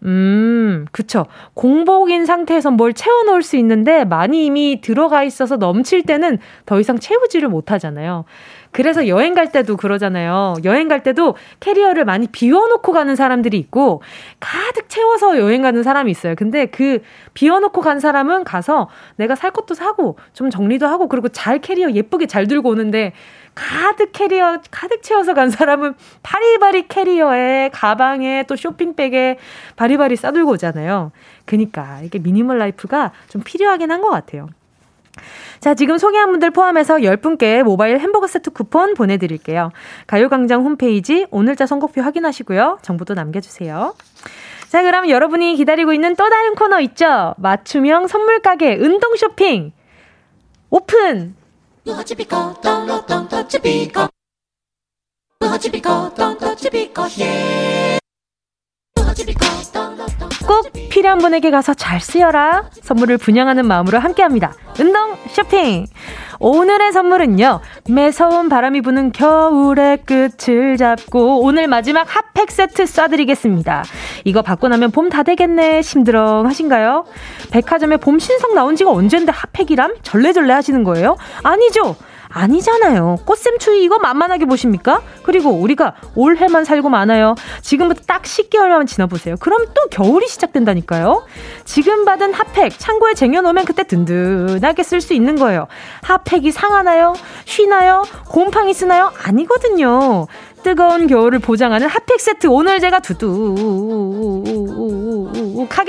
음, 0.05 0.85
그쵸. 0.91 1.27
공복인 1.53 2.25
상태에서 2.25 2.71
뭘 2.71 2.93
채워놓을 2.93 3.43
수 3.43 3.57
있는데 3.57 4.05
많이 4.05 4.47
이미 4.47 4.81
들어가 4.81 5.23
있어서 5.23 5.57
넘칠 5.57 6.01
때는 6.01 6.39
더 6.65 6.79
이상 6.79 6.97
채우지를 6.97 7.47
못하잖아요. 7.47 8.25
그래서 8.75 9.07
여행 9.07 9.33
갈 9.33 9.53
때도 9.53 9.77
그러잖아요. 9.77 10.55
여행 10.65 10.89
갈 10.89 11.01
때도 11.01 11.37
캐리어를 11.61 12.03
많이 12.03 12.27
비워놓고 12.27 12.91
가는 12.91 13.15
사람들이 13.15 13.57
있고 13.57 14.01
가득 14.41 14.89
채워서 14.89 15.39
여행 15.39 15.61
가는 15.61 15.81
사람이 15.81 16.11
있어요. 16.11 16.35
근데 16.35 16.65
그 16.65 16.99
비워놓고 17.33 17.79
간 17.79 18.01
사람은 18.01 18.43
가서 18.43 18.89
내가 19.15 19.35
살 19.35 19.51
것도 19.51 19.75
사고 19.75 20.17
좀 20.33 20.49
정리도 20.49 20.87
하고 20.87 21.07
그리고 21.07 21.29
잘 21.29 21.59
캐리어 21.59 21.91
예쁘게 21.91 22.25
잘 22.25 22.47
들고 22.47 22.67
오는데 22.71 23.13
가득 23.55 24.11
캐리어 24.11 24.59
가득 24.71 25.01
채워서 25.03 25.33
간 25.33 25.49
사람은 25.49 25.93
바리바리 26.21 26.89
캐리어에 26.89 27.69
가방에 27.71 28.43
또 28.45 28.57
쇼핑백에 28.57 29.37
바리바리 29.77 30.17
싸들고 30.17 30.51
오잖아요. 30.51 31.13
그니까 31.45 32.01
이게 32.03 32.19
미니멀 32.19 32.57
라이프가 32.57 33.13
좀 33.29 33.41
필요하긴 33.41 33.89
한 33.89 34.01
것 34.01 34.09
같아요. 34.09 34.49
자, 35.59 35.73
지금 35.73 35.97
소개한 35.97 36.31
분들 36.31 36.51
포함해서 36.51 36.97
10분께 36.97 37.63
모바일 37.63 37.99
햄버거 37.99 38.27
세트 38.27 38.51
쿠폰 38.51 38.93
보내드릴게요. 38.93 39.71
가요광장 40.07 40.63
홈페이지 40.63 41.25
오늘자 41.31 41.65
선곡표 41.65 42.01
확인하시고요. 42.01 42.79
정보도 42.81 43.13
남겨주세요. 43.13 43.95
자, 44.69 44.83
그럼 44.83 45.09
여러분이 45.09 45.55
기다리고 45.55 45.93
있는 45.93 46.15
또 46.15 46.29
다른 46.29 46.55
코너 46.55 46.79
있죠? 46.81 47.33
맞춤형 47.37 48.07
선물 48.07 48.41
가게 48.41 48.75
운동 48.75 49.15
쇼핑 49.15 49.71
오픈! 50.69 51.35
꼭 60.47 60.71
필요한 60.89 61.17
분에게 61.17 61.49
가서 61.49 61.73
잘 61.73 61.99
쓰여라. 61.99 62.69
선물을 62.81 63.17
분양하는 63.17 63.65
마음으로 63.65 63.97
함께합니다. 63.99 64.53
운동 64.79 65.15
쇼핑. 65.29 65.87
오늘의 66.39 66.91
선물은요. 66.91 67.61
매서운 67.89 68.49
바람이 68.49 68.81
부는 68.81 69.11
겨울의 69.11 69.99
끝을 70.05 70.77
잡고 70.77 71.41
오늘 71.43 71.67
마지막 71.67 72.05
핫팩 72.07 72.51
세트 72.51 72.83
쏴드리겠습니다. 72.83 73.83
이거 74.25 74.41
받고 74.43 74.67
나면 74.67 74.91
봄 74.91 75.09
다 75.09 75.23
되겠네 75.23 75.81
심드렁 75.81 76.45
하신가요? 76.45 77.05
백화점에 77.51 77.97
봄 77.97 78.19
신상 78.19 78.53
나온 78.53 78.75
지가 78.75 78.91
언젠데 78.91 79.31
핫팩이람? 79.31 79.95
절레절레 80.03 80.53
하시는 80.53 80.83
거예요? 80.83 81.15
아니죠. 81.43 81.95
아니잖아요. 82.29 83.17
꽃샘 83.25 83.59
추위 83.59 83.83
이거 83.83 83.99
만만하게 83.99 84.45
보십니까? 84.45 85.01
그리고 85.23 85.51
우리가 85.51 85.95
올해만 86.15 86.65
살고 86.65 86.89
많아요. 86.89 87.35
지금부터 87.61 88.01
딱 88.05 88.23
10개월만 88.23 88.87
지나보세요. 88.87 89.35
그럼 89.39 89.65
또 89.73 89.87
겨울이 89.89 90.27
시작된다니까요. 90.27 91.25
지금 91.63 92.05
받은 92.05 92.33
핫팩 92.33 92.77
창고에 92.77 93.13
쟁여놓으면 93.13 93.65
그때 93.65 93.83
든든하게 93.83 94.83
쓸 94.83 95.01
수 95.01 95.13
있는 95.13 95.35
거예요. 95.35 95.67
핫팩이 96.03 96.51
상하나요? 96.51 97.13
쉬나요? 97.45 98.03
곰팡이 98.27 98.73
쓰나요? 98.73 99.11
아니거든요. 99.23 100.27
뜨거운 100.65 101.05
겨울을 101.05 101.37
보장하는 101.37 101.87
핫팩 101.87 102.19
세트 102.19 102.47
오늘 102.47 102.79
제가 102.79 102.97
두둑하게 102.99 103.53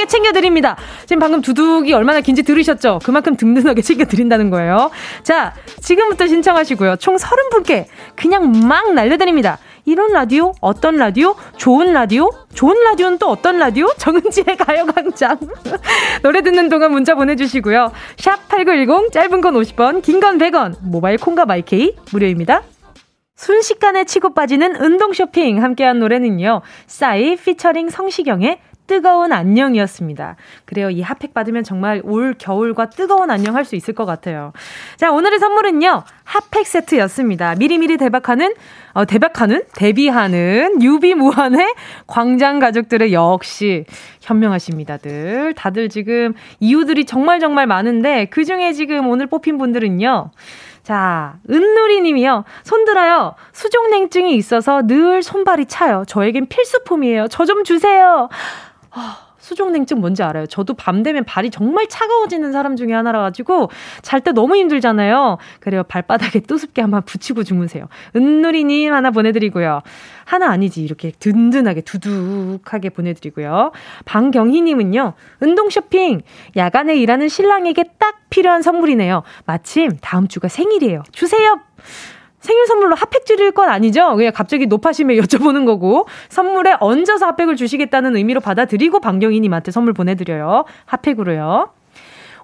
챙겨드립니다. 0.06 0.76
지금 1.06 1.18
방금 1.18 1.40
두둑이 1.40 1.94
얼마나 1.94 2.20
긴지 2.20 2.42
들으셨죠? 2.42 2.98
그만큼 3.02 3.38
든든하게 3.38 3.80
챙겨드린다는 3.80 4.50
거예요. 4.50 4.90
자, 5.22 5.54
지금부터 5.80 6.26
신청하시고요. 6.26 6.96
총 6.96 7.16
30분께 7.16 7.86
그냥 8.16 8.52
막 8.68 8.92
날려드립니다. 8.92 9.56
이런 9.86 10.12
라디오? 10.12 10.52
어떤 10.60 10.96
라디오? 10.96 11.36
좋은 11.56 11.94
라디오? 11.94 12.28
좋은 12.52 12.74
라디오는 12.84 13.16
또 13.16 13.30
어떤 13.30 13.56
라디오? 13.58 13.86
정은지의 13.96 14.58
가요광장. 14.58 15.38
노래 16.22 16.42
듣는 16.42 16.68
동안 16.68 16.92
문자 16.92 17.14
보내주시고요. 17.14 17.92
샵 18.18 18.46
8910, 18.48 19.10
짧은 19.10 19.40
건 19.40 19.54
50원, 19.54 20.02
긴 20.02 20.20
건 20.20 20.36
100원, 20.36 20.74
모바일 20.82 21.16
콩과 21.16 21.46
마이케이 21.46 21.94
무료입니다. 22.12 22.62
순식간에 23.36 24.04
치고 24.04 24.34
빠지는 24.34 24.76
운동 24.76 25.12
쇼핑 25.12 25.62
함께한 25.62 25.98
노래는요. 25.98 26.62
싸이 26.86 27.36
피처링 27.36 27.90
성시경의 27.90 28.58
뜨거운 28.86 29.32
안녕이었습니다. 29.32 30.36
그래요. 30.64 30.90
이 30.90 31.02
핫팩 31.02 31.34
받으면 31.34 31.64
정말 31.64 32.00
올 32.04 32.34
겨울과 32.38 32.90
뜨거운 32.90 33.30
안녕 33.32 33.56
할 33.56 33.64
수 33.64 33.74
있을 33.74 33.94
것 33.94 34.06
같아요. 34.06 34.52
자, 34.96 35.10
오늘의 35.10 35.40
선물은요. 35.40 36.04
핫팩 36.22 36.64
세트였습니다. 36.66 37.56
미리미리 37.56 37.96
대박하는, 37.96 38.54
어, 38.92 39.04
대박하는? 39.04 39.64
대비하는 39.74 40.80
유비무환의 40.80 41.74
광장 42.06 42.60
가족들의 42.60 43.12
역시 43.12 43.86
현명하십니다들. 44.20 45.54
다들 45.54 45.88
지금 45.88 46.34
이유들이 46.60 47.06
정말 47.06 47.40
정말 47.40 47.66
많은데 47.66 48.26
그 48.26 48.44
중에 48.44 48.72
지금 48.72 49.08
오늘 49.08 49.26
뽑힌 49.26 49.58
분들은요. 49.58 50.30
자, 50.86 51.34
은누리 51.50 52.00
님이요. 52.02 52.44
손들어요. 52.62 53.34
수족냉증이 53.52 54.36
있어서 54.36 54.82
늘 54.86 55.20
손발이 55.20 55.66
차요. 55.66 56.04
저에겐 56.06 56.46
필수품이에요. 56.46 57.26
저 57.26 57.44
좀 57.44 57.64
주세요. 57.64 58.28
아, 58.92 59.25
수족냉증 59.46 60.00
뭔지 60.00 60.24
알아요. 60.24 60.46
저도 60.46 60.74
밤 60.74 61.04
되면 61.04 61.22
발이 61.22 61.50
정말 61.50 61.86
차가워지는 61.88 62.50
사람 62.50 62.74
중에 62.74 62.92
하나라 62.92 63.20
가지고 63.20 63.70
잘 64.02 64.20
때 64.26 64.32
너무 64.32 64.56
힘들잖아요. 64.56 65.38
그래요. 65.60 65.84
발바닥에 65.84 66.40
뚜습게 66.40 66.82
한번 66.82 67.02
붙이고 67.02 67.44
주무세요. 67.44 67.86
은누리님 68.16 68.92
하나 68.92 69.12
보내드리고요. 69.12 69.82
하나 70.24 70.50
아니지. 70.50 70.82
이렇게 70.82 71.12
든든하게 71.20 71.82
두둑하게 71.82 72.90
보내드리고요. 72.90 73.70
방경희님은요. 74.04 75.12
운동 75.40 75.70
쇼핑. 75.70 76.22
야간에 76.56 76.96
일하는 76.96 77.28
신랑에게 77.28 77.84
딱 77.98 78.16
필요한 78.30 78.62
선물이네요. 78.62 79.22
마침 79.44 79.92
다음 80.00 80.26
주가 80.26 80.48
생일이에요. 80.48 81.04
주세요. 81.12 81.60
생일 82.46 82.66
선물로 82.66 82.94
핫팩 82.94 83.24
드릴 83.24 83.50
건 83.50 83.68
아니죠? 83.68 84.14
그냥 84.14 84.32
갑자기 84.32 84.66
높아심에 84.66 85.16
여쭤보는 85.20 85.66
거고 85.66 86.06
선물에 86.28 86.76
얹어서 86.80 87.26
핫팩을 87.26 87.56
주시겠다는 87.56 88.16
의미로 88.16 88.40
받아들이고 88.40 89.00
방경희님한테 89.00 89.72
선물 89.72 89.92
보내드려요. 89.92 90.64
핫팩으로요. 90.86 91.70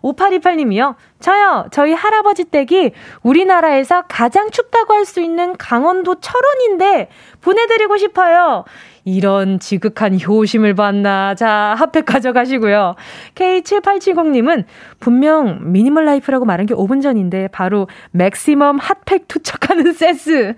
5828님이요. 0.02 0.96
저요, 1.20 1.66
저희 1.70 1.92
할아버지 1.92 2.44
댁이 2.44 2.90
우리나라에서 3.22 4.02
가장 4.08 4.50
춥다고 4.50 4.94
할 4.94 5.02
수 5.04 5.20
있는 5.20 5.56
강원도 5.56 6.16
철원인데 6.16 7.08
보내드리고 7.40 7.96
싶어요. 7.98 8.64
이런 9.04 9.58
지극한 9.58 10.18
효심을 10.20 10.74
봤나. 10.74 11.34
자, 11.34 11.74
핫팩 11.78 12.04
가져가시고요. 12.06 12.94
K7870님은 13.34 14.64
분명 15.00 15.72
미니멀 15.72 16.04
라이프라고 16.04 16.44
말한 16.44 16.66
게 16.66 16.74
5분 16.74 17.02
전인데 17.02 17.48
바로 17.48 17.88
맥시멈 18.12 18.78
핫팩 18.78 19.28
투척하는 19.28 19.92
센스. 19.94 20.54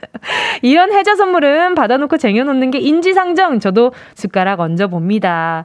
이런 0.63 0.93
혜자 0.93 1.17
선물은 1.17 1.75
받아놓고 1.75 2.19
쟁여놓는 2.19 2.71
게 2.71 2.79
인지상정. 2.79 3.61
저도 3.61 3.93
숟가락 4.15 4.61
얹어봅니다. 4.61 5.65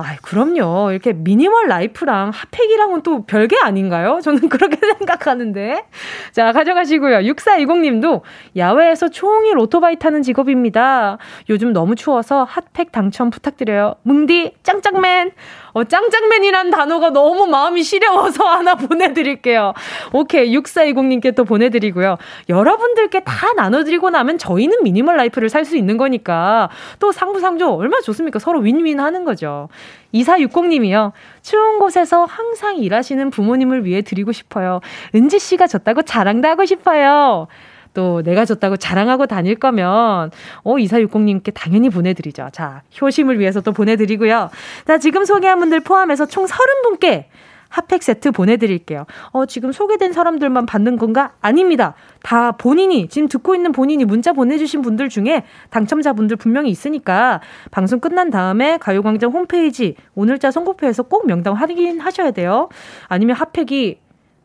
아, 0.00 0.16
그럼요. 0.22 0.90
이렇게 0.92 1.12
미니멀 1.12 1.66
라이프랑 1.68 2.30
핫팩이랑은 2.30 3.02
또 3.02 3.24
별개 3.24 3.56
아닌가요? 3.60 4.20
저는 4.22 4.48
그렇게 4.48 4.76
생각하는데. 4.76 5.84
자, 6.32 6.52
가져가시고요. 6.52 7.18
6420님도 7.18 8.22
야외에서 8.56 9.08
총일 9.08 9.58
오토바이 9.58 9.96
타는 9.96 10.22
직업입니다. 10.22 11.18
요즘 11.48 11.72
너무 11.72 11.94
추워서 11.94 12.44
핫팩 12.44 12.92
당첨 12.92 13.30
부탁드려요. 13.30 13.94
뭉디, 14.02 14.54
짱짱맨. 14.62 15.32
어, 15.72 15.84
짱짱맨이란 15.84 16.70
단어가 16.70 17.10
너무 17.10 17.46
마음이 17.46 17.82
시려워서 17.82 18.44
하나 18.48 18.74
보내드릴게요. 18.74 19.72
오케이. 20.12 20.52
6420님께 20.54 21.34
또 21.34 21.44
보내드리고요. 21.44 22.16
여러분들께 22.48 23.20
다 23.20 23.52
나눠드리고 23.54 24.10
나면 24.10 24.38
저희는 24.38 24.82
미니멀 24.82 25.16
라이프를 25.16 25.48
살 25.48 25.60
수 25.60 25.76
있는 25.76 25.98
거니까 25.98 26.70
또 26.98 27.12
상부상조 27.12 27.74
얼마나 27.74 28.00
좋습니까? 28.00 28.38
서로 28.38 28.60
윈윈 28.60 28.98
하는 28.98 29.24
거죠. 29.24 29.68
2460님이요. 30.14 31.12
추운 31.42 31.78
곳에서 31.78 32.24
항상 32.24 32.76
일하시는 32.78 33.30
부모님을 33.30 33.84
위해 33.84 34.02
드리고 34.02 34.32
싶어요. 34.32 34.80
은지씨가 35.14 35.66
졌다고 35.66 36.02
자랑도 36.02 36.48
하고 36.48 36.64
싶어요. 36.64 37.46
또 37.94 38.22
내가 38.22 38.44
졌다고 38.44 38.76
자랑하고 38.76 39.26
다닐 39.26 39.56
거면 39.56 40.30
어 40.62 40.74
2460님께 40.76 41.52
당연히 41.54 41.90
보내드리죠. 41.90 42.48
자 42.52 42.82
효심을 43.00 43.38
위해서 43.38 43.60
또 43.60 43.72
보내드리고요. 43.72 44.50
자 44.86 44.98
지금 44.98 45.24
소개한 45.24 45.58
분들 45.58 45.80
포함해서 45.80 46.26
총 46.26 46.46
30분께 46.46 47.24
핫팩 47.70 48.02
세트 48.02 48.32
보내드릴게요. 48.32 49.06
어, 49.30 49.46
지금 49.46 49.72
소개된 49.72 50.12
사람들만 50.12 50.66
받는 50.66 50.98
건가? 50.98 51.32
아닙니다. 51.40 51.94
다 52.22 52.52
본인이, 52.52 53.08
지금 53.08 53.28
듣고 53.28 53.54
있는 53.54 53.72
본인이 53.72 54.04
문자 54.04 54.32
보내주신 54.32 54.82
분들 54.82 55.08
중에 55.08 55.44
당첨자분들 55.70 56.36
분명히 56.36 56.68
있으니까 56.70 57.40
방송 57.70 58.00
끝난 58.00 58.30
다음에 58.30 58.76
가요광장 58.78 59.30
홈페이지 59.30 59.94
오늘자 60.14 60.50
선곡표에서 60.50 61.04
꼭 61.04 61.26
명단 61.26 61.54
확인하셔야 61.54 62.32
돼요. 62.32 62.68
아니면 63.06 63.36
핫팩이 63.36 63.98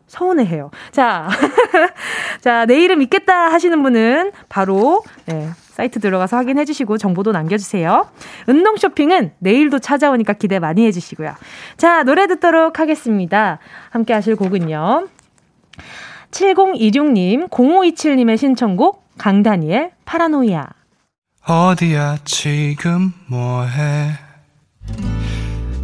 서운해해요. 0.07 0.71
자, 0.91 1.29
자, 2.41 2.65
내 2.65 2.79
이름 2.81 3.01
있겠다 3.01 3.51
하시는 3.51 3.81
분은 3.81 4.31
바로, 4.49 5.03
네, 5.25 5.49
사이트 5.75 5.99
들어가서 5.99 6.37
확인해 6.37 6.63
주시고 6.63 6.97
정보도 6.97 7.31
남겨주세요. 7.31 8.07
운동 8.47 8.77
쇼핑은 8.77 9.33
내일도 9.39 9.79
찾아오니까 9.79 10.33
기대 10.33 10.59
많이 10.59 10.85
해주시고요. 10.85 11.33
자, 11.77 12.03
노래 12.03 12.27
듣도록 12.27 12.79
하겠습니다. 12.79 13.59
함께 13.89 14.13
하실 14.13 14.35
곡은요. 14.35 15.07
7026님, 16.31 17.49
0527님의 17.49 18.37
신청곡, 18.37 19.03
강다니엘, 19.17 19.91
파라노이아. 20.05 20.65
어디야, 21.47 22.17
지금 22.23 23.13
뭐해? 23.27 24.24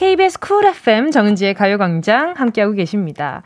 KBS 0.00 0.38
쿨 0.40 0.64
FM 0.64 1.10
정은지의 1.10 1.52
가요광장 1.52 2.32
함께하고 2.34 2.72
계십니다. 2.72 3.42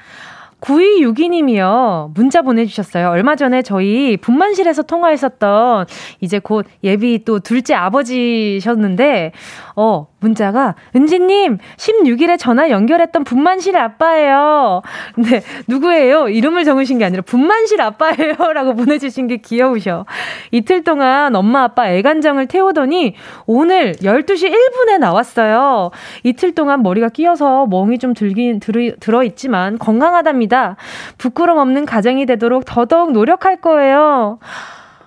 9262님이요. 0.65 2.13
문자 2.15 2.43
보내주셨어요. 2.43 3.11
얼마 3.11 3.37
전에 3.37 3.63
저희 3.63 4.17
분만실에서 4.17 4.83
통화했었던 4.83 5.87
이제 6.21 6.39
곧 6.39 6.67
예비 6.83 7.25
또 7.25 7.39
둘째 7.39 7.75
아버지셨는데, 7.75 9.33
어, 9.77 10.07
문자가 10.25 10.75
은지님 10.97 11.59
16일에 11.77 12.39
전화 12.39 12.71
연결했던 12.71 13.25
분만실 13.25 13.77
아빠예요. 13.77 14.81
네 15.17 15.43
누구예요? 15.69 16.29
이름을 16.29 16.65
적으신 16.65 16.99
게 16.99 17.05
아니라 17.05 17.23
분만실 17.23 17.81
아빠예요라고 17.83 18.75
보내주신 18.75 19.27
게 19.27 19.37
귀여우셔. 19.37 20.07
이틀 20.51 20.83
동안 20.83 21.37
엄마 21.37 21.65
아빠 21.65 21.91
애간장을 21.91 22.47
태우더니 22.47 23.15
오늘 23.47 23.93
12시 23.93 24.51
1분에 24.51 24.99
나왔어요. 24.99 25.91
이틀 26.23 26.55
동안 26.55 26.83
머리가 26.83 27.11
끼어서 27.11 27.67
멍이 27.67 27.99
좀 27.99 28.15
들긴 28.15 28.61
들, 28.61 28.97
들어있지만 28.99 29.79
건강하답니다. 29.79 30.54
부끄럼 31.19 31.59
없는 31.59 31.87
가정이 31.87 32.27
되도록 32.27 32.65
더더욱 32.65 33.13
노력할 33.13 33.61
거예요. 33.61 34.39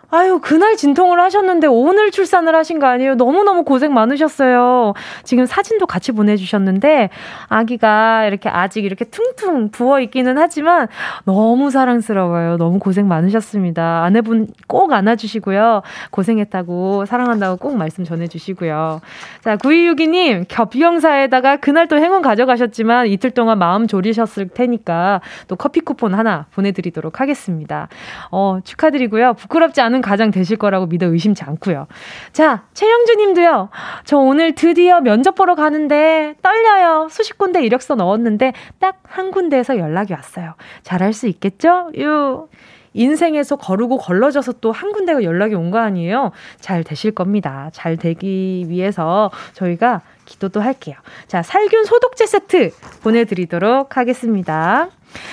아유, 0.09 0.39
그날 0.41 0.77
진통을 0.77 1.19
하셨는데 1.19 1.67
오늘 1.67 2.11
출산을 2.11 2.55
하신 2.55 2.79
거 2.79 2.87
아니에요? 2.87 3.15
너무너무 3.15 3.63
고생 3.63 3.93
많으셨어요. 3.93 4.93
지금 5.23 5.45
사진도 5.45 5.85
같이 5.85 6.13
보내주셨는데, 6.13 7.09
아기가 7.49 8.25
이렇게 8.25 8.47
아직 8.47 8.85
이렇게 8.85 9.03
퉁퉁 9.03 9.69
부어있기는 9.69 10.37
하지만 10.37 10.87
너무 11.25 11.71
사랑스러워요. 11.71 12.55
너무 12.55 12.79
고생 12.79 13.09
많으셨습니다. 13.09 14.03
아내분 14.05 14.47
꼭 14.67 14.93
안아주시고요. 14.93 15.81
고생했다고, 16.11 17.05
사랑한다고 17.05 17.57
꼭 17.57 17.75
말씀 17.75 18.05
전해주시고요. 18.05 19.01
자, 19.41 19.57
9262님, 19.57 20.45
겹영사에다가 20.47 21.57
그날 21.57 21.89
또 21.89 21.97
행운 21.97 22.21
가져가셨지만 22.21 23.07
이틀 23.07 23.31
동안 23.31 23.59
마음 23.59 23.87
졸이셨을 23.87 24.47
테니까 24.47 25.19
또 25.49 25.57
커피 25.57 25.81
쿠폰 25.81 26.13
하나 26.13 26.45
보내드리도록 26.55 27.19
하겠습니다. 27.19 27.89
어, 28.31 28.59
축하드리고요. 28.63 29.33
부끄럽지 29.33 29.81
않은 29.81 29.96
가장 30.01 30.31
되실 30.31 30.57
거라고 30.57 30.85
믿어 30.87 31.07
의심치 31.07 31.43
않고요. 31.43 31.87
자, 32.33 32.63
최영주 32.73 33.15
님도요. 33.15 33.69
저 34.05 34.17
오늘 34.17 34.53
드디어 34.55 35.01
면접 35.01 35.35
보러 35.35 35.55
가는데 35.55 36.35
떨려요. 36.41 37.07
수십 37.09 37.37
군데 37.37 37.63
이력서 37.65 37.95
넣었는데 37.95 38.53
딱 38.79 38.97
한 39.07 39.31
군데에서 39.31 39.77
연락이 39.77 40.13
왔어요. 40.13 40.55
잘할 40.83 41.13
수 41.13 41.27
있겠죠? 41.27 41.91
유. 41.97 42.47
인생에서 42.93 43.55
거르고 43.57 43.97
걸러져서 43.97 44.53
또 44.59 44.71
한 44.71 44.91
군데가 44.91 45.23
연락이 45.23 45.55
온 45.55 45.71
거 45.71 45.77
아니에요? 45.79 46.31
잘 46.59 46.83
되실 46.83 47.11
겁니다. 47.11 47.69
잘 47.73 47.95
되기 47.97 48.65
위해서 48.67 49.29
저희가 49.53 50.01
기도도 50.25 50.61
할게요. 50.61 50.95
자, 51.27 51.41
살균 51.43 51.85
소독제 51.85 52.25
세트 52.25 52.71
보내드리도록 53.03 53.97
하겠습니다. 53.97 54.89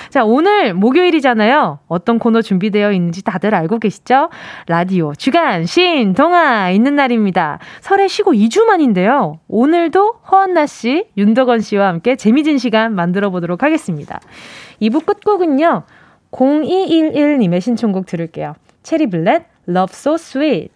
자, 0.09 0.23
오늘 0.23 0.73
목요일이잖아요. 0.73 1.79
어떤 1.87 2.19
코너 2.19 2.41
준비되어 2.41 2.91
있는지 2.91 3.23
다들 3.23 3.53
알고 3.53 3.79
계시죠? 3.79 4.29
라디오, 4.67 5.13
주간, 5.13 5.65
신, 5.65 6.13
동화 6.13 6.69
있는 6.71 6.95
날입니다. 6.95 7.59
설에 7.81 8.07
쉬고 8.07 8.33
2주 8.33 8.65
만인데요. 8.65 9.39
오늘도 9.47 10.19
허한나 10.31 10.65
씨, 10.65 11.07
윤덕원 11.17 11.61
씨와 11.61 11.87
함께 11.87 12.15
재미진 12.15 12.57
시간 12.57 12.95
만들어 12.95 13.29
보도록 13.29 13.63
하겠습니다. 13.63 14.19
2부 14.81 15.05
끝곡은요. 15.05 15.83
0211님의 16.31 17.61
신청곡 17.61 18.05
들을게요. 18.05 18.55
체리블렛, 18.83 19.43
Love 19.67 19.93
So 19.93 20.13
Sweet. 20.15 20.74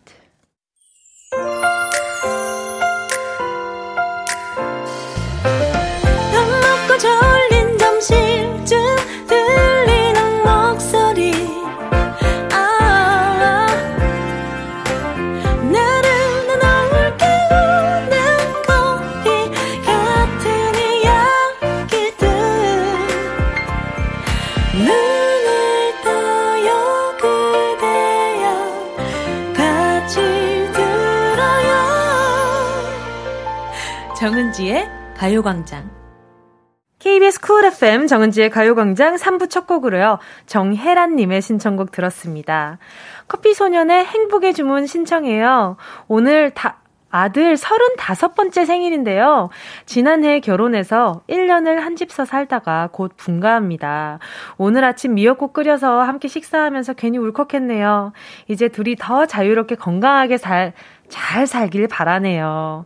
정은지의 34.60 34.90
가요광장. 35.16 35.90
KBS 37.00 37.40
쿨 37.40 37.64
FM 37.64 38.08
정은지의 38.08 38.50
가요광장 38.50 39.16
3부 39.16 39.50
첫 39.50 39.66
곡으로요. 39.66 40.20
정혜란님의 40.48 41.42
신청곡 41.42 41.92
들었습니다. 41.92 42.78
커피소년의 43.30 44.06
행복의 44.06 44.54
주문 44.54 44.86
신청해요. 44.86 45.78
오늘 46.10 46.52
다, 46.52 46.82
아들 47.10 47.56
35번째 47.56 48.66
생일인데요. 48.66 49.50
지난해 49.86 50.42
결혼해서 50.42 51.22
1년을 51.30 51.78
한 51.80 51.96
집서 51.96 52.26
살다가 52.26 52.90
곧 52.92 53.14
분가합니다. 53.16 54.20
오늘 54.58 54.84
아침 54.84 55.14
미역국 55.14 55.54
끓여서 55.54 56.02
함께 56.02 56.28
식사하면서 56.28 56.94
괜히 56.94 57.18
울컥했네요. 57.18 58.12
이제 58.50 58.68
둘이 58.68 58.98
더 59.00 59.26
자유롭게 59.26 59.76
건강하게 59.76 60.38
살, 60.38 60.74
잘 61.08 61.48
살길 61.48 61.88
바라네요. 61.88 62.84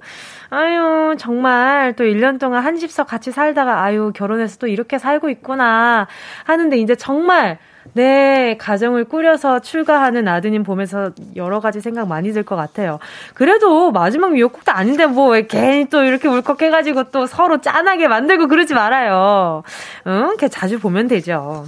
아유, 0.54 1.16
정말 1.18 1.94
또 1.96 2.04
1년 2.04 2.39
동안 2.39 2.63
한 2.63 2.78
집서 2.78 3.06
같이 3.06 3.32
살다가 3.32 3.82
아유, 3.82 4.12
결혼해서 4.13 4.58
또 4.60 4.68
이렇게 4.68 5.00
살고 5.00 5.30
있구나 5.32 6.06
하는데 6.44 6.78
이제 6.78 6.96
정말 6.96 7.58
내 7.94 8.56
가정을 8.60 9.06
꾸려서 9.06 9.60
출가하는 9.60 10.28
아드님 10.28 10.62
보면서 10.63 11.12
여러 11.36 11.60
가지 11.60 11.82
생각 11.82 12.08
많이 12.08 12.32
들 12.34 12.44
것 12.44 12.56
같아요. 12.56 13.00
그래도 13.34 13.92
마지막 13.92 14.34
미역국도 14.34 14.72
아닌데 14.72 15.08
뭐 15.08 15.34
괜히 15.50 15.86
또 15.89 16.04
이렇게 16.04 16.28
울컥해가지고 16.28 17.06
또 17.06 17.26
서로 17.26 17.60
짠하게 17.60 18.08
만들고 18.08 18.48
그러지 18.48 18.76
말아요. 18.76 19.63
응? 20.06 20.36
걔 20.38 20.50
자주 20.50 20.80
보면 20.80 21.08
되죠. 21.08 21.66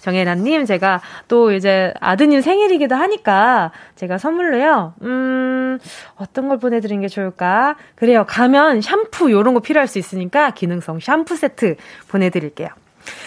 정혜란님, 0.00 0.64
제가 0.64 1.00
또 1.28 1.52
이제 1.52 1.92
아드님 2.00 2.40
생일이기도 2.40 2.94
하니까 2.94 3.72
제가 3.96 4.18
선물로요, 4.18 4.94
음, 5.02 5.78
어떤 6.16 6.48
걸 6.48 6.58
보내드리는 6.58 7.00
게 7.00 7.08
좋을까? 7.08 7.76
그래요. 7.94 8.24
가면 8.26 8.80
샴푸 8.80 9.30
요런 9.30 9.54
거 9.54 9.60
필요할 9.60 9.86
수 9.88 9.98
있으니까 9.98 10.50
기능성 10.50 11.00
샴푸 11.00 11.36
세트 11.36 11.76
보내드릴게요. 12.08 12.68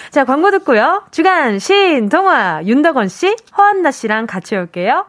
자, 0.10 0.26
광고 0.26 0.52
듣고요. 0.52 1.04
주간, 1.12 1.60
신, 1.60 2.10
동화, 2.10 2.62
윤덕원 2.66 3.08
씨, 3.08 3.36
허한나 3.58 3.92
씨랑 3.92 4.28
같이 4.28 4.56
올게요. 4.56 5.06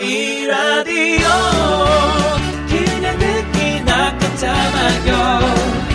이 0.00 0.46
라디오 0.46 1.28
그냥 2.68 3.18
듣기나 3.18 4.16
깜짝마요 4.18 5.87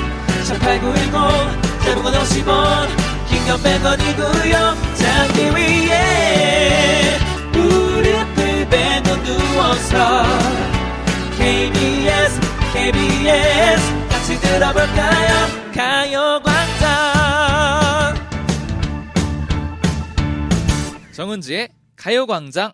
8910 0.64 1.84
대목은 1.84 2.12
50원 2.12 2.88
긴건 3.30 3.60
100원이고요 3.62 4.56
잠기 4.96 5.38
위에 5.56 7.18
무릎을 7.52 8.70
베고 8.70 9.24
누워서 9.24 10.24
KBS 11.38 12.40
KBS 12.74 13.94
같이 14.10 14.40
들어볼까요? 14.40 15.64
가요광장. 15.76 16.94
정은지의 21.12 21.70
가요광장. 21.96 22.72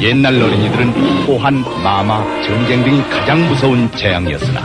옛날 0.00 0.40
어린이들은 0.40 1.26
호환, 1.26 1.60
마마, 1.82 2.22
전쟁 2.42 2.84
등이 2.84 3.02
가장 3.10 3.46
무서운 3.48 3.90
재앙이었으나 3.96 4.64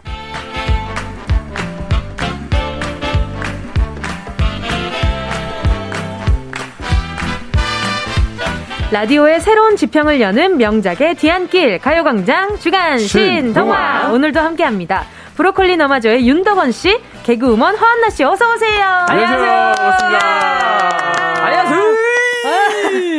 라디오의 8.91 9.39
새로운 9.39 9.77
지평을 9.77 10.19
여는 10.19 10.57
명작의 10.57 11.15
뒤안길 11.15 11.79
가요광장 11.79 12.59
주간 12.59 12.99
신동화 12.99 14.09
오늘도 14.11 14.39
함께합니다. 14.41 15.05
브로콜리 15.37 15.77
너마저의 15.77 16.27
윤덕원 16.27 16.73
씨, 16.73 16.99
개그우먼 17.23 17.77
허한나 17.77 18.09
씨 18.09 18.23
어서 18.25 18.53
오세요. 18.53 19.05
안녕하세요. 19.07 19.73
반갑습니다. 19.77 21.45
안녕하세요. 21.45 21.80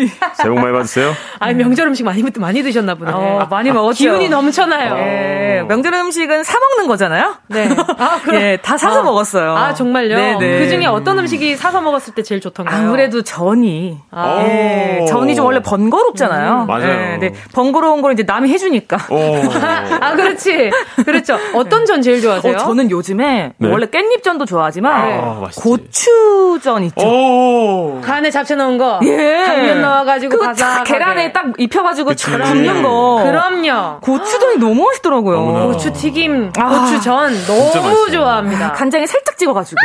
새해 0.09 0.49
복 0.49 0.57
많이 0.61 0.73
받으세요. 0.73 1.13
아 1.39 1.53
명절 1.53 1.87
음식 1.87 2.05
많이 2.05 2.23
많이 2.39 2.63
드셨나 2.63 2.95
보네. 2.95 3.11
어, 3.13 3.47
많이 3.51 3.71
먹었죠. 3.71 3.99
기운이 3.99 4.29
넘쳐나요. 4.29 4.95
네, 4.95 5.65
명절 5.69 5.95
음식은 5.95 6.45
사 6.45 6.59
먹는 6.59 6.87
거잖아요. 6.89 7.37
네. 7.49 7.69
아, 7.99 8.21
그럼, 8.23 8.41
예, 8.41 8.59
다 8.63 8.77
사서 8.77 9.01
아, 9.01 9.03
먹었어요. 9.03 9.57
아 9.57 9.75
정말요? 9.75 10.15
네네. 10.15 10.59
그 10.61 10.69
중에 10.69 10.87
어떤 10.87 11.19
음식이 11.19 11.57
사서 11.57 11.81
먹었을 11.81 12.15
때 12.15 12.23
제일 12.23 12.41
좋던가요? 12.41 12.77
아무래도 12.77 13.23
전이. 13.23 13.99
아. 14.11 14.43
예, 14.43 15.05
전이 15.09 15.35
좀 15.35 15.47
원래 15.47 15.61
번거롭잖아요. 15.61 16.63
음, 16.63 16.67
맞아요. 16.67 16.87
네, 16.87 17.19
네, 17.19 17.33
번거로운 17.55 18.03
걸 18.03 18.13
이제 18.13 18.25
남이 18.25 18.49
해주니까. 18.51 18.97
아 20.01 20.15
그렇지. 20.15 20.71
그렇죠. 21.05 21.39
어떤 21.55 21.85
전 21.87 22.03
제일 22.03 22.21
좋아하세요? 22.21 22.55
어, 22.55 22.59
저는 22.59 22.91
요즘에 22.91 23.53
네. 23.57 23.69
원래 23.69 23.87
깻잎전도 23.87 24.47
좋아하지만 24.47 24.93
아. 24.93 25.49
고추전 25.57 26.85
있죠. 26.85 27.07
오. 27.07 28.01
간에 28.03 28.31
잡채 28.31 28.57
넣은 28.57 28.79
거. 28.79 29.01
예. 29.05 29.45
당면 29.47 29.83
넣 29.83 29.92
바삭하게. 29.93 30.55
딱 30.57 30.85
계란에 30.85 31.33
딱 31.33 31.47
입혀가지고 31.59 32.09
그치. 32.11 32.31
굽는 32.31 32.83
거. 32.83 33.23
그럼요. 33.25 34.01
고추전이 34.01 34.57
너무 34.59 34.85
맛있더라고요. 34.87 35.39
어머나. 35.39 35.67
고추 35.67 35.93
튀김, 35.93 36.53
아. 36.59 36.69
고추전 36.69 37.33
너무. 37.47 38.11
좋아합니다. 38.11 38.73
간장에 38.73 39.07
살짝 39.07 39.37
찍어가지고. 39.39 39.81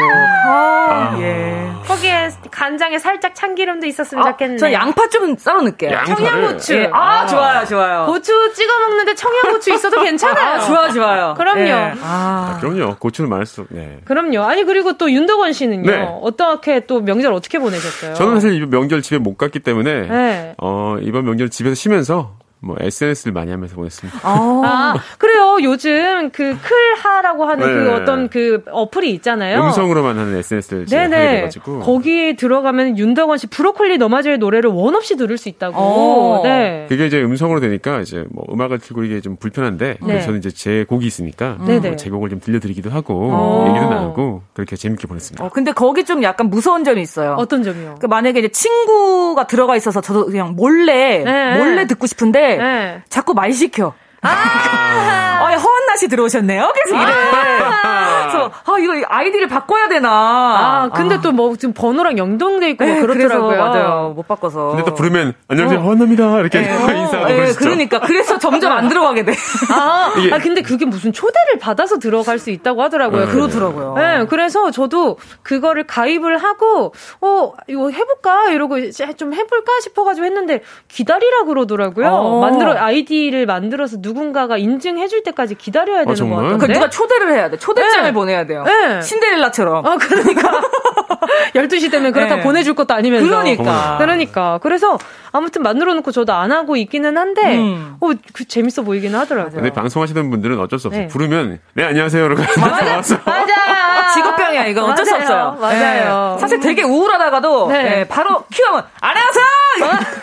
아, 0.48 1.16
예. 1.20 1.72
거기에 1.88 2.30
간장에 2.52 3.00
살짝 3.00 3.34
참기름도 3.36 3.86
있었으면 3.88 4.26
아, 4.26 4.32
좋겠네. 4.32 4.58
저 4.58 4.72
양파 4.72 5.08
좀 5.10 5.36
썰어 5.38 5.62
넣을게요. 5.62 5.98
청양고추. 6.06 6.76
예. 6.76 6.90
아, 6.94 7.26
좋아요, 7.26 7.66
좋아요. 7.66 8.06
고추 8.06 8.54
찍어 8.54 8.80
먹는데 8.80 9.16
청양고추 9.16 9.74
있어도 9.74 10.02
괜찮아요. 10.04 10.56
아, 10.56 10.60
좋아, 10.60 10.90
좋아요. 10.90 11.34
그럼요. 11.38 11.60
예. 11.62 11.94
아. 12.02 12.58
그럼요. 12.60 12.96
고추는 13.00 13.30
많을 13.30 13.46
수. 13.46 13.66
네. 13.70 14.00
그럼요. 14.06 14.44
아니 14.44 14.64
그리고 14.64 14.98
또 14.98 15.12
윤덕원 15.12 15.54
씨는요. 15.54 15.90
네. 15.90 16.08
어떻게 16.22 16.82
또 16.86 17.00
명절 17.02 17.34
어떻게 17.34 17.60
보내셨어요? 17.60 18.14
저는 18.16 18.40
사실 18.40 18.66
명절 18.68 19.02
집에 19.02 19.18
못 19.18 19.38
갔기 19.38 19.60
때문에 19.60 19.97
네. 20.02 20.56
어, 20.58 20.98
이번 21.02 21.26
명절 21.26 21.50
집에서 21.50 21.76
쉬면서 21.76 22.38
뭐 22.60 22.76
SNS를 22.80 23.34
많이 23.34 23.52
하면서 23.52 23.76
보냈습니다. 23.76 24.20
아, 24.24 24.96
그래요. 25.20 25.58
요즘 25.62 26.32
그 26.32 26.58
클하라고 26.62 27.46
하는 27.46 27.66
그 27.66 27.90
네. 27.90 27.94
어떤 27.94 28.30
그 28.30 28.64
어플이 28.72 29.12
있잖아요. 29.16 29.62
음성으로만 29.64 30.18
하는 30.18 30.36
SNS를 30.38 30.86
제가 30.88 31.04
하게 31.04 31.16
네네. 31.16 31.36
돼가지고 31.38 31.80
거기에 31.82 32.36
들어가면 32.36 32.98
윤덕원 32.98 33.38
씨 33.38 33.48
브로콜리 33.48 33.98
너마저의 34.00 34.40
노래를 34.40 34.72
원 34.72 34.96
없이 34.96 35.16
들을 35.18 35.38
수 35.38 35.50
있다고. 35.50 35.76
어. 35.78 36.42
네. 36.44 36.88
그게 36.90 37.06
이제 37.06 37.22
음성으로 37.22 37.60
되니까 37.60 38.02
이제 38.02 38.26
뭐 38.32 38.46
음악을 38.52 38.80
틀고 38.80 39.04
이게 39.04 39.22
좀 39.22 39.36
불편한데 39.36 39.98
네. 40.02 40.22
저는 40.22 40.40
이제 40.40 40.50
제 40.50 40.84
곡이 40.84 41.06
있으니까 41.06 41.58
네네. 41.66 41.90
뭐 41.90 42.03
제 42.03 42.10
곡을 42.10 42.30
좀 42.30 42.40
들려드리기도 42.40 42.90
하고 42.90 43.30
어. 43.32 43.68
얘기도 43.70 43.90
나누고 43.90 44.42
그렇게 44.54 44.76
재밌게 44.76 45.08
보냈습니다. 45.08 45.46
어, 45.46 45.50
근데 45.50 45.72
거기 45.74 46.06
좀 46.06 46.24
약간 46.24 46.50
무서운 46.50 46.84
점이 46.84 47.02
있어요. 47.02 47.36
어떤 47.38 47.62
점이요? 47.62 47.96
그 48.00 48.08
만약에 48.08 48.40
이제 48.40 48.48
친구가 48.48 49.46
들어가 49.46 49.76
있어서 49.76 50.02
저도 50.02 50.26
그냥 50.26 50.56
몰래 50.56 51.24
네. 51.24 51.58
몰래 51.58 51.86
듣고 51.86 52.08
싶은데 52.08 52.47
네. 52.56 53.02
자꾸 53.10 53.34
말 53.34 53.52
시켜. 53.52 53.94
아. 54.22 55.40
어, 55.42 55.46
허한나 55.58 55.96
씨 55.98 56.08
들어오셨네요. 56.08 56.74
계속 56.74 56.96
이래. 56.96 57.06
그래서 57.06 58.52
아 58.66 58.78
이거 58.80 58.94
아이디를 59.08 59.48
바꿔야 59.48 59.88
되나. 59.88 60.10
아, 60.10 60.90
근데 60.94 61.20
또 61.22 61.36
뭐 61.36 61.56
지금 61.56 61.74
번호랑 61.74 62.18
연동돼 62.18 62.72
있고 62.72 62.86
막 62.86 62.94
네, 62.94 63.02
그렇더라고요. 63.02 63.48
그래서 63.48 63.64
맞아요. 63.70 64.14
못 64.16 64.28
바꿔서. 64.28 64.70
근데 64.70 64.84
또 64.84 64.94
부르면 64.94 65.34
안녕하세요 65.48 65.80
허원남입니다 65.80 66.40
이렇게 66.42 66.60
인사하고 66.62 67.30
예, 67.32 67.36
그러시죠. 67.36 67.60
그러니까 67.60 68.00
그래서 68.02 68.38
점점 68.38 68.72
안 68.74 68.90
들어가게 68.90 69.24
돼. 69.26 69.34
아, 69.72 70.14
이게- 70.18 70.34
아, 70.36 70.40
근데 70.40 70.62
그게 70.62 70.86
무슨 70.86 71.14
초대를 71.14 71.60
받아서 71.60 71.98
들어갈 72.00 72.38
수 72.40 72.50
있다고 72.50 72.82
하더라고요. 72.84 73.26
네. 73.26 73.32
그러더라고요. 73.32 73.94
네, 73.96 74.26
그래서 74.30 74.72
저도 74.72 75.18
그거를 75.44 75.86
가입을 75.88 76.38
하고, 76.38 76.94
어, 77.22 77.54
이거 77.68 77.90
해볼까? 77.90 78.50
이러고 78.50 78.92
좀 79.18 79.34
해볼까 79.34 79.72
싶어가지고 79.82 80.26
했는데, 80.26 80.62
기다리라 80.88 81.44
그러더라고요. 81.46 82.08
어. 82.08 82.42
만들어, 82.42 82.74
아이디를 82.78 83.46
만들어서 83.46 83.98
누 84.02 84.14
군가가 84.18 84.58
인증해 84.58 85.08
줄 85.08 85.24
때까지 85.24 85.56
기다려야 85.56 86.00
되는 86.00 86.08
거 86.08 86.16
정말? 86.16 86.44
같던데. 86.44 86.68
그 86.68 86.74
누가 86.74 86.90
초대를 86.90 87.32
해야 87.34 87.50
돼. 87.50 87.58
초대장을 87.58 88.04
네. 88.04 88.14
보내야 88.14 88.46
돼요. 88.46 88.64
네. 88.64 89.02
신데렐라처럼. 89.02 89.86
아, 89.86 89.98
그러니까. 89.98 90.62
12시 91.56 91.92
되면 91.92 92.12
그렇다 92.12 92.38
네. 92.38 92.42
보내줄 92.44 92.74
것도 92.74 92.94
아니면서. 92.94 93.28
그러니까. 93.28 93.98
그러니까. 94.00 94.60
그래서 94.62 94.98
아무튼 95.32 95.62
만들어 95.62 95.94
놓고 95.94 96.12
저도 96.12 96.34
안 96.34 96.52
하고 96.52 96.76
있기는 96.78 97.18
한데, 97.18 97.58
음. 97.58 97.96
어, 98.00 98.10
그 98.34 98.46
재밌어 98.48 98.82
보이기는 98.84 99.18
하더라고요. 99.20 99.56
근데 99.56 99.72
방송하시는 99.72 100.30
분들은 100.30 100.60
어쩔 100.60 100.80
수 100.80 100.88
없어요. 100.88 101.04
네. 101.04 101.08
부르면 101.08 101.60
네 101.74 101.84
안녕하세요 101.84 102.26
이러고 102.26 102.42
나와서 102.42 103.18
맞아. 103.26 104.14
직업병이야 104.14 104.66
이건 104.68 104.92
어쩔 104.92 105.06
수 105.06 105.12
맞아요. 105.18 105.48
없어요. 105.50 105.58
맞아요. 105.62 106.34
예. 106.36 106.40
사실 106.40 106.60
되게 106.60 106.84
우울하다가도 106.84 107.68
네. 107.70 108.00
예, 108.00 108.08
바로 108.08 108.44
큐하면 108.52 108.84
안녕하세요. 109.02 109.46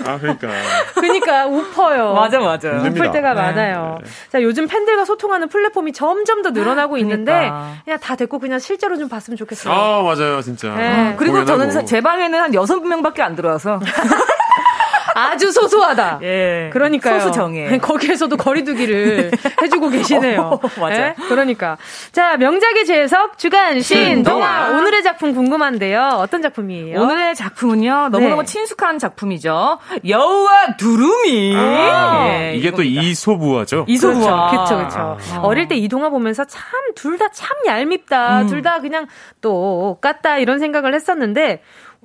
아 0.06 0.18
그러니까 0.18 0.48
그러니까 0.94 1.46
우퍼요. 1.46 2.14
맞아 2.14 2.38
맞아. 2.40 2.70
우플 2.70 3.10
때가 3.10 3.34
네. 3.34 3.40
많아요. 3.42 3.98
자, 4.30 4.42
요즘 4.42 4.66
팬들과 4.66 5.04
소통하는 5.04 5.48
플랫폼이 5.48 5.92
점점 5.92 6.42
더 6.42 6.50
늘어나고 6.50 6.98
있는데 6.98 7.32
그러니까. 7.32 7.72
그냥 7.84 7.98
다 8.00 8.16
됐고 8.16 8.38
그냥 8.38 8.58
실제로 8.58 8.96
좀 8.96 9.08
봤으면 9.08 9.36
좋겠어요. 9.36 9.72
아 9.72 10.02
맞아요 10.02 10.40
진짜. 10.42 10.74
네. 10.74 11.14
그리고 11.18 11.34
공연하고. 11.34 11.46
저는 11.58 11.70
사- 11.72 11.84
제 11.84 12.00
방에는 12.00 12.38
한 12.40 12.54
여섯 12.54 12.80
명밖에 12.80 13.22
안 13.22 13.36
들어와서 13.36 13.80
아주 15.14 15.52
소소하다. 15.52 16.18
예. 16.22 16.70
그러니까요. 16.72 17.20
소수 17.20 17.32
정예. 17.32 17.68
아니, 17.68 17.78
거기에서도 17.78 18.36
거리두기를 18.36 19.30
해주고 19.62 19.90
계시네요. 19.90 20.40
어, 20.40 20.60
맞아. 20.80 20.94
예? 21.08 21.14
그러니까. 21.28 21.76
자, 22.12 22.36
명작의 22.36 22.84
재해석 22.84 23.38
주간 23.38 23.80
신동화. 23.80 24.14
신동화. 24.14 24.68
오늘의 24.78 25.02
작품 25.02 25.34
궁금한데요. 25.34 26.16
어떤 26.18 26.42
작품이에요? 26.42 27.00
오늘의 27.00 27.34
작품은요 27.36 28.08
너무너무 28.10 28.42
네. 28.42 28.46
친숙한 28.46 28.98
작품이죠. 28.98 29.78
여우와 30.06 30.76
두루미. 30.76 31.54
아, 31.56 32.26
예, 32.28 32.54
이게 32.56 32.70
또 32.72 32.82
이겁니다. 32.82 33.02
이소부화죠. 33.02 33.84
이소부화. 33.88 34.50
그렇죠, 34.50 34.76
그렇죠. 34.76 35.18
어릴 35.42 35.68
때 35.68 35.74
이 35.76 35.88
동화 35.88 36.08
보면서 36.08 36.44
참 36.44 36.64
둘 36.94 37.18
다참 37.18 37.48
얄밉다, 37.66 38.42
음. 38.42 38.46
둘다 38.46 38.80
그냥 38.80 39.06
똑같다 39.40 40.38
이런 40.38 40.58
생각을 40.58 40.94
했었는데 40.94 41.60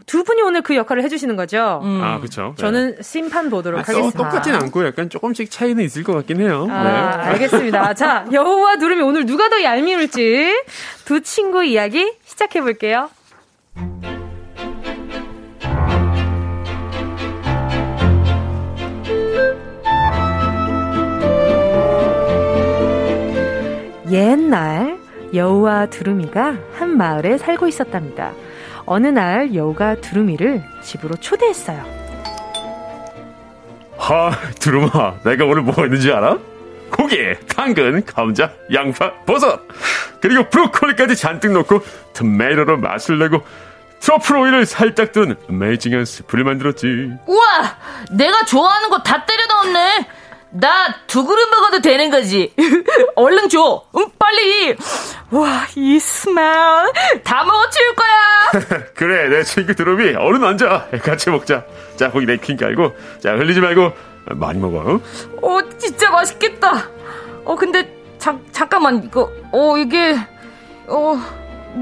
두 0.06 0.24
분이 0.24 0.41
오늘 0.41 0.62
그 0.62 0.76
역할을 0.76 1.04
해주시는 1.04 1.36
거죠. 1.36 1.82
음. 1.84 2.02
아 2.04 2.18
그렇죠. 2.20 2.56
저는 2.58 2.97
심판 3.02 3.50
보도록 3.50 3.80
아, 3.80 3.84
하겠습니다. 3.84 4.18
똑같진 4.18 4.56
않고 4.56 4.86
약간 4.86 5.10
조금씩 5.10 5.52
차이는 5.52 5.84
있을 5.84 6.04
것 6.04 6.14
같긴 6.14 6.41
해요. 6.41 6.68
아, 6.70 6.84
네. 6.84 6.89
알겠습니다. 7.30 7.93
자, 7.95 8.26
여우와 8.32 8.78
두루미 8.78 9.02
오늘 9.02 9.26
누가 9.26 9.50
더 9.50 9.62
얄미울지 9.64 10.64
두 11.06 11.22
친구 11.22 11.64
이야기 11.64 12.14
시작해 12.26 12.62
볼게요. 12.62 13.10
옛날 24.12 24.97
여우와 25.34 25.88
두루미가 25.88 26.58
한 26.74 26.97
마을에 26.97 27.38
살고 27.38 27.68
있었답니다. 27.68 28.34
어느 28.92 29.06
날 29.06 29.54
여우가 29.54 30.02
두루미를 30.02 30.64
집으로 30.82 31.16
초대했어요. 31.18 31.86
하 34.00 34.32
두루마 34.60 35.20
내가 35.24 35.46
오늘 35.46 35.62
뭐가 35.62 35.84
있는지 35.84 36.12
알아? 36.12 36.40
고기, 36.90 37.36
당근, 37.56 38.04
감자, 38.04 38.52
양파, 38.74 39.14
버섯 39.26 39.60
그리고 40.20 40.50
브로콜리까지 40.50 41.16
잔뜩 41.16 41.52
넣고 41.52 41.84
토마토로 42.14 42.78
맛을 42.78 43.20
내고 43.20 43.44
트러플 44.00 44.38
오일을 44.38 44.66
살짝 44.66 45.12
든 45.12 45.36
어메이징한 45.50 46.06
스프를 46.06 46.44
만들었지. 46.46 47.12
우와! 47.28 47.78
내가 48.12 48.44
좋아하는 48.46 48.90
거 48.90 49.04
다 49.04 49.24
때려 49.26 49.46
넣었네! 49.46 50.08
나 50.52 50.93
두 51.08 51.26
그릇 51.26 51.47
먹어도 51.50 51.82
되는 51.82 52.10
거지. 52.10 52.54
얼른 53.16 53.50
줘. 53.50 53.84
응, 53.95 54.06
빨리. 54.18 54.76
와, 55.32 55.66
이 55.76 56.00
스멜. 56.00 56.41
다 57.24 57.43
먹어 57.43 57.70
치울 57.70 57.95
거야. 57.95 58.84
그래 58.95 59.30
내 59.30 59.43
친구 59.43 59.76
두루미 59.76 60.16
얼른 60.16 60.43
앉아 60.43 60.88
같이 61.04 61.30
먹자. 61.30 61.66
자 61.95 62.10
거기 62.12 62.26
냅킨 62.26 62.58
깔고 62.58 62.93
자 63.20 63.34
흘리지 63.36 63.60
말고 63.60 63.91
많이 64.32 64.60
먹어. 64.60 64.78
어? 64.80 65.00
어, 65.41 65.60
진짜 65.78 66.10
맛있겠다. 66.12 66.88
어, 67.45 67.56
근데, 67.56 67.91
자, 68.20 68.38
잠깐만, 68.52 69.04
이거, 69.04 69.32
어, 69.52 69.76
이게, 69.78 70.16
어. 70.88 71.20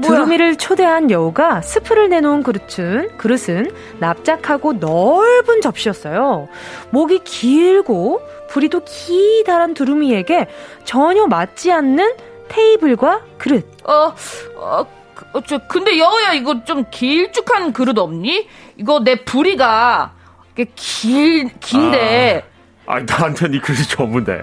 두루미를 0.02 0.56
초대한 0.56 1.10
여우가 1.10 1.62
스프를 1.62 2.08
내놓은 2.10 2.42
그릇은, 2.42 3.16
그릇은 3.16 3.70
납작하고 3.98 4.74
넓은 4.74 5.60
접시였어요. 5.60 6.48
목이 6.90 7.20
길고 7.24 8.20
부리도 8.48 8.82
기다란 8.84 9.74
두루미에게 9.74 10.48
전혀 10.84 11.26
맞지 11.26 11.72
않는 11.72 12.14
테이블과 12.48 13.22
그릇. 13.38 13.66
어, 13.84 14.14
어, 14.56 14.86
그, 15.14 15.24
어, 15.34 15.40
저, 15.46 15.58
근데 15.66 15.98
여우야, 15.98 16.32
이거 16.32 16.64
좀 16.64 16.84
길쭉한 16.90 17.72
그릇 17.72 17.98
없니? 17.98 18.48
이거 18.76 19.00
내 19.02 19.24
부리가, 19.24 20.12
이게 20.52 20.70
길, 20.74 21.50
긴데, 21.60 22.44
아, 22.44 22.57
나한테 23.06 23.48
네 23.48 23.60
그릇이 23.60 23.82
전문데. 23.84 24.40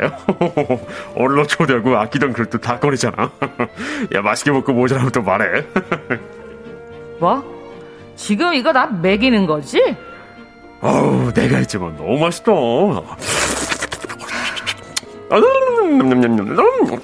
얼로 1.16 1.46
초대하고 1.48 1.98
아끼던 1.98 2.34
그릇도 2.34 2.60
다 2.60 2.80
꺼내잖아. 2.80 3.32
야, 4.14 4.22
맛있게 4.22 4.52
먹고 4.52 4.72
모자라면 4.74 5.12
또 5.12 5.22
말해. 5.22 5.64
뭐? 7.20 7.44
지금 8.16 8.54
이거 8.54 8.72
다 8.72 8.86
먹이는 8.88 9.46
거지? 9.48 9.96
어우, 10.82 11.32
내가 11.34 11.58
했지만 11.58 11.96
너무 11.98 12.20
맛있다. 12.20 12.52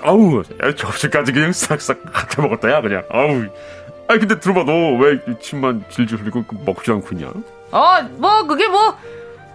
아우, 0.03 0.43
접시까지 0.75 1.31
그냥 1.31 1.51
싹싹 1.51 1.97
갖다 2.13 2.41
먹었다, 2.41 2.71
야, 2.71 2.81
그냥. 2.81 3.03
아우. 3.11 3.45
아 4.07 4.17
근데 4.17 4.39
들어봐, 4.39 4.63
너 4.63 4.71
왜 4.99 5.19
침만 5.39 5.83
질질 5.89 6.19
흘리고 6.19 6.43
먹지 6.65 6.91
않고 6.91 7.07
있냐? 7.13 7.29
어, 7.71 8.01
뭐, 8.17 8.43
그게 8.45 8.67
뭐. 8.67 8.95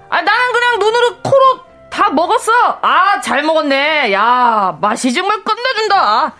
아, 0.09 0.22
나는 0.22 0.53
그냥 0.53 0.78
눈으로, 0.78 1.16
코로 1.22 1.66
다 1.97 2.11
먹었어. 2.11 2.53
아, 2.82 3.20
잘 3.22 3.42
먹었네. 3.42 4.12
야, 4.12 4.76
맛이 4.82 5.14
정말 5.14 5.42
끝내준다. 5.42 6.34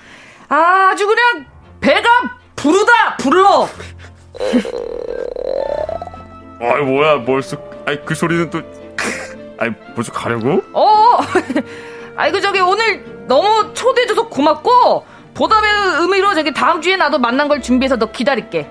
아, 0.50 0.88
아주 0.90 1.07
그냥 1.07 1.46
배가 1.80 2.09
부르다, 2.54 3.16
불러. 3.16 3.66
아이, 6.61 6.82
뭐야, 6.82 7.24
벌써. 7.24 7.57
아이, 7.86 7.98
그 8.04 8.14
소리는 8.14 8.50
또. 8.50 8.61
아이, 9.59 9.70
벌써 9.94 10.12
가려고? 10.12 10.62
어. 10.74 11.20
아이고, 12.16 12.38
저기, 12.42 12.61
오늘 12.61 13.26
너무 13.26 13.72
초대해줘서 13.72 14.28
고맙고, 14.28 15.07
보답의 15.32 15.70
의미로 16.00 16.34
저기 16.34 16.52
다음 16.52 16.82
주에 16.82 16.96
나도 16.96 17.18
만난 17.18 17.48
걸 17.48 17.62
준비해서 17.62 17.96
너 17.96 18.12
기다릴게. 18.12 18.68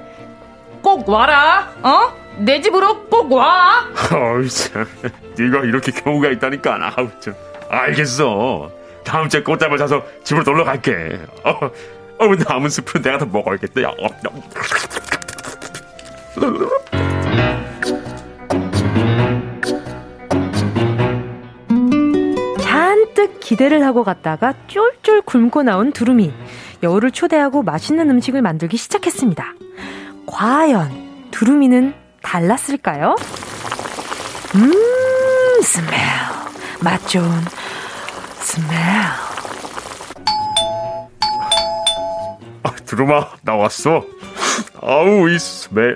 꼭 0.84 1.10
와라, 1.10 1.72
어? 1.82 2.14
내 2.38 2.62
집으로 2.62 3.06
꼭 3.06 3.32
와. 3.32 3.86
어이 4.12 4.50
참, 4.50 4.86
네가 5.38 5.64
이렇게 5.64 5.92
경우가 5.92 6.30
있다니까. 6.30 6.94
아우 6.96 7.10
참. 7.20 7.34
알겠어. 7.70 8.72
다음 9.04 9.30
주에 9.30 9.42
꽃다발 9.44 9.78
사서 9.78 10.04
집으로 10.24 10.44
놀러 10.44 10.64
갈게. 10.64 11.20
어, 11.44 11.52
어 12.20 12.36
남은 12.48 12.70
스프는 12.70 13.04
내가 13.04 13.18
다 13.20 13.26
먹어야겠다. 13.26 13.84
야, 13.84 13.90
어, 13.90 14.08
잔뜩 22.60 23.40
기대를 23.40 23.86
하고 23.86 24.04
갔다가 24.04 24.54
쫄쫄 24.68 25.22
굶고 25.22 25.64
나온 25.64 25.92
두루미. 25.92 26.34
여우를 26.84 27.12
초대하고 27.12 27.64
맛있는 27.64 28.10
음식을 28.10 28.42
만들기 28.42 28.78
시작했습니다. 28.78 29.54
과연 30.28 31.30
두루미는 31.32 32.05
달랐을까요? 32.26 33.16
음, 34.56 35.62
스멜. 35.62 35.92
맛 36.82 37.08
좋은 37.08 37.30
스멜. 38.42 39.35
두루마, 42.86 43.28
나왔어. 43.44 44.04
아우, 44.82 45.30
이 45.30 45.40
스멜. 45.40 45.96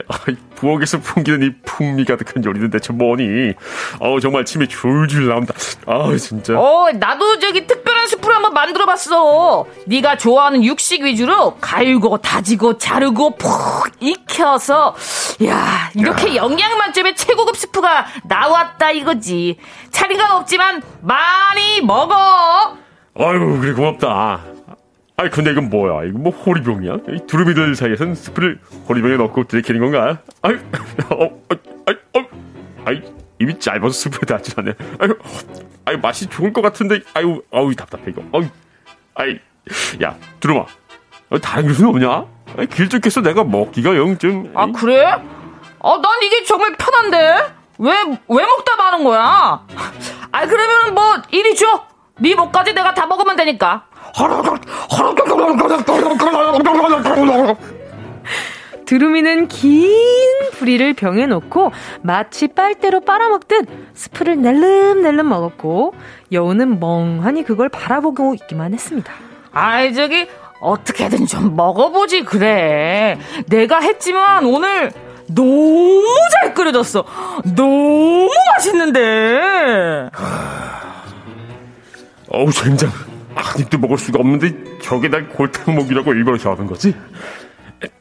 부엌에서 0.55 0.99
풍기는 0.99 1.41
이 1.43 1.51
풍미 1.63 2.03
가득한 2.03 2.43
요리는 2.43 2.69
대체 2.69 2.91
뭐니? 2.91 3.53
어우, 3.99 4.19
정말 4.19 4.43
침이 4.43 4.67
줄줄 4.67 5.27
나온다. 5.27 5.53
아우, 5.86 6.17
진짜. 6.17 6.59
어, 6.59 6.89
나도 6.93 7.39
저기 7.39 7.65
특별한 7.65 8.07
스프를 8.07 8.36
한번 8.36 8.53
만들어봤어. 8.53 9.65
네가 9.86 10.17
좋아하는 10.17 10.63
육식 10.65 11.03
위주로 11.03 11.55
갈고, 11.61 12.17
다지고, 12.17 12.77
자르고, 12.77 13.38
푹 13.38 13.89
익혀서, 14.01 14.95
야 15.45 15.91
이렇게 15.95 16.32
야. 16.32 16.36
영양 16.38 16.77
만점의 16.77 17.15
최고급 17.15 17.55
스프가 17.55 18.05
나왔다 18.25 18.91
이거지. 18.91 19.57
차리가 19.91 20.38
없지만 20.38 20.82
많이 21.01 21.82
먹어. 21.82 22.77
아유, 23.17 23.59
그래 23.61 23.73
고맙다. 23.73 24.59
아니 25.20 25.30
근데 25.30 25.51
이건 25.51 25.70
뭐야? 25.70 26.05
이거 26.05 26.17
뭐 26.17 26.32
호리병이야? 26.32 26.93
이 27.09 27.28
두루미들 27.28 27.76
사이에선 27.76 28.15
스프를 28.15 28.57
호리병에 28.88 29.17
넣고 29.17 29.43
들이키는 29.49 29.82
건가? 29.82 30.20
아이, 30.41 30.53
어, 31.11 31.26
어, 31.26 31.39
아이, 31.86 31.95
어, 32.15 32.26
아이, 32.86 33.01
입이 33.38 33.59
짧아서 33.59 33.89
스프에 33.89 34.20
닿지 34.26 34.53
않네. 34.55 34.76
아유, 34.97 35.17
아유 35.84 35.97
맛이 36.01 36.28
좋을 36.28 36.53
것 36.53 36.61
같은데, 36.61 37.01
아유, 37.13 37.41
아유 37.51 37.76
답답해 37.76 38.05
이거. 38.07 38.24
아유, 38.32 38.47
아이, 39.15 39.39
야, 40.01 40.15
두루마, 40.39 40.61
어, 41.32 41.39
다른 41.39 41.67
그릇은 41.67 41.89
없냐? 41.89 42.26
아이, 42.57 42.67
길쭉해서 42.67 43.20
내가 43.20 43.43
먹기가 43.43 43.97
영 43.97 44.17
좀. 44.17 44.49
아 44.55 44.67
그래? 44.67 45.03
어, 45.80 45.97
난 45.97 46.24
이게 46.24 46.45
정말 46.45 46.78
편한데. 46.78 47.59
왜, 47.80 47.91
왜 48.30 48.45
먹다 48.45 48.76
마는 48.78 49.03
거야? 49.03 49.65
아, 50.32 50.45
그러면 50.45 50.93
뭐, 50.95 51.22
이리 51.30 51.55
줘. 51.57 51.89
네 52.22 52.36
목까지 52.36 52.74
내가 52.74 52.93
다 52.93 53.05
먹으면 53.05 53.36
되니까. 53.36 53.88
두루미는 58.86 59.47
긴 59.49 59.88
부리를 60.53 60.93
병에 60.95 61.28
놓고 61.28 61.72
마치 62.01 62.47
빨대로 62.47 63.01
빨아먹듯 63.01 63.68
스프를 63.93 64.41
낼름낼름 64.41 65.30
먹었고 65.30 65.93
여우는 66.32 66.80
멍하니 66.80 67.43
그걸 67.43 67.70
바라보고 67.70 68.34
있기만 68.34 68.74
했습니다. 68.74 69.14
아이 69.51 69.93
저기 69.93 70.28
어떻게든 70.60 71.28
좀 71.28 71.55
먹어보지 71.55 72.24
그래. 72.24 73.20
내가 73.47 73.80
했지만 73.80 74.45
오늘 74.45 74.91
너무 75.28 76.03
잘 76.41 76.55
끓여졌어. 76.55 77.05
너무 77.55 78.30
맛있는데. 78.55 80.10
어우 82.32 82.51
젠장. 82.51 83.09
한 83.36 83.59
입도 83.59 83.77
먹을 83.77 83.97
수가 83.97 84.19
없는데 84.19 84.80
저게 84.82 85.07
날 85.09 85.30
골탕 85.30 85.75
먹이라고 85.75 86.13
일부러 86.13 86.38
저하는 86.38 86.65
거지? 86.67 86.93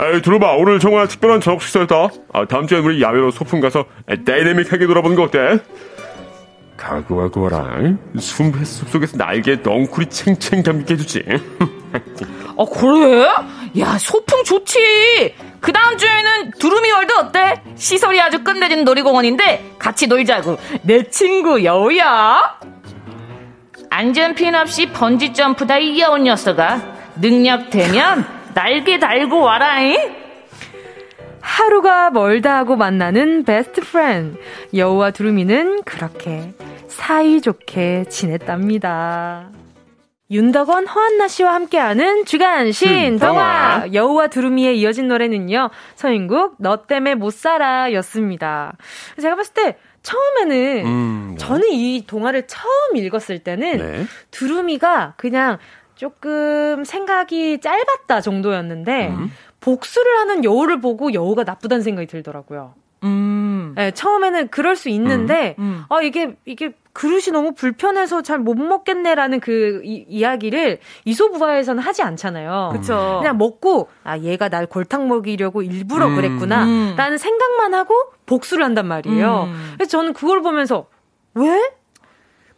에이, 0.00 0.22
들어봐. 0.22 0.54
오늘 0.56 0.80
정말 0.80 1.06
특별한 1.06 1.40
저녁 1.40 1.62
식사였다. 1.62 2.08
아, 2.32 2.46
다음 2.46 2.66
주에 2.66 2.78
우리 2.80 3.00
야외로 3.00 3.30
소풍 3.30 3.60
가서 3.60 3.84
다이내믹하게 4.26 4.86
놀아보는 4.86 5.16
거 5.16 5.22
어때? 5.24 5.60
가구와 6.76 7.28
구워랑 7.28 7.98
숨 8.18 8.52
속에서 8.64 9.16
날개 9.16 9.56
넝쿨이 9.62 10.06
챙챙 10.10 10.64
감기게 10.64 10.94
해주지. 10.94 11.22
어, 12.56 12.64
그래? 12.68 13.28
야, 13.78 13.96
소풍 13.98 14.42
좋지. 14.42 15.34
그 15.60 15.72
다음 15.72 15.96
주에는 15.96 16.50
두루미 16.58 16.90
월드 16.90 17.12
어때? 17.14 17.62
시설이 17.76 18.20
아주 18.20 18.42
끝내준 18.42 18.82
놀이공원인데 18.84 19.76
같이 19.78 20.08
놀자고. 20.08 20.58
내 20.82 21.08
친구 21.08 21.62
여우야. 21.62 22.58
안전핀 23.96 24.56
없이 24.56 24.86
번지점프 24.86 25.68
다 25.68 25.78
이겨온 25.78 26.24
녀석아 26.24 26.80
능력 27.20 27.70
되면 27.70 28.26
날개 28.52 28.98
달고 28.98 29.40
와라잉 29.40 29.96
하루가 31.40 32.10
멀다 32.10 32.56
하고 32.56 32.74
만나는 32.74 33.44
best 33.44 33.82
friend 33.82 34.36
여우와 34.74 35.12
두루미는 35.12 35.84
그렇게 35.84 36.52
사이좋게 36.88 38.06
지냈답니다. 38.08 39.50
윤덕원, 40.28 40.88
허한나 40.88 41.28
씨와 41.28 41.54
함께하는 41.54 42.24
주간 42.24 42.72
신동화 42.72 43.84
여우와 43.92 44.26
두루미에 44.26 44.72
이어진 44.74 45.06
노래는요. 45.06 45.70
서인국 45.94 46.56
너 46.58 46.84
때문에 46.86 47.14
못 47.14 47.32
살아 47.32 47.92
였습니다. 47.92 48.72
제가 49.20 49.36
봤을 49.36 49.54
때 49.54 49.76
처음에는 50.04 50.86
음, 50.86 51.28
네. 51.32 51.36
저는 51.38 51.72
이 51.72 52.04
동화를 52.06 52.46
처음 52.46 52.96
읽었을 52.96 53.40
때는 53.40 53.78
네. 53.78 54.06
두루미가 54.30 55.14
그냥 55.16 55.58
조금 55.96 56.84
생각이 56.84 57.60
짧았다 57.60 58.20
정도였는데 58.20 59.08
음. 59.08 59.32
복수를 59.60 60.18
하는 60.18 60.44
여우를 60.44 60.80
보고 60.80 61.12
여우가 61.14 61.44
나쁘다는 61.44 61.82
생각이 61.82 62.06
들더라고요. 62.06 62.74
음. 63.74 63.76
네, 63.76 63.90
처음에는 63.90 64.48
그럴 64.48 64.76
수 64.76 64.88
있는데, 64.88 65.54
음. 65.58 65.64
음. 65.64 65.84
아, 65.88 66.00
이게, 66.02 66.36
이게 66.44 66.72
그릇이 66.92 67.32
너무 67.32 67.54
불편해서 67.54 68.22
잘 68.22 68.38
못 68.38 68.56
먹겠네라는 68.56 69.40
그 69.40 69.80
이, 69.84 70.22
야기를 70.22 70.78
이소부화에서는 71.04 71.82
하지 71.82 72.02
않잖아요. 72.02 72.70
그쵸. 72.72 73.18
그냥 73.20 73.36
먹고, 73.38 73.88
아, 74.04 74.16
얘가 74.18 74.48
날 74.48 74.66
골탕 74.66 75.08
먹이려고 75.08 75.62
일부러 75.62 76.06
음. 76.06 76.16
그랬구나. 76.16 76.64
음. 76.64 76.94
라는 76.96 77.18
생각만 77.18 77.74
하고 77.74 77.94
복수를 78.26 78.64
한단 78.64 78.86
말이에요. 78.86 79.44
음. 79.48 79.72
그래서 79.74 79.90
저는 79.90 80.12
그걸 80.12 80.40
보면서, 80.42 80.86
왜? 81.34 81.70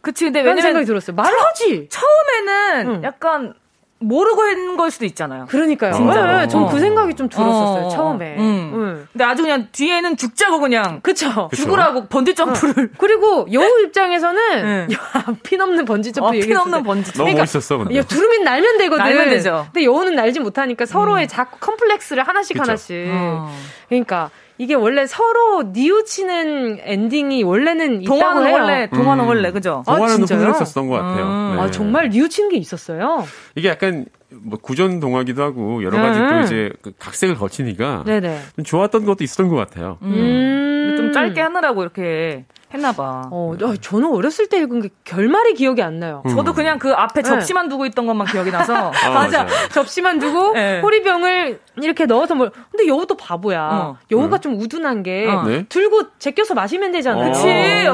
그치, 0.01 0.25
근데 0.25 0.39
왜냐면 0.41 0.61
생각이 0.61 0.85
들었어요. 0.85 1.15
말을 1.15 1.37
하지. 1.43 1.89
처음에는 1.89 3.03
약간 3.03 3.53
모르고 3.99 4.45
있는 4.47 4.77
걸 4.77 4.91
수도 4.91 5.05
있잖아요. 5.05 5.45
그러니까요. 5.47 5.93
진짜. 5.93 6.37
네, 6.41 6.47
전그 6.47 6.75
어. 6.75 6.79
생각이 6.79 7.15
좀 7.15 7.29
들었었어요, 7.29 7.85
어. 7.85 7.89
처음에. 7.89 8.35
음. 8.37 8.71
음. 8.73 9.07
근데 9.11 9.23
아주 9.23 9.41
그냥 9.41 9.67
뒤에는 9.71 10.17
죽자고 10.17 10.59
그냥. 10.59 10.99
그쵸. 11.01 11.49
죽으라고 11.55 12.05
번지점프를. 12.07 12.85
어. 12.85 12.87
그리고 12.97 13.47
여우 13.51 13.79
입장에서는, 13.81 14.87
네. 14.87 14.95
핀 15.43 15.57
없는 15.57 15.85
번지점프 15.85 16.27
어, 16.27 16.31
핀 16.31 16.47
없는 16.53 16.83
번지점프. 16.83 17.29
너무 17.29 17.39
멋있었어, 17.39 17.77
근데. 17.77 17.95
야, 17.97 18.03
두루민 18.03 18.43
날면 18.43 18.77
되거든. 18.77 19.03
날면 19.03 19.29
되죠. 19.29 19.67
근데 19.73 19.85
여우는 19.85 20.15
날지 20.15 20.39
못하니까 20.41 20.85
서로의 20.85 21.25
음. 21.25 21.27
자꾸 21.27 21.57
컴플렉스를 21.59 22.27
하나씩 22.27 22.53
그쵸. 22.55 22.63
하나씩. 22.69 23.07
어. 23.09 23.51
그러니까 23.89 24.29
이게 24.57 24.73
원래 24.73 25.05
서로 25.05 25.63
뉘우치는 25.71 26.79
엔딩이 26.81 27.43
원래는 27.43 28.03
동화는 28.03 28.51
원래 28.51 28.89
동화는 28.89 29.23
음. 29.23 29.29
원래 29.29 29.51
그죠? 29.51 29.83
동화는 29.85 30.23
아, 30.23 30.25
흥미었었던 30.25 30.87
것 30.87 30.95
같아요. 30.95 31.25
음. 31.25 31.55
네. 31.55 31.61
아 31.61 31.71
정말 31.71 32.09
뉘우치는 32.09 32.49
게 32.49 32.57
있었어요. 32.57 33.25
이게 33.55 33.69
약간 33.69 34.05
뭐 34.29 34.57
구전 34.59 34.99
동화기도 34.99 35.41
하고 35.43 35.83
여러 35.83 36.01
가지 36.01 36.19
네. 36.19 36.27
또 36.27 36.39
이제 36.39 36.71
그 36.81 36.91
각색을 36.97 37.35
거치니까 37.35 38.03
네네. 38.05 38.39
좀 38.55 38.65
좋았던 38.65 39.05
것도 39.05 39.23
있었던 39.23 39.47
것 39.49 39.55
같아요. 39.55 39.97
음. 40.01 40.13
음. 40.13 40.93
좀 40.97 41.13
짧게 41.13 41.39
하느라고 41.39 41.83
이렇게 41.83 42.45
했나봐. 42.73 43.29
어, 43.31 43.55
저는 43.79 44.11
어렸을 44.11 44.47
때 44.47 44.57
읽은 44.57 44.81
게 44.81 44.89
결말이 45.05 45.53
기억이 45.53 45.81
안 45.81 45.99
나요. 45.99 46.21
음. 46.25 46.35
저도 46.35 46.53
그냥 46.53 46.79
그 46.79 46.91
앞에 46.91 47.21
네. 47.21 47.29
접시만 47.29 47.69
두고 47.69 47.85
있던 47.85 48.05
것만 48.05 48.27
기억이 48.27 48.51
나서. 48.51 48.91
아, 48.91 49.09
맞아. 49.09 49.43
맞아. 49.43 49.69
접시만 49.69 50.19
두고 50.19 50.53
네. 50.53 50.81
호리병을 50.81 51.59
이렇게 51.81 52.05
넣어서 52.05 52.35
뭘. 52.35 52.51
근데 52.71 52.87
여우도 52.87 53.15
바보야. 53.15 53.69
어. 53.71 53.97
여우가 54.11 54.37
네. 54.37 54.41
좀 54.41 54.59
우둔한 54.59 55.03
게 55.03 55.27
어. 55.27 55.43
네? 55.43 55.65
들고 55.69 56.17
제껴서 56.19 56.53
마시면 56.55 56.91
되잖아요. 56.91 57.31
그치. 57.31 57.47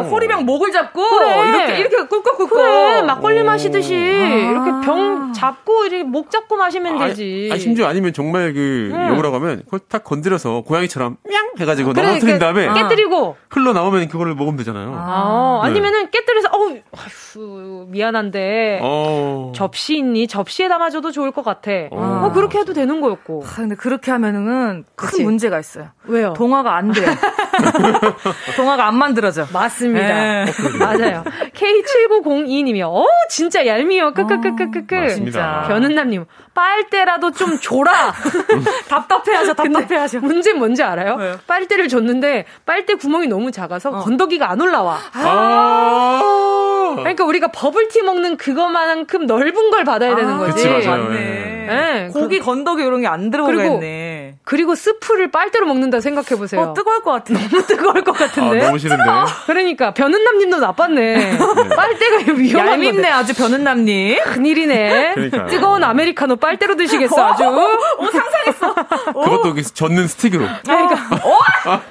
호리병 0.09 0.45
목을 0.45 0.71
잡고 0.71 1.07
그래. 1.09 1.49
이렇게 1.49 1.77
이렇게 1.79 2.07
꿀꺽꿀꺽. 2.07 2.49
그래. 2.49 3.01
막걸리 3.03 3.43
마시듯이 3.43 3.93
아. 3.95 4.27
이렇게 4.27 4.71
병 4.85 5.33
잡고 5.33 5.85
이렇게 5.85 6.03
목 6.03 6.31
잡고 6.31 6.55
마시면 6.55 6.99
아, 7.01 7.07
되지. 7.07 7.49
아, 7.51 7.57
심지어 7.57 7.87
아니면 7.87 8.13
정말 8.13 8.53
그 8.53 8.89
응. 8.93 9.09
여우라고 9.09 9.35
하면 9.35 9.61
그걸 9.65 9.81
딱 9.87 10.03
건드려서 10.03 10.61
고양이처럼 10.61 11.17
냥 11.29 11.51
해가지고 11.59 11.93
그래, 11.93 12.07
넘어뜨린 12.07 12.39
다음에 12.39 12.73
깨뜨리고 12.73 13.35
흘러 13.49 13.73
나오면 13.73 14.07
그거를 14.07 14.33
먹으면 14.35 14.57
되잖아요. 14.63 14.93
아, 14.95 15.61
네. 15.63 15.69
아니면은 15.69 16.09
깨뜨려서 16.09 16.49
어우 16.51 16.77
아휴, 16.91 17.85
미안한데 17.89 18.79
어... 18.81 19.51
접시 19.55 19.97
있니? 19.97 20.27
접시에 20.27 20.67
담아줘도 20.67 21.11
좋을 21.11 21.31
것 21.31 21.43
같아. 21.43 21.71
어... 21.91 22.23
어 22.25 22.31
그렇게 22.31 22.59
해도 22.59 22.73
되는 22.73 23.01
거였고. 23.01 23.43
아, 23.45 23.55
근데 23.55 23.75
그렇게 23.75 24.11
하면은 24.11 24.85
큰 24.95 25.09
그치? 25.09 25.23
문제가 25.23 25.59
있어요. 25.59 25.89
왜요? 26.05 26.33
동화가 26.33 26.75
안 26.75 26.91
돼요. 26.91 27.05
동화가 28.57 28.87
안 28.87 28.97
만들어져. 28.97 29.45
맞습니다. 29.51 30.07
네. 30.07 30.45
맞아요. 30.79 31.23
K7902님이요. 31.53 32.85
어 32.87 33.05
진짜 33.29 33.65
얄미워. 33.65 34.13
끄끄끄끄끄끄. 34.13 34.95
맞습니다. 34.95 35.65
변은남님 35.67 36.25
빨대라도 36.53 37.31
좀 37.31 37.57
줘라. 37.59 38.13
답답해하죠, 38.89 39.53
답답해하죠. 39.53 40.19
문제 40.21 40.53
뭔지 40.53 40.83
알아요? 40.83 41.15
왜요? 41.15 41.39
빨대를 41.47 41.87
줬는데 41.87 42.45
빨대 42.65 42.95
구멍이 42.95 43.27
너무 43.27 43.51
작아서 43.51 43.89
어. 43.89 43.99
건더기가 43.99 44.49
안 44.49 44.61
올라와. 44.61 44.99
아~ 45.13 46.93
그러니까 46.97 47.23
우리가 47.25 47.47
버블티 47.47 48.01
먹는 48.03 48.37
그거만큼 48.37 49.25
넓은 49.25 49.71
걸 49.71 49.83
받아야 49.83 50.11
아~ 50.11 50.15
되는 50.15 50.37
거지. 50.37 50.67
그치, 50.67 50.87
맞아요. 50.89 51.03
맞네. 51.05 51.19
네. 51.19 51.65
네. 51.65 52.07
고기 52.13 52.39
건더기 52.39 52.83
이런 52.83 53.01
게 53.01 53.07
안 53.13 53.29
들어가겠네. 53.29 54.02
그리고 54.45 54.75
스프를 54.75 55.31
빨대로 55.31 55.65
먹는다 55.65 56.01
생각해 56.01 56.37
보세요. 56.37 56.61
어, 56.61 56.73
뜨거울 56.73 57.01
것 57.01 57.11
같아. 57.11 57.33
너무 57.33 57.65
뜨거울 57.65 58.03
것 58.03 58.11
같은데. 58.11 58.61
아, 58.61 58.65
너무 58.65 58.77
싫은데. 58.77 59.03
그러니까 59.45 59.93
변은남님도 59.93 60.59
나빴네. 60.59 61.15
네. 61.15 61.37
빨대가 61.75 62.31
위험한 62.33 62.73
얄밉네 62.73 63.09
아주 63.09 63.33
변은남님. 63.33 64.21
큰일이네. 64.23 65.13
그러니까요. 65.13 65.47
뜨거운 65.47 65.83
아메리카노 65.83 66.35
빨대로 66.37 66.75
드시겠어 66.75 67.25
아주. 67.25 67.43
오, 67.43 68.05
상상했어. 68.11 68.73
그것도 69.13 69.61
젓는 69.73 70.07
스틱으로. 70.07 70.45
그러니까. 70.65 71.15
어? 71.25 71.81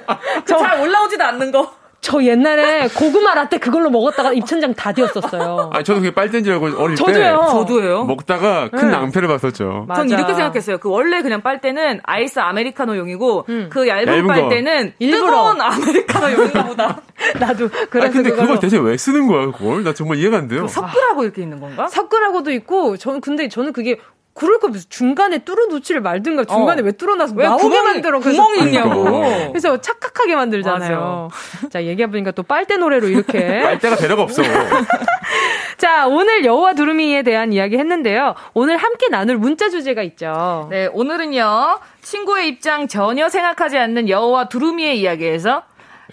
잘 0.45 0.79
올라오지도 0.79 1.23
않는 1.23 1.51
거. 1.51 1.82
저 2.03 2.21
옛날에 2.21 2.89
고구마 2.89 3.33
라떼 3.33 3.59
그걸로 3.59 3.89
먹었다가 3.89 4.33
입천장 4.33 4.73
다 4.73 4.91
뒤었었어요. 4.91 5.69
아, 5.73 5.81
저도 5.83 6.01
그게 6.01 6.13
빨대인 6.13 6.43
줄 6.43 6.51
알고 6.53 6.77
어릴 6.77 6.97
저도요. 6.97 7.13
때. 7.15 7.51
저도요. 7.51 8.03
먹다가 8.03 8.67
큰 8.69 8.89
네. 8.89 8.91
낭패를 8.91 9.29
봤었죠. 9.29 9.85
맞아. 9.87 10.01
전 10.01 10.09
이렇게 10.09 10.33
생각했어요. 10.33 10.79
그 10.79 10.89
원래 10.89 11.21
그냥 11.21 11.41
빨대는 11.41 12.01
아이스 12.03 12.39
아메리카노용이고 12.41 13.45
음. 13.47 13.69
그 13.71 13.87
얇은, 13.87 14.07
얇은 14.07 14.27
빨대는 14.27 14.93
일부러. 14.99 15.25
뜨거운 15.25 15.61
아메리카노용인가 15.61 16.65
보다. 16.65 17.01
나도 17.39 17.69
그래서 17.89 18.07
아, 18.07 18.11
근데 18.11 18.29
그걸로. 18.31 18.47
그걸 18.47 18.59
대체 18.59 18.77
왜 18.79 18.97
쓰는 18.97 19.27
거야, 19.27 19.45
그걸? 19.51 19.83
나 19.85 19.93
정말 19.93 20.17
이해가 20.17 20.37
안 20.39 20.49
돼요. 20.49 20.67
섞으라고 20.67 21.21
아. 21.21 21.23
이렇게 21.23 21.41
있는 21.41 21.61
건가? 21.61 21.87
섞으라고도 21.87 22.51
있고 22.51 22.97
저는 22.97 23.21
근데 23.21 23.47
저는 23.47 23.71
그게 23.71 23.97
그럴 24.33 24.59
거 24.59 24.71
중간에 24.89 25.39
뚫어 25.39 25.67
놓지를 25.67 26.01
말든가 26.01 26.45
중간에 26.45 26.81
어. 26.81 26.85
왜 26.85 26.91
뚫어놔서 26.93 27.35
왜 27.35 27.45
나오게 27.47 27.63
구멍이, 27.63 27.83
만들어? 27.93 28.19
구멍이 28.19 28.59
있냐고. 28.61 29.03
그래서 29.49 29.79
착각하게 29.79 30.35
만들잖아요. 30.35 31.29
자 31.69 31.83
얘기해보니까 31.83 32.31
또 32.31 32.41
빨대 32.43 32.77
노래로 32.77 33.09
이렇게. 33.09 33.61
빨대가 33.61 33.95
배려가 33.95 34.23
없어. 34.23 34.41
자 35.77 36.07
오늘 36.07 36.45
여우와 36.45 36.73
두루미에 36.73 37.23
대한 37.23 37.53
이야기 37.53 37.77
했는데요. 37.77 38.35
오늘 38.53 38.77
함께 38.77 39.07
나눌 39.09 39.37
문자 39.37 39.69
주제가 39.69 40.01
있죠. 40.03 40.67
네 40.71 40.87
오늘은요 40.93 41.79
친구의 42.01 42.47
입장 42.47 42.87
전혀 42.87 43.29
생각하지 43.29 43.77
않는 43.77 44.09
여우와 44.09 44.49
두루미의 44.49 44.99
이야기에서 44.99 45.63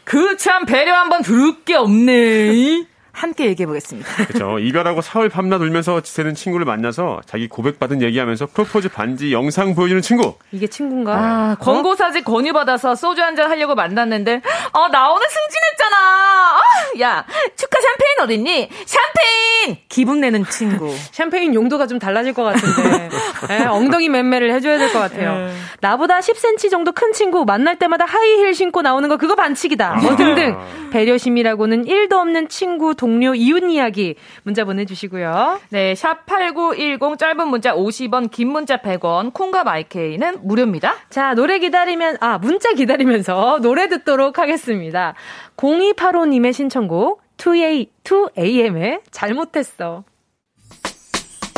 그 0.05 0.37
참 0.37 0.65
배려 0.67 0.95
한번 0.95 1.23
들을 1.23 1.63
게 1.65 1.75
없네 1.75 2.85
함께 3.13 3.47
얘기해 3.47 3.67
보겠습니다. 3.67 4.09
그렇죠. 4.27 4.59
이별하고 4.59 5.01
사흘 5.03 5.29
밤낮 5.29 5.61
울면서 5.61 6.01
지새는 6.01 6.35
친구를 6.35 6.65
만나서 6.67 7.21
자기 7.27 7.49
고백받은 7.49 8.03
얘기하면서 8.03 8.47
프로포즈 8.47 8.89
반지 8.91 9.33
영상 9.33 9.75
보여주는 9.75 10.01
친구. 10.03 10.35
이게 10.53 10.67
친구인가? 10.67 11.13
아, 11.15 11.57
어? 11.59 11.65
권고 11.65 11.95
사직 11.95 12.25
권유 12.25 12.53
받아서 12.53 12.95
소주 12.95 13.23
한 13.23 13.31
잔 13.37 13.49
하려고 13.51 13.75
만났는데 13.77 14.43
어, 14.73 14.89
나 14.89 15.11
오늘 15.11 15.25
승진했잖아. 15.29 15.97
아, 15.97 16.61
야, 17.01 17.25
축하 17.57 17.79
샴페인 17.81 18.21
어딨니? 18.45 18.69
샴페인! 18.87 19.77
기분 19.89 20.21
내는 20.21 20.45
친구. 20.47 20.93
샴페인 21.13 21.55
용도가 21.55 21.87
좀 21.87 21.99
달라질 21.99 22.33
것 22.33 22.43
같은데. 22.43 23.09
네, 23.49 23.65
엉덩이 23.71 24.09
맴매를 24.09 24.53
해줘야 24.53 24.79
될 24.79 24.91
것 24.93 24.99
같아요. 24.99 25.33
네. 25.47 25.55
나보다 25.81 26.19
10cm 26.19 26.71
정도 26.71 26.91
큰 26.93 27.13
친구 27.13 27.45
만날 27.45 27.79
때마다 27.79 28.05
하이힐 28.05 28.53
신고 28.55 28.83
나오는 28.83 29.09
거 29.09 29.17
그거 29.17 29.37
반칙이다. 29.37 29.95
뭐 30.03 30.17
등등. 30.17 30.57
배려심이라고는 30.91 31.85
1도 31.87 32.15
없는 32.15 32.49
친구 32.49 32.95
동 33.01 33.11
동료 33.11 33.35
이웃 33.35 33.63
이야기 33.65 34.15
문자 34.45 34.65
보내주시고요. 34.65 35.61
네, 35.71 35.95
샵 35.95 36.27
8910 36.27 37.19
짧은 37.19 37.49
문자 37.49 37.75
50원, 37.75 38.31
긴 38.31 38.49
문자 38.49 38.77
100원, 38.77 39.33
콩과 39.33 39.65
마이케이는 39.65 40.47
무료입니다. 40.47 40.95
자, 41.11 41.35
노래 41.35 41.59
기다리면, 41.59 42.19
아, 42.21 42.39
문자 42.39 42.73
기다리면서 42.73 43.59
노래 43.63 43.89
듣도록 43.89 44.39
하겠습니다. 44.39 45.15
0285님의 45.57 46.53
신청곡 46.53 47.21
2A, 47.37 47.89
2AM의 48.05 49.01
잘못했어. 49.11 50.05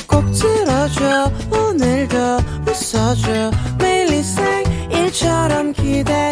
꼭 0.09 0.25
들어줘, 0.33 1.31
오늘도 1.51 2.17
웃어줘, 2.67 3.51
매일 3.79 4.13
일처럼 4.91 5.73
기대 5.73 6.32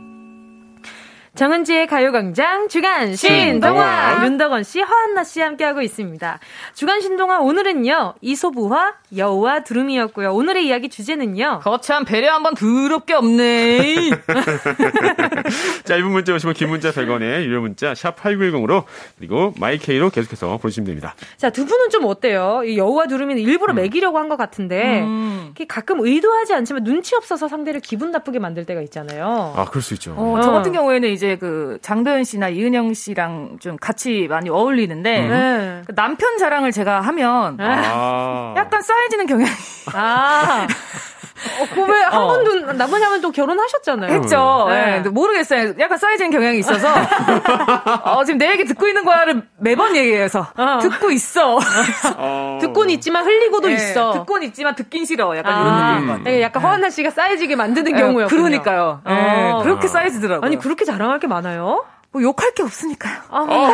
정은지의 1.45 1.87
가요광장 1.87 2.67
주간 2.67 3.15
신동화 3.15 4.23
윤덕원 4.23 4.61
씨, 4.61 4.79
허한나 4.79 5.23
씨 5.23 5.41
함께하고 5.41 5.81
있습니다. 5.81 6.37
주간 6.75 7.01
신동화 7.01 7.39
오늘은요 7.39 8.13
이소부화 8.21 8.93
여우와 9.17 9.61
두루미였고요. 9.63 10.33
오늘의 10.35 10.67
이야기 10.67 10.87
주제는요. 10.87 11.61
거참 11.63 12.05
배려 12.05 12.35
한번 12.35 12.53
더럽게 12.53 13.15
없네. 13.15 14.11
짧은 15.85 16.11
문자 16.11 16.35
오시면 16.35 16.53
긴 16.53 16.69
문자 16.69 16.91
100원에 16.91 17.43
유료 17.43 17.61
문자 17.61 17.95
샵 17.95 18.21
8910으로 18.21 18.83
그리고 19.17 19.51
마이케이로 19.59 20.11
계속해서 20.11 20.57
보내주시면 20.57 20.85
됩니다. 20.85 21.15
자두 21.37 21.65
분은 21.65 21.89
좀 21.89 22.05
어때요? 22.05 22.61
이 22.65 22.77
여우와 22.77 23.07
두루미는 23.07 23.41
일부러 23.41 23.73
음. 23.73 23.77
매기려고 23.77 24.19
한 24.19 24.29
것 24.29 24.37
같은데 24.37 25.01
음. 25.01 25.55
가끔 25.67 26.05
의도하지 26.05 26.53
않지만 26.53 26.83
눈치 26.83 27.15
없어서 27.15 27.47
상대를 27.47 27.81
기분 27.81 28.11
나쁘게 28.11 28.37
만들 28.37 28.63
때가 28.65 28.81
있잖아요. 28.83 29.53
아 29.57 29.65
그럴 29.65 29.81
수 29.81 29.95
있죠. 29.95 30.13
어, 30.15 30.39
저 30.43 30.51
같은 30.51 30.71
경우에는 30.71 31.09
이제 31.09 31.30
그 31.37 31.77
장도연 31.81 32.23
씨나 32.23 32.49
이은영 32.49 32.93
씨랑 32.93 33.57
좀 33.59 33.77
같이 33.77 34.27
많이 34.29 34.49
어울리는데 34.49 35.19
음. 35.21 35.29
네. 35.29 35.81
그 35.85 35.95
남편 35.95 36.37
자랑을 36.37 36.71
제가 36.71 37.01
하면 37.01 37.57
아. 37.59 38.53
약간 38.57 38.81
쌓여지는 38.81 39.25
경향이. 39.27 39.51
아. 39.93 40.67
어, 41.59 41.65
그왜한 41.73 42.13
어. 42.13 42.27
번도 42.27 42.73
나머냐면 42.73 43.21
또 43.21 43.31
결혼하셨잖아요. 43.31 44.13
했죠. 44.13 44.67
네. 44.69 45.01
네. 45.01 45.09
모르겠어요. 45.09 45.73
약간 45.79 45.97
쌓여지는 45.97 46.31
경향이 46.31 46.59
있어서 46.59 46.87
어, 48.03 48.23
지금 48.23 48.37
내 48.37 48.51
얘기 48.51 48.65
듣고 48.65 48.87
있는 48.87 49.03
거야를 49.03 49.43
매번 49.57 49.95
얘기해서 49.95 50.47
어. 50.55 50.79
듣고 50.79 51.11
있어. 51.11 51.57
어. 52.17 52.59
듣고는 52.61 52.91
있지만 52.91 53.25
흘리고도 53.25 53.67
네. 53.67 53.73
있어. 53.75 54.13
듣고는 54.13 54.47
있지만 54.47 54.75
듣긴 54.75 55.05
싫어. 55.05 55.35
약간 55.37 55.53
아. 55.53 55.61
이런 55.61 55.75
느낌인 55.75 56.07
것 56.07 56.13
같아요. 56.19 56.35
네, 56.35 56.41
약간 56.41 56.63
허한나 56.63 56.89
씨가 56.89 57.09
쌓여지게 57.09 57.55
만드는 57.55 57.95
경우요. 57.95 58.27
그러니까요. 58.27 59.01
네. 59.05 59.53
그렇게 59.63 59.87
쌓여지더라고요. 59.87 60.45
아니 60.45 60.57
그렇게 60.57 60.85
자랑할 60.85 61.19
게 61.19 61.27
많아요? 61.27 61.85
뭐 62.11 62.21
욕할 62.21 62.51
게 62.53 62.63
없으니까요. 62.63 63.19
아, 63.29 63.39
어. 63.41 63.71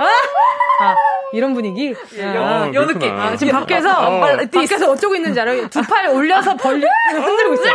아? 0.00 0.84
아, 0.84 0.96
이런 1.32 1.52
분위기? 1.52 1.94
아, 2.18 2.70
요 2.74 2.86
느낌. 2.86 3.10
아, 3.14 3.36
지금 3.36 3.52
밖에서, 3.52 3.90
어. 3.90 4.20
밖에서 4.50 4.90
어쩌고 4.90 5.14
있는지 5.16 5.38
알아요? 5.38 5.68
두 5.68 5.82
팔 5.82 6.08
올려서 6.08 6.56
벌리, 6.56 6.86
흔들고 7.12 7.54
있어요. 7.54 7.72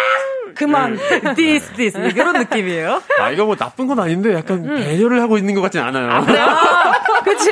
그만. 0.55 0.97
diss, 1.35 1.73
diss. 1.73 1.97
이런 1.97 2.33
느낌이에요. 2.33 3.01
아, 3.19 3.29
이거 3.31 3.45
뭐 3.45 3.55
나쁜 3.55 3.87
건 3.87 3.99
아닌데 3.99 4.33
약간 4.33 4.63
음. 4.65 4.75
배려를 4.77 5.21
하고 5.21 5.37
있는 5.37 5.53
것 5.53 5.61
같진 5.61 5.81
않아요. 5.81 6.09
아, 6.11 6.21
그래요? 6.21 6.45
그치. 7.23 7.51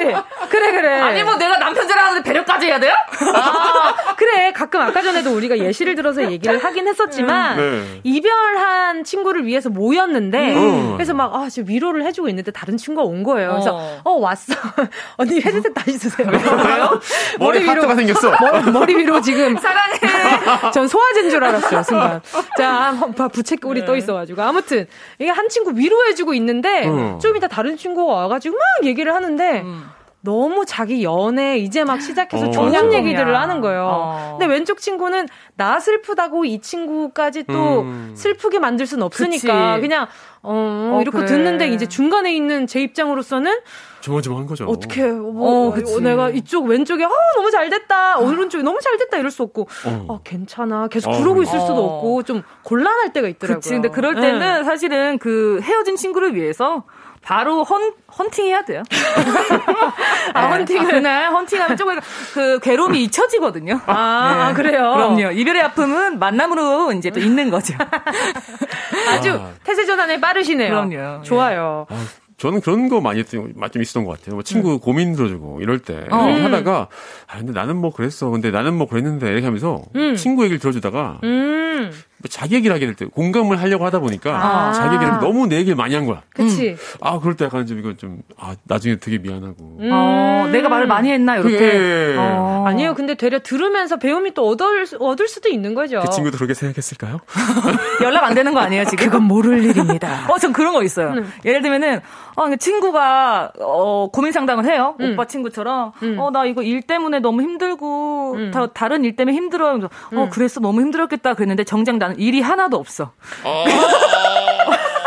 그래, 0.49 0.71
그래. 0.71 0.99
아니, 1.01 1.23
뭐 1.23 1.35
내가 1.35 1.57
남편 1.57 1.87
자랑하는데 1.87 2.23
배려까지 2.23 2.67
해야 2.67 2.79
돼요? 2.79 2.93
아, 3.35 4.15
그래. 4.15 4.51
가끔 4.53 4.81
아까 4.81 5.01
전에도 5.01 5.35
우리가 5.35 5.57
예시를 5.57 5.95
들어서 5.95 6.31
얘기를 6.31 6.63
하긴 6.63 6.87
했었지만, 6.87 7.57
네. 7.57 7.99
이별한 8.03 9.03
친구를 9.03 9.45
위해서 9.45 9.69
모였는데, 9.69 10.55
음. 10.55 10.93
그래서 10.93 11.13
막, 11.13 11.35
아, 11.35 11.49
지금 11.49 11.69
위로를 11.69 12.05
해주고 12.05 12.29
있는데 12.29 12.51
다른 12.51 12.77
친구가 12.77 13.07
온 13.07 13.23
거예요. 13.23 13.51
그래서, 13.51 13.75
어, 13.75 14.01
어 14.03 14.11
왔어. 14.19 14.53
언니 15.17 15.41
헤드셋 15.41 15.73
다시 15.73 15.97
쓰세요. 15.97 16.27
왜요? 16.29 17.01
머리, 17.39 17.59
머리 17.63 17.77
위로. 17.77 17.87
가 17.87 17.95
생겼어. 17.95 18.31
머리, 18.39 18.71
머리 18.71 18.95
위로 18.95 19.21
지금. 19.21 19.57
사랑해. 19.57 19.97
전 20.73 20.87
소화제인 20.87 21.29
줄 21.29 21.43
알았어요, 21.43 21.83
순간. 21.83 22.21
자, 22.57 22.92
부채꼴이 23.31 23.81
네. 23.81 23.85
떠 23.85 23.95
있어가지고. 23.95 24.41
아무튼, 24.41 24.87
이게 25.19 25.29
한 25.29 25.49
친구 25.49 25.71
위로해주고 25.75 26.33
있는데, 26.35 26.87
음. 26.87 27.19
좀 27.19 27.35
이따 27.35 27.47
다른 27.47 27.77
친구가 27.77 28.13
와가지고 28.13 28.55
막 28.55 28.87
얘기를 28.87 29.13
하는데, 29.13 29.61
음. 29.61 29.89
너무 30.23 30.65
자기 30.65 31.03
연애 31.03 31.57
이제 31.57 31.83
막 31.83 32.01
시작해서 32.01 32.47
어, 32.47 32.51
좋은 32.51 32.93
얘기들을 32.93 33.35
하는 33.35 33.59
거예요. 33.59 33.85
어. 33.85 34.37
근데 34.39 34.45
왼쪽 34.45 34.79
친구는 34.79 35.27
나 35.55 35.81
슬프다고 35.81 36.45
이 36.45 36.59
친구까지 36.61 37.43
또 37.43 37.81
음. 37.81 38.13
슬프게 38.15 38.59
만들 38.59 38.87
수는 38.87 39.03
없으니까 39.03 39.75
그치. 39.75 39.81
그냥 39.81 40.07
어, 40.45 40.97
어 40.97 41.01
이렇게 41.01 41.17
그래. 41.19 41.25
듣는데 41.25 41.69
이제 41.69 41.85
중간에 41.85 42.35
있는 42.35 42.67
제 42.67 42.81
입장으로서는 42.81 43.61
조마조마한 44.01 44.45
거죠. 44.45 44.65
어떻게 44.65 45.09
뭐 45.09 45.69
어, 45.69 45.73
어, 45.73 45.99
내가 46.01 46.29
이쪽 46.29 46.65
왼쪽에 46.65 47.05
어 47.05 47.11
너무 47.37 47.49
잘 47.49 47.69
됐다. 47.69 48.19
오른쪽에 48.19 48.61
너무 48.61 48.79
잘 48.81 48.97
됐다 48.97 49.17
이럴 49.17 49.31
수 49.31 49.41
없고 49.43 49.61
어, 49.85 50.05
어 50.09 50.19
괜찮아. 50.21 50.89
계속 50.89 51.11
어. 51.11 51.17
그러고 51.17 51.43
있을 51.43 51.57
수도 51.61 51.85
없고 51.85 52.23
좀 52.23 52.43
곤란할 52.63 53.13
때가 53.13 53.29
있더라고요. 53.29 53.61
그치. 53.61 53.69
근데 53.69 53.87
그럴 53.87 54.15
때는 54.15 54.39
네. 54.39 54.63
사실은 54.65 55.17
그 55.17 55.61
헤어진 55.63 55.95
친구를 55.95 56.35
위해서 56.35 56.83
바로 57.23 57.63
헌, 57.63 57.93
헌팅 58.17 58.45
해야 58.47 58.63
돼요. 58.65 58.83
아, 60.33 60.49
네. 60.49 60.57
헌팅을. 60.57 60.91
그날 60.91 61.31
헌팅하면 61.31 61.77
조금 61.77 61.99
그 62.33 62.59
괴로움이 62.59 63.01
잊혀지거든요. 63.03 63.79
아, 63.85 64.33
네. 64.35 64.41
아, 64.41 64.53
그래요? 64.53 64.93
그럼요. 64.93 65.31
이별의 65.31 65.61
아픔은 65.63 66.19
만남으로 66.19 66.91
이제 66.93 67.09
또 67.09 67.19
있는 67.19 67.49
거죠. 67.49 67.75
아주 69.09 69.31
아. 69.31 69.51
태세 69.63 69.85
전환에 69.85 70.19
빠르시네요. 70.19 70.69
그럼요. 70.69 71.23
좋아요. 71.23 71.87
아, 71.89 72.05
저는 72.37 72.59
그런 72.59 72.89
거 72.89 72.99
많이 72.99 73.23
좀 73.23 73.53
있었던 73.55 74.03
것 74.03 74.19
같아요. 74.19 74.35
뭐 74.35 74.43
친구 74.43 74.73
음. 74.73 74.79
고민 74.79 75.15
들어주고 75.15 75.61
이럴 75.61 75.79
때 75.79 76.05
어. 76.11 76.27
이렇게 76.27 76.41
하다가 76.41 76.87
아 77.27 77.37
근데 77.37 77.53
나는 77.53 77.77
뭐 77.77 77.93
그랬어. 77.93 78.29
근데 78.29 78.51
나는 78.51 78.73
뭐 78.73 78.87
그랬는데 78.87 79.27
이렇게 79.27 79.45
하면서 79.45 79.81
음. 79.95 80.15
친구 80.15 80.43
얘기를 80.43 80.59
들어주다가 80.59 81.19
음. 81.23 81.91
뭐 82.23 82.29
자기 82.29 82.55
얘기를 82.55 82.73
하게 82.73 82.85
될 82.85 82.95
때 82.95 83.05
공감을 83.05 83.59
하려고 83.59 83.85
하다 83.85 83.99
보니까 83.99 84.31
아. 84.35 84.71
자기 84.71 84.95
얘기를 84.95 85.19
너무 85.19 85.45
내 85.47 85.57
얘기를 85.57 85.75
많이 85.75 85.93
한 85.93 86.05
거야. 86.05 86.21
그치. 86.29 86.69
음. 86.69 86.77
아 87.01 87.19
그럴 87.19 87.35
때 87.35 87.45
약간 87.45 87.65
좀 87.65 87.79
이건 87.79 87.97
좀아 87.97 88.55
나중에 88.63 88.97
되게 88.97 89.17
미안하고. 89.17 89.77
음. 89.79 89.89
어, 89.91 90.47
내가 90.51 90.69
말을 90.69 90.87
많이 90.87 91.11
했나 91.11 91.37
이렇게. 91.37 92.15
어. 92.17 92.63
아니요, 92.65 92.93
근데 92.93 93.15
되려 93.15 93.39
들으면서 93.39 93.97
배움이 93.97 94.33
또 94.33 94.47
얻을 94.47 94.85
얻을 94.99 95.27
수도 95.27 95.49
있는 95.49 95.73
거죠. 95.73 95.99
그 96.01 96.09
친구도 96.11 96.37
그렇게 96.37 96.53
생각했을까요? 96.53 97.19
연락 98.03 98.23
안 98.23 98.33
되는 98.33 98.53
거 98.53 98.59
아니에요 98.59 98.85
지금? 98.85 99.05
그건 99.05 99.23
모를 99.23 99.63
일입니다. 99.63 100.25
어, 100.31 100.37
전 100.37 100.53
그런 100.53 100.73
거 100.73 100.83
있어요. 100.83 101.09
음. 101.09 101.31
예를 101.43 101.61
들면은 101.61 101.99
어, 102.35 102.55
친구가 102.55 103.51
어, 103.59 104.09
고민 104.11 104.31
상담을 104.31 104.65
해요. 104.65 104.95
음. 105.01 105.13
오빠 105.13 105.25
친구처럼. 105.25 105.91
음. 106.03 106.17
어, 106.19 106.31
나 106.31 106.45
이거 106.45 106.63
일 106.63 106.81
때문에 106.81 107.19
너무 107.19 107.41
힘들고 107.41 108.33
음. 108.35 108.51
다, 108.51 108.67
다른 108.67 109.03
일 109.03 109.15
때문에 109.15 109.35
힘들어요. 109.35 109.73
그래서 109.79 109.89
어, 110.13 110.29
그랬어 110.29 110.59
너무 110.59 110.81
힘들었겠다 110.81 111.33
그랬는데 111.33 111.63
정작 111.63 111.97
나는 111.97 112.12
일이 112.17 112.41
하나도 112.41 112.77
없어. 112.77 113.11
어. 113.43 113.65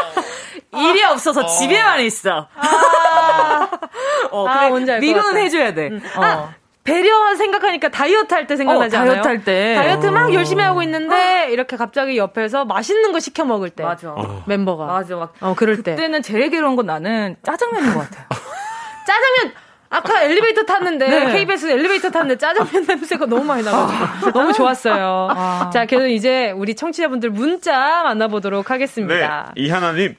일이 0.76 1.02
없어서 1.04 1.40
어. 1.42 1.46
집에만 1.46 2.00
있어. 2.02 2.48
아, 2.54 3.68
어, 4.30 4.46
아, 4.48 4.70
그래, 4.70 5.00
위로는 5.00 5.40
해줘야 5.42 5.74
돼. 5.74 5.88
음. 5.88 6.02
어. 6.16 6.22
아, 6.22 6.54
배려 6.84 7.34
생각하니까 7.34 7.88
다이어트 7.88 8.32
할 8.32 8.46
때 8.46 8.56
생각나지 8.56 8.96
어, 8.96 9.00
않아요? 9.00 9.10
다이어트 9.14 9.28
할 9.28 9.44
때. 9.44 9.74
다이어트 9.74 10.06
막 10.06 10.32
열심히 10.34 10.62
하고 10.62 10.82
있는데 10.82 11.48
이렇게 11.50 11.76
갑자기 11.76 12.16
옆에서 12.16 12.64
맛있는 12.64 13.12
거 13.12 13.18
시켜 13.20 13.44
먹을 13.44 13.70
때. 13.70 13.82
맞아. 13.82 14.14
멤버가. 14.46 14.86
맞아. 14.86 15.16
막 15.16 15.34
어, 15.40 15.54
그럴 15.56 15.82
때. 15.82 15.94
그때는 15.96 16.22
제일 16.22 16.50
괴로운 16.50 16.76
건 16.76 16.86
나는 16.86 17.36
짜장면인 17.42 17.94
것 17.94 18.00
같아요. 18.00 18.26
짜장면 19.06 19.54
아까 19.96 20.22
엘리베이터 20.22 20.62
탔는데 20.64 21.08
네. 21.08 21.32
KBS 21.32 21.66
엘리베이터 21.68 22.10
탔는데 22.10 22.36
짜장면 22.38 22.84
냄새가 22.86 23.26
너무 23.26 23.44
많이 23.44 23.62
나가지고 23.62 24.28
아. 24.28 24.32
너무 24.32 24.52
좋았어요. 24.52 25.28
아. 25.30 25.70
자, 25.72 25.86
그래서 25.86 26.06
이제 26.06 26.50
우리 26.50 26.74
청취자분들 26.74 27.30
문자 27.30 28.02
만나보도록 28.02 28.70
하겠습니다. 28.70 29.52
네, 29.54 29.62
이하나님. 29.62 30.14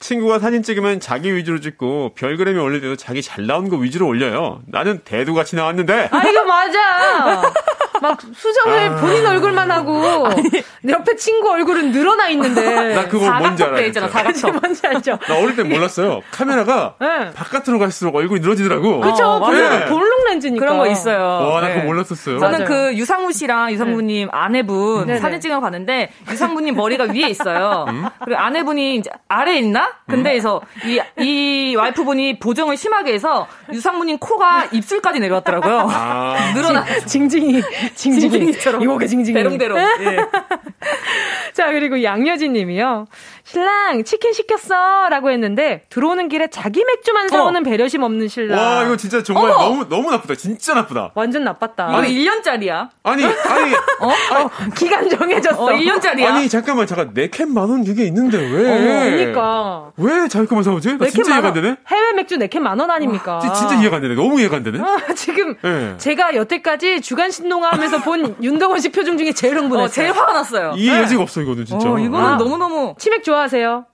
친구가 0.00 0.38
사진 0.38 0.62
찍으면 0.62 1.00
자기 1.00 1.34
위주로 1.34 1.60
찍고 1.60 2.14
별그램에 2.14 2.60
올릴 2.60 2.80
때도 2.80 2.96
자기 2.96 3.22
잘 3.22 3.46
나온 3.46 3.68
거 3.68 3.76
위주로 3.76 4.06
올려요. 4.06 4.60
나는 4.66 5.00
대두같이 5.04 5.56
나왔는데. 5.56 6.08
아 6.10 6.22
이거 6.28 6.44
맞아. 6.44 7.42
막 8.02 8.18
수정을 8.34 8.78
아... 8.78 8.96
본인 8.96 9.24
얼굴만 9.24 9.70
하고 9.70 10.26
아니, 10.26 10.42
옆에 10.88 11.16
친구 11.16 11.50
얼굴은 11.50 11.92
늘어나 11.92 12.28
있는데. 12.28 12.94
나 12.94 13.08
그거 13.08 13.30
뭔지 13.32 13.64
알아. 13.64 13.80
있잖아. 13.80 14.08
사각형. 14.08 14.58
뭔지 14.60 14.86
알죠. 14.86 15.18
나 15.26 15.38
어릴 15.38 15.56
때 15.56 15.62
몰랐어요. 15.62 16.20
카메라가 16.30 16.96
네. 17.00 17.32
바깥으로 17.32 17.78
갈수록 17.78 18.14
얼굴이 18.14 18.40
늘어지더라고. 18.40 19.00
그렇죠. 19.00 19.24
어, 19.24 19.50
네. 19.50 19.86
볼록 19.86 20.26
렌즈니까. 20.28 20.64
그런 20.64 20.78
거 20.78 20.86
있어요. 20.86 21.18
와, 21.18 21.60
나 21.60 21.68
네. 21.68 21.74
그거 21.74 21.86
몰랐었어요. 21.86 22.38
저는 22.38 22.58
맞아요. 22.58 22.68
그 22.68 22.94
유상무 22.96 23.32
씨랑 23.32 23.72
유상무님 23.72 24.26
네. 24.26 24.30
아내분 24.32 25.06
네 25.06 25.18
사진 25.18 25.40
찍어 25.40 25.60
봤는데 25.60 26.10
유상무 26.30 26.60
님 26.60 26.74
머리가 26.74 27.04
위에 27.04 27.28
있어요. 27.28 27.86
음? 27.88 28.06
그리고 28.24 28.40
아내분이 28.40 28.96
이제 28.96 29.10
아래에 29.28 29.58
있나? 29.58 29.83
근데에서 30.08 30.60
음? 30.84 30.88
이, 30.90 31.00
이 31.22 31.74
와이프분이 31.76 32.38
보정을 32.38 32.76
심하게 32.76 33.14
해서 33.14 33.46
유상무님 33.72 34.18
코가 34.18 34.66
입술까지 34.72 35.20
내려왔더라고요. 35.20 35.88
아. 35.90 36.52
늘어나. 36.54 36.84
징징이. 37.06 37.62
징징이 37.94 38.58
처럼. 38.58 38.82
이목의 38.82 39.08
징징이. 39.08 39.34
대롱대롱. 39.34 39.78
예. 39.78 40.16
자, 41.54 41.70
그리고 41.70 42.02
양여진 42.02 42.52
님이요. 42.52 43.06
신랑 43.44 44.04
치킨 44.04 44.32
시켰어 44.32 45.08
라고 45.10 45.30
했는데 45.30 45.84
들어오는 45.90 46.28
길에 46.28 46.48
자기 46.48 46.82
맥주만 46.84 47.28
사오는 47.28 47.60
어. 47.60 47.64
배려심 47.64 48.02
없는 48.02 48.28
신랑. 48.28 48.58
와 48.58 48.84
이거 48.84 48.96
진짜 48.96 49.22
정말 49.22 49.50
어머. 49.50 49.62
너무 49.62 49.88
너무 49.88 50.10
나쁘다. 50.10 50.34
진짜 50.34 50.74
나쁘다. 50.74 51.12
완전 51.14 51.44
나빴다. 51.44 51.88
이거 51.88 51.96
아니, 51.98 52.14
1년짜리야. 52.14 52.88
아니 53.02 53.24
아니 53.24 53.74
어? 54.00 54.08
어? 54.08 54.50
기간 54.74 55.08
정해졌어. 55.08 55.62
어, 55.62 55.68
1년짜리야. 55.68 56.24
아니 56.24 56.48
잠깐만 56.48 56.86
잠깐 56.86 57.10
네캔 57.12 57.52
만원 57.52 57.84
그게 57.84 58.04
있는데 58.06 58.38
왜? 58.38 58.70
어, 58.70 59.16
그 59.16 59.32
러니까 59.74 59.92
왜 60.22 60.28
자기 60.28 60.46
것만 60.46 60.62
사오지? 60.64 60.96
나 60.98 61.06
진짜 61.08 61.32
이해가 61.34 61.48
안 61.48 61.54
되네. 61.54 61.76
해외 61.86 62.12
맥주 62.12 62.36
네캔만원 62.36 62.90
아닙니까? 62.90 63.40
아, 63.42 63.52
진짜 63.52 63.74
이해가 63.80 63.96
안 63.96 64.02
되네. 64.02 64.14
너무 64.14 64.40
이해가 64.40 64.56
안 64.56 64.62
되네. 64.62 64.78
아, 64.80 65.14
지금 65.14 65.56
네. 65.62 65.94
제가 65.98 66.34
여태까지 66.34 67.00
주간 67.00 67.30
신동하면서 67.30 67.98
본 68.02 68.36
윤동원 68.42 68.80
씨 68.80 68.90
표정 68.90 69.16
중에 69.18 69.32
제일 69.32 69.56
흥분했어요. 69.58 69.84
어, 69.84 69.88
제일 69.88 70.12
화가 70.12 70.32
났어요. 70.32 70.72
이해 70.76 70.98
여지가 71.02 71.22
없어 71.22 71.40
이거는 71.42 71.64
진짜. 71.64 71.88
어, 71.90 71.98
이거는 71.98 72.26
아, 72.26 72.36
너무 72.36 72.56
너무 72.58 72.94
치맥 72.98 73.22
좋아하세요? 73.24 73.86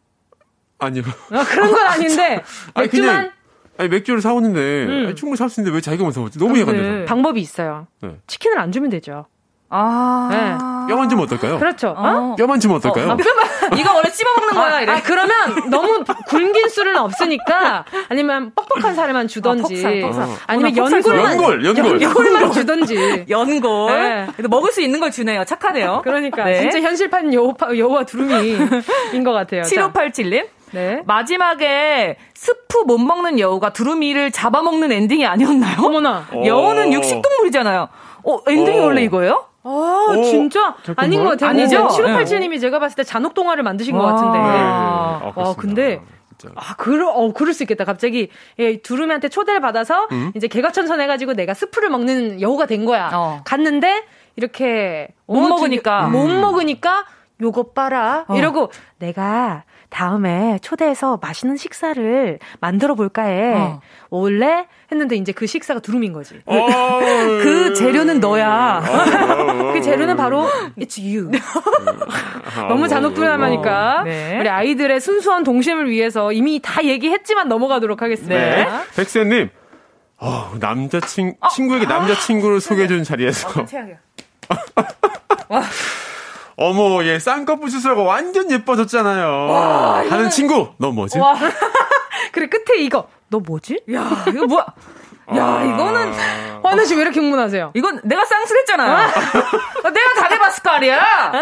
아니요. 0.78 1.02
아, 1.30 1.44
그런 1.44 1.70
건 1.72 1.86
아닌데 1.86 2.42
아니, 2.74 2.86
맥주만 2.86 3.14
그냥, 3.16 3.30
아니 3.78 3.88
맥주를 3.88 4.20
사오는데 4.20 4.84
음. 4.86 5.04
아니, 5.06 5.14
충분히 5.14 5.36
살 5.36 5.48
수 5.50 5.60
있는데 5.60 5.74
왜 5.74 5.80
자기가만 5.80 6.12
사오지? 6.12 6.38
너무 6.38 6.56
이해가 6.56 6.70
안 6.72 6.76
돼서. 6.76 7.04
방법이 7.06 7.40
있어요. 7.40 7.86
네. 8.02 8.16
치킨을 8.26 8.58
안 8.58 8.72
주면 8.72 8.90
되죠. 8.90 9.26
아. 9.70 10.28
네. 10.30 10.92
뼈만 10.92 11.08
주면 11.08 11.24
어떨까요? 11.24 11.58
그렇죠. 11.60 11.94
어? 11.96 12.34
뼈만 12.36 12.58
주면 12.58 12.78
어떨까요? 12.78 13.10
어, 13.12 13.16
뼈만, 13.16 13.46
이거 13.78 13.94
원래 13.94 14.10
씹어먹는 14.10 14.54
거야, 14.54 14.74
아, 14.76 14.80
이래. 14.80 14.92
아, 14.92 15.00
그러면 15.04 15.70
너무 15.70 16.02
굵긴 16.26 16.68
술은 16.68 16.96
없으니까 16.96 17.84
아니면 18.08 18.50
뻑뻑한 18.56 18.96
살만 18.96 19.28
주던지. 19.28 19.74
아, 19.86 19.88
퍽살, 19.88 20.00
퍽살. 20.00 20.28
아니면 20.48 20.76
연골만. 20.76 21.30
연골, 21.32 21.64
연골. 21.76 22.02
연골만 22.02 22.52
주던지. 22.52 23.24
연골. 23.28 23.92
네. 23.92 24.26
먹을 24.48 24.72
수 24.72 24.80
있는 24.82 24.98
걸 24.98 25.12
주네요. 25.12 25.44
착하네요. 25.44 26.00
그러니까. 26.02 26.44
네. 26.44 26.60
진짜 26.62 26.80
현실판 26.80 27.32
여우, 27.32 27.54
여우와 27.76 28.04
두루미인 28.04 29.24
것 29.24 29.32
같아요. 29.32 29.62
7587님. 29.62 30.48
네. 30.72 31.02
마지막에 31.04 32.16
스프 32.34 32.78
못 32.86 32.98
먹는 32.98 33.38
여우가 33.38 33.72
두루미를 33.72 34.32
잡아먹는 34.32 34.90
엔딩이 34.90 35.24
아니었나요? 35.26 35.76
어머나. 35.80 36.26
여우는 36.44 36.92
육식동물이잖아요. 36.92 37.88
어, 38.24 38.38
엔딩이 38.48 38.78
오. 38.80 38.84
원래 38.84 39.02
이거예요? 39.02 39.44
아, 39.62 40.14
오, 40.16 40.22
진짜? 40.22 40.74
아닌 40.96 41.22
것 41.22 41.30
같아요. 41.30 41.50
아니죠? 41.50 41.88
7587님이 41.88 42.50
네. 42.50 42.58
제가 42.58 42.78
봤을 42.78 42.96
때 42.96 43.04
잔혹 43.04 43.34
동화를 43.34 43.62
만드신 43.62 43.94
와. 43.94 44.02
것 44.02 44.06
같은데. 44.14 44.38
네. 44.38 44.44
아, 44.48 45.32
와, 45.34 45.54
근데. 45.56 46.00
아, 46.54 46.74
그러, 46.76 47.10
어, 47.10 47.32
그럴 47.34 47.52
수 47.52 47.62
있겠다. 47.64 47.84
갑자기, 47.84 48.30
예, 48.58 48.78
두루미한테 48.78 49.28
초대를 49.28 49.60
받아서, 49.60 50.08
음? 50.12 50.32
이제 50.34 50.48
개과천선 50.48 50.98
해가지고 51.02 51.34
내가 51.34 51.52
스프를 51.52 51.90
먹는 51.90 52.40
여우가 52.40 52.64
된 52.64 52.86
거야. 52.86 53.10
어. 53.12 53.42
갔는데, 53.44 54.04
이렇게, 54.36 55.08
못 55.26 55.44
어, 55.44 55.48
먹으니까. 55.48 56.06
음. 56.06 56.12
못 56.12 56.28
먹으니까, 56.28 57.04
요거 57.42 57.72
봐라. 57.72 58.24
어. 58.26 58.36
이러고, 58.36 58.70
내가 58.98 59.64
다음에 59.90 60.58
초대해서 60.62 61.18
맛있는 61.20 61.56
식사를 61.56 62.38
만들어 62.60 62.94
볼까 62.94 63.22
해. 63.22 63.54
어. 63.54 63.80
원래 64.08 64.66
했는데 64.90 65.16
이제 65.16 65.32
그 65.32 65.46
식사가 65.46 65.80
두rum인 65.80 66.12
거지. 66.12 66.40
어. 66.46 66.56
그 67.42 67.74
재료는 67.74 68.20
너야. 68.20 68.82
그 69.74 69.82
재료는 69.82 70.16
바로 70.16 70.48
it's 70.78 70.98
you. 70.98 71.30
너무 72.68 72.88
잔혹불안하니까 72.88 74.04
네. 74.04 74.38
우리 74.38 74.48
아이들의 74.48 75.00
순수한 75.00 75.44
동심을 75.44 75.90
위해서 75.90 76.32
이미 76.32 76.60
다 76.62 76.82
얘기했지만 76.84 77.48
넘어가도록 77.48 78.00
하겠습니다. 78.00 78.34
네. 78.34 78.66
백세님, 78.96 79.50
어, 80.18 80.52
남자친 80.58 81.34
어. 81.40 81.48
친구에게 81.48 81.86
남자친구를 81.86 82.60
소개해준 82.60 83.04
자리에서. 83.04 83.48
어, 85.48 85.60
어머, 86.62 87.02
얘 87.06 87.18
쌍꺼풀 87.18 87.70
수술하고 87.70 88.04
완전 88.04 88.50
예뻐졌잖아요. 88.50 89.46
와, 89.50 89.94
하는 89.96 90.06
이거는... 90.06 90.30
친구, 90.30 90.68
너 90.76 90.92
뭐지? 90.92 91.18
그래, 92.32 92.48
끝에 92.48 92.82
이거, 92.82 93.08
너 93.28 93.40
뭐지? 93.40 93.80
야, 93.94 94.24
이거 94.28 94.46
뭐야? 94.46 94.66
야, 95.36 95.44
아. 95.44 95.62
이거는 95.64 96.12
환우 96.62 96.84
씨왜 96.84 97.02
이렇게 97.02 97.20
흥분하세요? 97.20 97.70
이건 97.74 98.00
내가 98.04 98.24
쌍수했잖아요. 98.24 98.92
아. 98.92 99.06
어, 99.84 99.90
내가 99.90 100.14
당해봤을 100.14 100.62
거 100.62 100.70
아니야. 100.70 101.32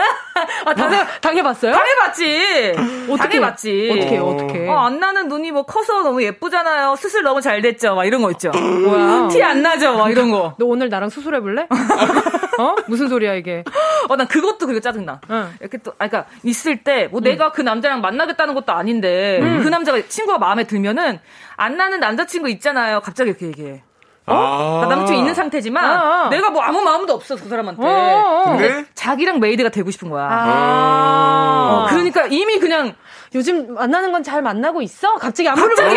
아, 0.65 0.75
당해 0.75 1.05
당해봤어요? 1.21 1.73
당해봤지. 1.73 2.75
어떻게 3.11 3.41
봤지? 3.41 3.91
어떻게 3.93 4.19
어떻게? 4.19 4.69
어, 4.69 4.79
안 4.87 5.01
나는 5.01 5.29
눈이 5.29 5.51
뭐 5.51 5.65
커서 5.65 6.03
너무 6.03 6.23
예쁘잖아요. 6.23 6.97
수술 6.97 7.23
너무 7.23 7.41
잘 7.41 7.61
됐죠. 7.63 7.95
막 7.95 8.05
이런 8.05 8.23
거 8.23 8.31
있죠. 8.33 8.51
뭐야? 8.51 9.29
티 9.29 9.43
안 9.43 9.63
나죠. 9.63 9.97
막 9.97 10.11
이런 10.11 10.31
거. 10.31 10.55
너 10.59 10.67
오늘 10.67 10.89
나랑 10.89 11.09
수술해 11.11 11.41
볼래? 11.41 11.67
어? 12.59 12.75
무슨 12.87 13.09
소리야 13.09 13.35
이게? 13.35 13.65
어, 14.09 14.17
난 14.17 14.27
그것도 14.27 14.67
그게 14.67 14.81
짜증나. 14.81 15.21
응. 15.31 15.55
이렇게 15.61 15.79
또, 15.79 15.93
아, 15.99 16.09
그니까, 16.09 16.27
있을 16.43 16.83
때, 16.83 17.07
뭐 17.11 17.21
응. 17.21 17.25
내가 17.25 17.53
그 17.53 17.61
남자랑 17.63 18.01
만나겠다는 18.01 18.55
것도 18.55 18.73
아닌데, 18.73 19.39
응. 19.41 19.63
그 19.63 19.69
남자가 19.69 20.01
친구가 20.09 20.39
마음에 20.39 20.65
들면은, 20.65 21.21
안 21.59 21.77
나는 21.77 22.01
남자친구 22.01 22.49
있잖아요. 22.51 23.01
갑자기 23.01 23.31
이렇게 23.31 23.47
얘기해. 23.49 23.83
어? 24.27 24.83
아~ 24.85 24.87
남자친구 24.89 25.19
있는 25.21 25.35
상태지만 25.35 25.85
아~ 25.85 26.29
내가 26.31 26.51
뭐 26.51 26.63
아무 26.63 26.81
마음도 26.83 27.15
없어 27.15 27.35
그 27.37 27.49
사람한테. 27.49 27.83
어, 27.83 28.45
근데 28.57 28.85
자기랑 28.95 29.41
made가 29.41 29.71
되고 29.71 29.91
싶은 29.91 30.09
거야. 30.11 30.29
아~ 30.31 31.85
어, 31.85 31.87
그러니까 31.91 32.27
이미 32.27 32.59
그냥 32.59 32.95
요즘 33.35 33.75
만나는 33.75 34.13
건 34.13 34.23
잘 34.23 34.43
만나고 34.43 34.83
있어? 34.83 35.15
갑자기 35.15 35.49
아무런 35.49 35.69
갑자기 35.71 35.95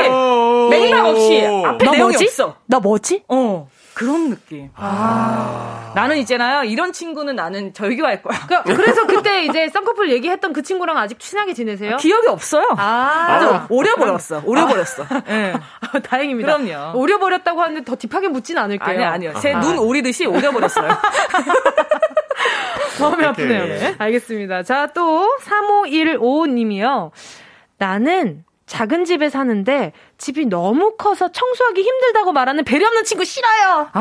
맥락 0.70 1.05
없이 1.07 1.45
앞에 1.66 1.86
너 1.86 1.91
내용이 1.91 2.12
뭐지? 2.14 2.26
없어. 2.26 2.55
나 2.66 2.80
뭐지? 2.80 3.24
어. 3.28 3.68
그런 4.02 4.30
느낌. 4.32 4.70
아. 4.76 5.91
나는 5.95 6.18
있잖아요. 6.18 6.64
이런 6.64 6.91
친구는 6.91 7.36
나는 7.36 7.74
절교할 7.74 8.22
거야. 8.24 8.39
그, 8.47 8.72
래서 8.72 9.06
그때 9.06 9.43
이제 9.45 9.70
쌍꺼풀 9.70 10.10
얘기했던 10.12 10.54
그 10.54 10.64
친구랑 10.64 10.97
아직 10.97 11.20
친하게 11.20 11.54
지내세요? 11.54 11.93
아, 11.93 11.97
기억이 11.97 12.28
없어요. 12.28 12.68
아. 12.78 13.26
아주 13.30 13.60
오려버렸어. 13.70 14.41
오려버렸어. 14.45 15.04
아. 15.10 15.22
네. 15.28 15.54
아, 15.82 15.99
다행입니다. 15.99 16.58
그럼요. 16.58 16.97
오려버렸다고 16.97 17.62
하는데 17.62 17.84
더 17.84 17.95
딥하게 17.95 18.28
묻진 18.30 18.58
않을게요. 18.58 19.04
아니요, 19.06 19.32
아니요. 19.32 19.34
제 19.41 19.54
눈 19.54 19.78
오리듯이 19.78 20.26
오려버렸어요. 20.26 20.89
마음이 22.99 23.26
아프네요. 23.26 23.66
네. 23.66 23.95
알겠습니다. 23.97 24.64
자, 24.64 24.88
또 24.88 25.30
35155님이요. 25.43 27.12
나는 27.78 28.43
작은 28.72 29.03
집에 29.03 29.30
사는데 29.30 29.91
집이 30.17 30.45
너무 30.45 30.95
커서 30.95 31.30
청소하기 31.30 31.82
힘들다고 31.82 32.32
말하는 32.32 32.63
배려 32.63 32.88
없는 32.88 33.03
친구 33.03 33.26
싫어요. 33.26 33.89
아, 33.91 33.99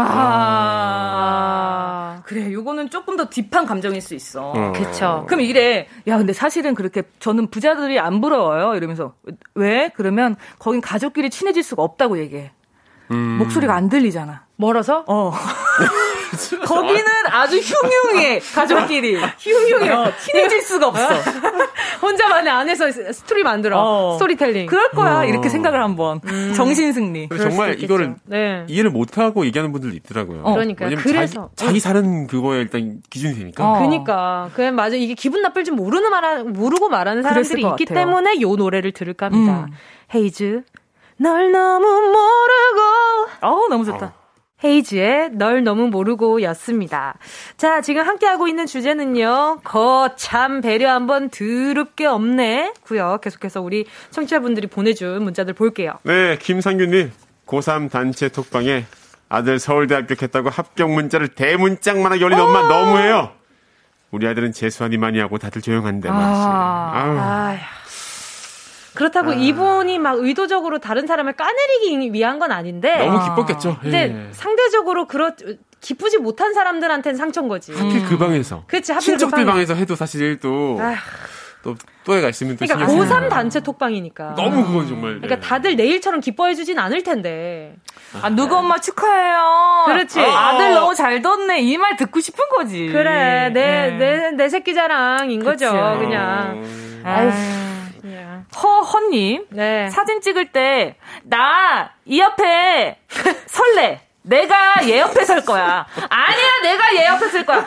아. 2.17 2.23
그래. 2.25 2.53
요거는 2.53 2.89
조금 2.89 3.17
더 3.17 3.29
deep한 3.29 3.67
감정일 3.67 4.01
수 4.01 4.15
있어. 4.15 4.53
음. 4.53 4.73
그쵸. 4.73 5.25
그럼 5.27 5.41
이래. 5.41 5.89
야, 6.07 6.17
근데 6.19 6.33
사실은 6.33 6.77
그렇게 6.77 7.03
저는 7.19 7.49
부자들이 7.49 7.99
안 7.99 8.21
부러워요. 8.21 8.77
이러면서 8.77 9.15
왜? 9.57 9.91
그러면 9.97 10.37
거긴 10.61 10.81
가족끼리 10.81 11.31
친해질 11.31 11.65
수가 11.65 11.83
없다고 11.83 12.21
얘기해. 12.21 12.53
음. 13.11 13.17
목소리가 13.39 13.75
안 13.75 13.89
들리잖아. 13.89 14.45
멀어서? 14.55 15.05
어. 15.09 15.33
거기는 16.65 17.05
아주 17.31 17.59
흉흉해 17.59 18.41
가족끼리. 18.55 19.17
흉흉해. 19.39 19.91
어, 19.91 20.13
친해질 20.25 20.63
수가 20.63 20.89
없어. 20.89 21.09
혼자만의 22.03 22.53
안에서 22.53 22.91
스토리 23.13 23.43
만들어. 23.43 23.81
어. 23.81 24.13
스토리텔링. 24.15 24.67
그럴 24.67 24.91
거야. 24.91 25.21
어. 25.21 25.25
이렇게 25.25 25.49
생각을 25.49 25.83
한번. 25.83 26.21
음. 26.25 26.53
정신승리. 26.55 27.29
정말 27.37 27.83
이거를 27.83 28.17
네. 28.25 28.65
이해를 28.69 28.91
못하고 28.91 29.45
얘기하는 29.47 29.73
분들도 29.73 29.97
있더라고요. 29.97 30.43
어. 30.45 30.53
그러니까 30.53 30.89
그래서. 30.89 31.51
자기, 31.57 31.67
자기, 31.69 31.81
사는 31.81 32.27
그거에 32.27 32.61
일단 32.61 33.01
기준이 33.11 33.35
되니까. 33.35 33.69
어. 33.71 33.79
그러니까. 33.79 34.51
그냥 34.55 34.75
맞아. 34.75 34.97
이게 34.97 35.15
기분 35.15 35.43
나쁠 35.43 35.65
줄 35.65 35.75
모르는 35.75 36.11
말 36.11 36.45
모르고 36.45 36.89
말하는 36.89 37.23
사람들이 37.23 37.63
있기 37.63 37.85
같아요. 37.85 38.07
때문에 38.07 38.41
요 38.41 38.57
노래를 38.57 38.93
들을까 38.93 39.27
합니다. 39.27 39.67
음. 39.69 39.75
헤이즈 40.15 40.63
널 41.19 41.53
너무 41.53 41.87
모르고. 41.87 43.31
어우 43.43 43.69
너무 43.69 43.85
좋다 43.85 44.15
헤이즈의 44.65 45.31
널 45.33 45.65
너무 45.65 45.89
모르고 45.89 46.43
였습니다. 46.43 47.15
자, 47.57 47.81
지금 47.81 48.07
함께하고 48.07 48.49
있는 48.49 48.67
주제는요, 48.67 49.61
거참 49.65 50.61
배려 50.61 50.93
한번 50.93 51.31
드럽게 51.31 52.07
없네. 52.07 52.75
구요. 52.83 53.19
계속해서 53.23 53.61
우리 53.61 53.87
청취자분들이 54.11 54.67
보내준 54.67 55.23
문자들 55.23 55.55
볼게요. 55.55 55.95
네, 56.03 56.37
김상규님. 56.39 57.13
고3 57.47 57.91
단체 57.91 58.29
톡방에 58.29 58.85
아들 59.29 59.59
서울대 59.59 59.95
합격했다고 59.95 60.51
합격 60.51 60.91
문자를 60.93 61.29
대문짝만하게 61.29 62.25
올린 62.25 62.39
엄마 62.39 62.63
너무해요. 62.63 63.33
우리 64.11 64.27
아들은 64.27 64.53
재수하니 64.53 64.99
많이 64.99 65.19
하고 65.21 65.39
다들 65.39 65.63
조용한데 65.63 66.09
아, 66.09 66.13
말이지. 66.13 67.59
아유. 67.59 67.59
그렇다고 68.95 69.31
아. 69.31 69.35
이분이 69.35 69.99
막 69.99 70.19
의도적으로 70.19 70.79
다른 70.79 71.07
사람을 71.07 71.35
까내리기 71.35 72.13
위한 72.13 72.39
건 72.39 72.53
아닌데 72.53 72.97
너무 73.07 73.23
기뻤겠죠. 73.25 73.79
근데 73.81 74.27
예. 74.29 74.33
상대적으로 74.33 75.07
그렇 75.07 75.33
기쁘지 75.81 76.19
못한 76.19 76.53
사람들한테는 76.53 77.17
상처인 77.17 77.49
거지. 77.49 77.73
하필 77.73 78.05
그 78.05 78.19
방에서. 78.19 78.65
그렇지. 78.67 78.93
하필 78.93 79.05
친척들 79.17 79.45
그 79.45 79.51
방에 79.51 79.65
서 79.65 79.75
해도 79.75 79.95
사실 79.97 80.39
또. 80.41 80.79
또, 81.63 81.75
또 82.05 82.17
애가 82.17 82.31
있으면 82.31 82.57
또 82.57 82.65
그러니까 82.67 82.91
고3 82.91 83.29
단체 83.29 83.61
톡방이니까. 83.61 84.35
너무 84.35 84.65
그건 84.67 84.87
정말. 84.89 85.17
그러니까 85.21 85.35
네. 85.37 85.41
다들 85.41 85.77
내일처럼 85.77 86.21
기뻐해 86.21 86.55
주진 86.55 86.79
않을 86.79 87.03
텐데. 87.03 87.77
아, 88.23 88.31
누구 88.31 88.57
엄마 88.57 88.79
축하해요. 88.79 89.85
그렇지. 89.87 90.21
아, 90.21 90.57
들 90.59 90.73
너무 90.75 90.95
잘 90.95 91.21
뒀네. 91.21 91.61
이 91.61 91.77
말 91.77 91.97
듣고 91.97 92.21
싶은 92.21 92.43
거지. 92.57 92.89
그래. 92.89 93.51
내, 93.53 93.91
네. 93.91 93.91
내, 93.91 94.31
내 94.33 94.49
새끼 94.49 94.75
자랑인 94.75 95.43
그치. 95.45 95.65
거죠. 95.67 95.99
그냥. 95.99 96.63
아 97.05 97.31
유. 98.05 98.45
허헌님 98.57 99.47
네. 99.51 99.91
사진 99.91 100.21
찍을 100.21 100.53
때 100.53 100.97
나이 101.25 102.19
옆에 102.19 102.99
설레. 103.47 104.01
내가 104.23 104.55
얘 104.87 105.01
옆에 105.01 105.25
설 105.25 105.45
거야. 105.45 105.87
아니야, 106.09 106.47
내가 106.63 106.95
얘 106.97 107.07
옆에 107.07 107.29
설 107.29 107.45
거야. 107.47 107.67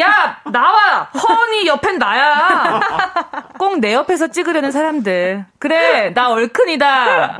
야, 0.00 0.38
나와. 0.44 1.08
허니 1.12 1.66
옆엔 1.66 1.98
나야. 1.98 2.80
꼭 3.58 3.80
내 3.80 3.92
옆에서 3.94 4.28
찍으려는 4.28 4.70
사람들. 4.72 5.44
그래, 5.58 6.12
나 6.14 6.30
얼큰이다. 6.30 7.38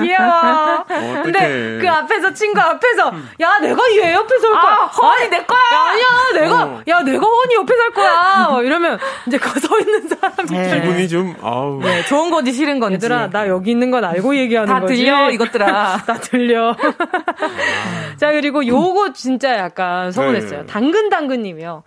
귀여워. 0.00 0.84
어, 0.88 1.22
근데 1.22 1.78
그 1.80 1.88
앞에서 1.88 2.32
친구 2.32 2.60
앞에서 2.60 3.12
야, 3.40 3.58
내가 3.60 3.80
얘 3.92 4.12
옆에 4.14 4.38
설 4.38 4.50
거야. 4.52 4.72
아, 4.72 4.84
허니 4.86 5.28
내 5.30 5.44
거야. 5.44 5.58
아니야, 5.70 6.04
내가 6.42 6.62
어. 6.64 6.82
야, 6.88 7.00
내가 7.02 7.26
허니 7.26 7.54
옆에 7.54 7.76
설 7.76 7.90
거야. 7.92 8.46
뭐 8.50 8.62
이러면 8.64 8.98
이제 9.26 9.38
거서 9.38 9.78
있는 9.80 10.08
사람이 10.08 10.50
네. 10.50 10.80
기분이 10.80 11.08
좀 11.08 11.36
아우. 11.42 11.80
네, 11.82 12.02
좋은 12.04 12.30
건지 12.30 12.52
싫은 12.52 12.80
건지. 12.80 12.94
얘들아, 12.94 13.30
나 13.30 13.48
여기 13.48 13.70
있는 13.70 13.90
건 13.90 14.04
알고 14.04 14.34
얘기하는 14.36 14.72
다 14.72 14.80
거지. 14.80 14.94
다 15.06 15.16
들려 15.16 15.30
이것들아. 15.30 16.00
다 16.06 16.14
들려. 16.14 16.76
자, 18.16 18.32
그리고 18.32 18.66
요거 18.66 19.12
진짜 19.12 19.58
약간 19.58 20.12
서운했어요. 20.12 20.60
네. 20.60 20.66
당근당근님이요. 20.66 21.82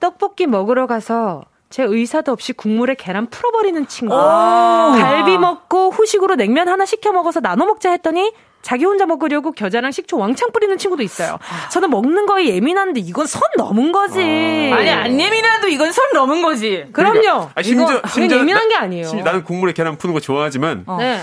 떡볶이 0.00 0.46
먹으러 0.46 0.86
가서 0.86 1.42
제 1.68 1.82
의사도 1.82 2.32
없이 2.32 2.52
국물에 2.52 2.94
계란 2.94 3.26
풀어버리는 3.26 3.86
친구. 3.88 4.14
갈비 4.14 5.38
먹고 5.38 5.90
후식으로 5.90 6.36
냉면 6.36 6.68
하나 6.68 6.84
시켜 6.86 7.12
먹어서 7.12 7.40
나눠 7.40 7.66
먹자 7.66 7.90
했더니 7.90 8.32
자기 8.62 8.84
혼자 8.84 9.06
먹으려고 9.06 9.52
겨자랑 9.52 9.92
식초 9.92 10.18
왕창 10.18 10.50
뿌리는 10.52 10.76
친구도 10.76 11.02
있어요. 11.02 11.38
저는 11.70 11.90
먹는 11.90 12.26
거에 12.26 12.46
예민한데 12.46 13.00
이건 13.00 13.26
선 13.26 13.42
넘은 13.56 13.92
거지. 13.92 14.20
아니 14.20 14.90
안 14.90 15.20
예민해도 15.20 15.68
이건 15.68 15.92
선 15.92 16.04
넘은 16.12 16.42
거지. 16.42 16.86
그럼요. 16.92 17.20
그러니까, 17.20 17.50
아, 17.54 17.62
심지어, 17.62 18.02
심지어 18.08 18.38
예민한 18.38 18.64
나, 18.64 18.68
게 18.68 18.74
아니에요. 18.76 19.12
나는 19.24 19.44
국물에 19.44 19.72
계란 19.72 19.96
푸는 19.98 20.14
거 20.14 20.20
좋아하지만 20.20 20.84
어. 20.86 20.96
네. 20.98 21.20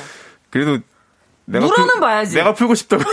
그래도 0.52 0.78
내가 1.46 1.66
물어는 1.66 1.88
풀, 1.94 2.00
봐야지. 2.00 2.36
내가 2.36 2.54
풀고 2.54 2.76
싶다고. 2.76 3.04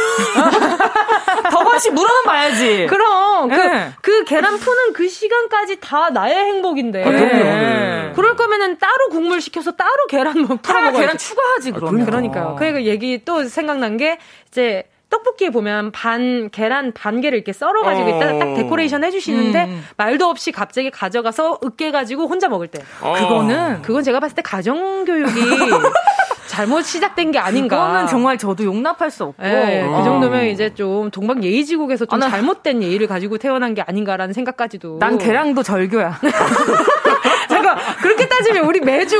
덕원 1.50 1.78
씨 1.78 1.90
물어는 1.90 2.22
봐야지. 2.24 2.86
그럼 2.88 3.48
그, 3.48 3.54
네. 3.54 3.90
그 4.02 4.24
계란 4.24 4.58
푸는 4.58 4.92
그 4.92 5.08
시간까지 5.08 5.80
다 5.80 6.10
나의 6.10 6.34
행복인데. 6.34 7.02
아, 7.04 7.08
그럼요. 7.10 7.26
네. 7.28 8.12
그럴 8.14 8.36
거면은 8.36 8.78
따로 8.78 9.08
국물 9.10 9.40
시켜서 9.40 9.72
따로 9.72 10.06
계란 10.08 10.40
뭐 10.42 10.58
풀어 10.62 10.80
먹어. 10.82 10.98
계란 10.98 11.18
추가하지 11.18 11.72
그러면. 11.72 12.02
아, 12.02 12.04
그러니까요. 12.04 12.56
그러니까 12.58 12.84
얘기 12.84 13.24
또 13.24 13.44
생각난 13.44 13.96
게 13.96 14.18
이제 14.48 14.84
떡볶이에 15.10 15.50
보면 15.50 15.90
반 15.90 16.50
계란 16.50 16.92
반 16.92 17.20
개를 17.20 17.36
이렇게 17.36 17.52
썰어 17.52 17.82
가지고 17.82 18.12
어. 18.12 18.16
이따 18.16 18.38
딱 18.38 18.54
데코레이션 18.54 19.02
해 19.02 19.10
주시는데 19.10 19.64
음. 19.64 19.84
말도 19.96 20.26
없이 20.28 20.52
갑자기 20.52 20.90
가져가서 20.90 21.58
으깨 21.64 21.90
가지고 21.90 22.28
혼자 22.28 22.48
먹을 22.48 22.68
때. 22.68 22.80
어. 23.00 23.14
그거는 23.14 23.82
그건 23.82 24.04
제가 24.04 24.20
봤을 24.20 24.36
때 24.36 24.42
가정 24.42 25.04
교육이 25.04 25.32
잘못 26.50 26.82
시작된 26.82 27.30
게 27.30 27.38
아닌가. 27.38 27.76
그거는 27.76 28.06
정말 28.08 28.36
저도 28.36 28.64
용납할 28.64 29.12
수 29.12 29.22
없고. 29.22 29.40
네, 29.40 29.82
그 29.82 30.02
정도면 30.02 30.46
이제 30.46 30.74
좀 30.74 31.08
동방 31.12 31.44
예의지국에서 31.44 32.06
좀 32.06 32.20
아, 32.20 32.28
잘못된 32.28 32.82
예의를 32.82 33.06
가지고 33.06 33.38
태어난 33.38 33.72
게 33.72 33.82
아닌가라는 33.82 34.34
생각까지도. 34.34 34.98
난 34.98 35.16
계량도 35.16 35.62
절교야. 35.62 36.18
잠깐 37.48 37.76
그렇게 38.00 38.28
따지면 38.28 38.64
우리 38.64 38.80
매주 38.80 39.16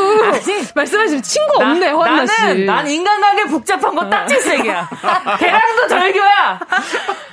말씀하시는 0.75 1.23
친구 1.23 1.57
없네 1.63 1.89
허나 1.91 2.27
씨. 2.27 2.43
나는 2.43 2.67
난 2.67 2.87
인간관계 2.89 3.45
복잡한 3.47 3.95
거 3.95 4.09
딱질색이야. 4.09 4.89
계량도 5.39 5.89
절교야. 5.89 6.61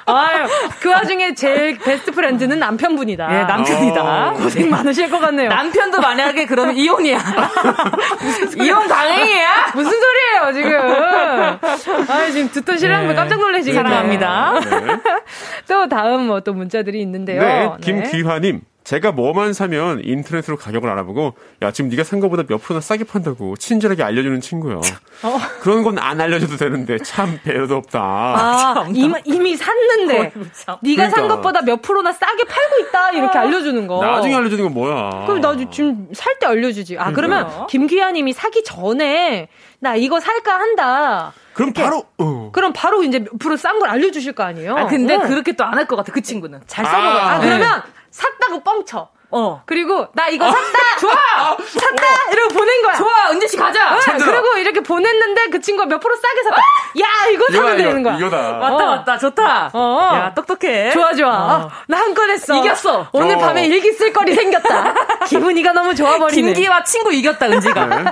아유, 0.10 0.48
그 0.80 0.90
와중에 0.90 1.34
제일 1.34 1.78
베스트 1.78 2.12
프렌드는 2.12 2.58
남편분이다. 2.60 3.40
예, 3.40 3.44
남편이다. 3.44 4.02
어. 4.30 4.34
고생 4.34 4.70
많으실 4.70 5.10
것 5.10 5.20
같네요. 5.20 5.50
남편도 5.50 6.00
만약에 6.00 6.46
그러면 6.46 6.78
이혼이야. 6.78 7.18
이혼 8.62 8.88
강행이야? 8.88 9.72
무슨 9.76 9.92
소리예요, 9.92 10.54
지금? 10.54 12.10
아, 12.10 12.26
지금 12.32 12.50
듣던 12.52 12.78
실랑분 12.78 13.10
네. 13.10 13.16
깜짝 13.16 13.38
놀라시겠네요. 13.40 13.84
사랑합니다. 13.84 14.60
네. 14.62 14.98
또 15.68 15.88
다음 15.90 16.28
뭐 16.28 16.38
또 16.48 16.54
문자들이 16.54 17.02
있는데요. 17.02 17.42
네, 17.42 17.70
김귀화님. 17.82 18.62
제가 18.88 19.12
뭐만 19.12 19.52
사면 19.52 20.00
인터넷으로 20.02 20.56
가격을 20.56 20.90
알아보고 20.90 21.34
야 21.62 21.72
지금 21.72 21.90
네가 21.90 22.06
산 22.06 22.22
거보다 22.22 22.44
몇 22.48 22.58
프로나 22.64 22.80
싸게 22.80 23.04
판다고 23.04 23.58
친절하게 23.58 24.02
알려주는 24.02 24.40
친구요. 24.40 24.80
어. 25.24 25.38
그런 25.60 25.84
건 25.84 25.98
안 26.00 26.22
알려줘도 26.22 26.56
되는데 26.56 26.98
참 27.00 27.38
배려도 27.44 27.76
없다. 27.76 28.00
아, 28.02 28.86
이미, 28.94 29.14
이미 29.26 29.58
샀는데 29.58 30.14
네가 30.14 30.80
그러니까. 30.82 31.10
산 31.10 31.28
것보다 31.28 31.62
몇 31.64 31.82
프로나 31.82 32.14
싸게 32.14 32.46
팔고 32.46 32.88
있다 32.88 33.12
이렇게 33.12 33.38
아. 33.38 33.42
알려주는 33.42 33.88
거. 33.88 34.00
나중에 34.06 34.34
알려주는 34.36 34.64
건 34.64 34.74
뭐야? 34.74 35.26
그럼 35.26 35.42
나 35.42 35.54
지금 35.70 36.08
살 36.14 36.38
때 36.40 36.46
알려주지. 36.48 36.98
아 36.98 37.12
그러면 37.12 37.46
그러니까. 37.46 37.66
김기아님이 37.68 38.32
사기 38.32 38.64
전에 38.64 39.50
나 39.80 39.96
이거 39.96 40.22
살까 40.22 40.54
한다. 40.54 41.34
그럼. 41.54 41.74
바로 41.74 42.04
어. 42.20 42.52
그럼 42.54 42.72
바로 42.74 43.04
이제 43.04 43.20
몇 43.20 43.32
프로 43.38 43.58
싼 43.58 43.80
걸 43.80 43.90
알려주실 43.90 44.32
거 44.34 44.44
아니에요? 44.44 44.78
아 44.78 44.86
근데 44.88 45.16
어. 45.16 45.20
그렇게 45.24 45.52
또 45.54 45.66
안 45.66 45.74
할 45.78 45.88
것 45.88 45.98
같아 45.98 46.14
그 46.14 46.22
친구는 46.22 46.62
잘 46.68 46.86
써먹어요. 46.86 47.20
아, 47.22 47.32
아 47.34 47.40
그러면 47.42 47.82
네. 47.86 47.97
샀다고 48.12 48.64
뻥쳐. 48.64 49.10
어. 49.30 49.62
그리고 49.66 50.08
나 50.14 50.30
이거 50.30 50.48
어. 50.48 50.52
샀다. 50.52 50.80
좋아. 51.02 51.14
샀다. 51.58 52.06
어. 52.08 52.32
이러고 52.32 52.54
보낸 52.54 52.82
거야. 52.82 52.94
좋아. 52.94 53.30
은지 53.32 53.46
씨 53.50 53.58
가자. 53.58 53.96
응, 53.96 54.18
그리고 54.20 54.58
이렇게 54.58 54.80
보냈는데 54.80 55.50
그 55.50 55.60
친구가 55.60 55.86
몇 55.88 56.00
프로 56.00 56.16
싸게 56.16 56.44
샀다. 56.44 56.62
야 57.02 57.30
이거 57.34 57.46
사면 57.52 57.76
되는 57.76 58.04
거야. 58.04 58.18
이거다. 58.18 58.54
맞다 58.54 58.76
어. 58.76 58.86
맞다. 58.96 59.18
좋다. 59.18 59.72
어. 59.74 60.12
야 60.16 60.34
똑똑해. 60.34 60.92
좋아 60.92 61.14
좋아. 61.14 61.30
어. 61.66 61.72
나 61.88 61.98
한 61.98 62.14
건 62.14 62.30
했어. 62.30 62.56
이겼어. 62.58 63.10
오늘 63.12 63.36
어. 63.36 63.40
밤에 63.40 63.66
일기 63.66 63.92
쓸 63.92 64.14
거리 64.14 64.34
생겼다. 64.34 64.94
기분이가 65.28 65.74
너무 65.74 65.94
좋아버리네. 65.94 66.54
김기와 66.54 66.84
친구 66.86 67.14
이겼다 67.14 67.48
은지가. 67.48 67.86
네. 67.86 68.04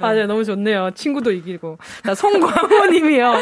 맞아요. 0.00 0.24
너무 0.26 0.44
좋네요. 0.44 0.92
친구도 0.94 1.32
이기고. 1.32 1.78
나 2.04 2.14
송광호님이요. 2.14 3.34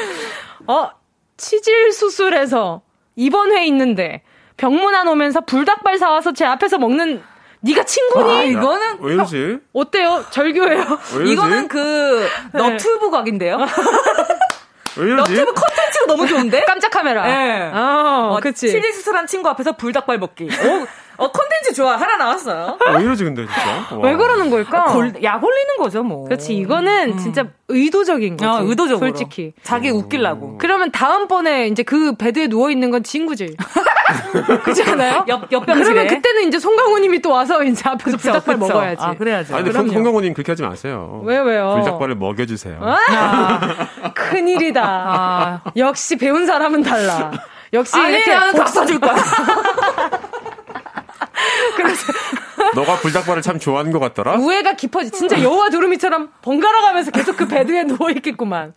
어 0.66 0.90
치질 1.36 1.92
수술해서 1.92 2.82
입원해 3.16 3.66
있는데 3.66 4.22
병문 4.56 4.94
안 4.94 5.08
오면서 5.08 5.42
불닭발 5.42 5.98
사와서 5.98 6.32
제 6.32 6.44
앞에서 6.44 6.78
먹는 6.78 7.22
네가 7.60 7.84
친구니? 7.84 8.36
아, 8.36 8.42
이거는 8.42 8.98
왜 9.00 9.14
이러지? 9.14 9.58
어때요? 9.72 10.24
절교예요. 10.30 10.98
이거는 11.26 11.68
그 11.68 12.28
네. 12.52 12.58
너튜브 12.58 13.10
각인데요. 13.10 13.58
왜 14.96 15.06
이러지? 15.06 15.32
너튜브 15.32 15.54
컨텐츠가 15.54 16.06
너무 16.06 16.26
좋은데? 16.26 16.64
깜짝 16.68 16.90
카메라. 16.90 17.26
네. 17.26 17.70
어, 17.72 18.34
어 18.34 18.40
그치. 18.40 18.70
치질 18.70 18.92
수술한 18.92 19.26
친구 19.26 19.48
앞에서 19.48 19.72
불닭발 19.72 20.18
먹기. 20.18 20.44
오, 20.44 20.48
어, 21.16 21.30
컨텐츠 21.30 21.74
좋아. 21.74 21.96
하나 21.96 22.16
나왔어요. 22.16 22.78
왜 22.96 23.02
이러지, 23.02 23.24
근데, 23.24 23.46
진짜? 23.46 23.96
와. 23.96 24.02
왜 24.02 24.16
그러는 24.16 24.50
걸까? 24.50 24.86
골, 24.86 25.12
약 25.22 25.42
올리는 25.42 25.76
거죠, 25.78 26.02
뭐. 26.02 26.24
그렇지. 26.24 26.54
이거는 26.56 27.12
음. 27.12 27.18
진짜 27.18 27.46
의도적인 27.68 28.36
거지. 28.36 28.48
아, 28.48 28.60
의도적으로. 28.62 28.98
솔직히. 29.08 29.52
자기 29.62 29.90
웃기려고. 29.90 30.58
그러면 30.58 30.90
다음번에 30.90 31.68
이제 31.68 31.82
그 31.82 32.14
bed에 32.16 32.48
누워있는 32.48 32.90
건 32.90 33.02
친구지. 33.02 33.56
그렇지 34.64 34.82
않아요? 34.82 35.24
옆, 35.28 35.50
옆병실에. 35.50 35.84
그러면 35.88 36.06
그때는 36.08 36.48
이제 36.48 36.58
송강호님이 36.58 37.20
또 37.22 37.30
와서 37.30 37.62
이제 37.64 37.82
앞에서 37.88 38.16
그쵸, 38.16 38.32
불닭발 38.32 38.58
그쵸. 38.58 38.66
먹어야지. 38.68 39.02
아, 39.02 39.14
그래야지. 39.14 39.54
아니, 39.54 39.64
근데 39.72 39.92
송강호님 39.92 40.34
그렇게 40.34 40.52
하지 40.52 40.62
마세요. 40.62 41.22
왜, 41.24 41.38
왜요? 41.38 41.74
불닭발을 41.76 42.16
먹여주세요. 42.16 42.78
아, 42.80 43.88
큰일이다. 44.14 44.82
아. 44.84 45.60
역시 45.76 46.16
배운 46.16 46.46
사람은 46.46 46.82
달라. 46.82 47.30
역시 47.72 47.96
아니, 47.96 48.14
이렇게 48.16 48.32
박사 48.56 48.84
줄 48.84 49.00
거야. 49.00 49.14
그래서 51.76 52.12
너가 52.74 52.96
불닭발을 52.96 53.42
참 53.42 53.58
좋아하는 53.58 53.92
것 53.92 53.98
같더라. 54.00 54.36
우애가 54.36 54.74
깊어지. 54.74 55.10
진짜 55.10 55.40
여우와 55.42 55.70
두루미처럼 55.70 56.30
번갈아 56.42 56.80
가면서 56.82 57.10
계속 57.10 57.36
그 57.36 57.46
베드에 57.46 57.84
누워 57.84 58.10
있겠구만. 58.10 58.74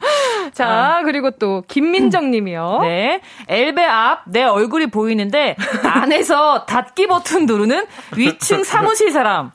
자, 0.54 0.68
아. 0.68 1.02
그리고 1.04 1.32
또 1.32 1.64
김민정 1.68 2.32
님이요. 2.32 2.80
네. 2.84 3.22
엘베 3.48 3.84
앞 3.84 4.18
내 4.28 4.44
얼굴이 4.44 4.88
보이는데 4.88 5.56
안에서 5.84 6.66
닫기 6.66 7.08
버튼 7.08 7.46
누르는 7.46 7.86
위층 8.16 8.64
사무실 8.64 9.12
사람. 9.12 9.52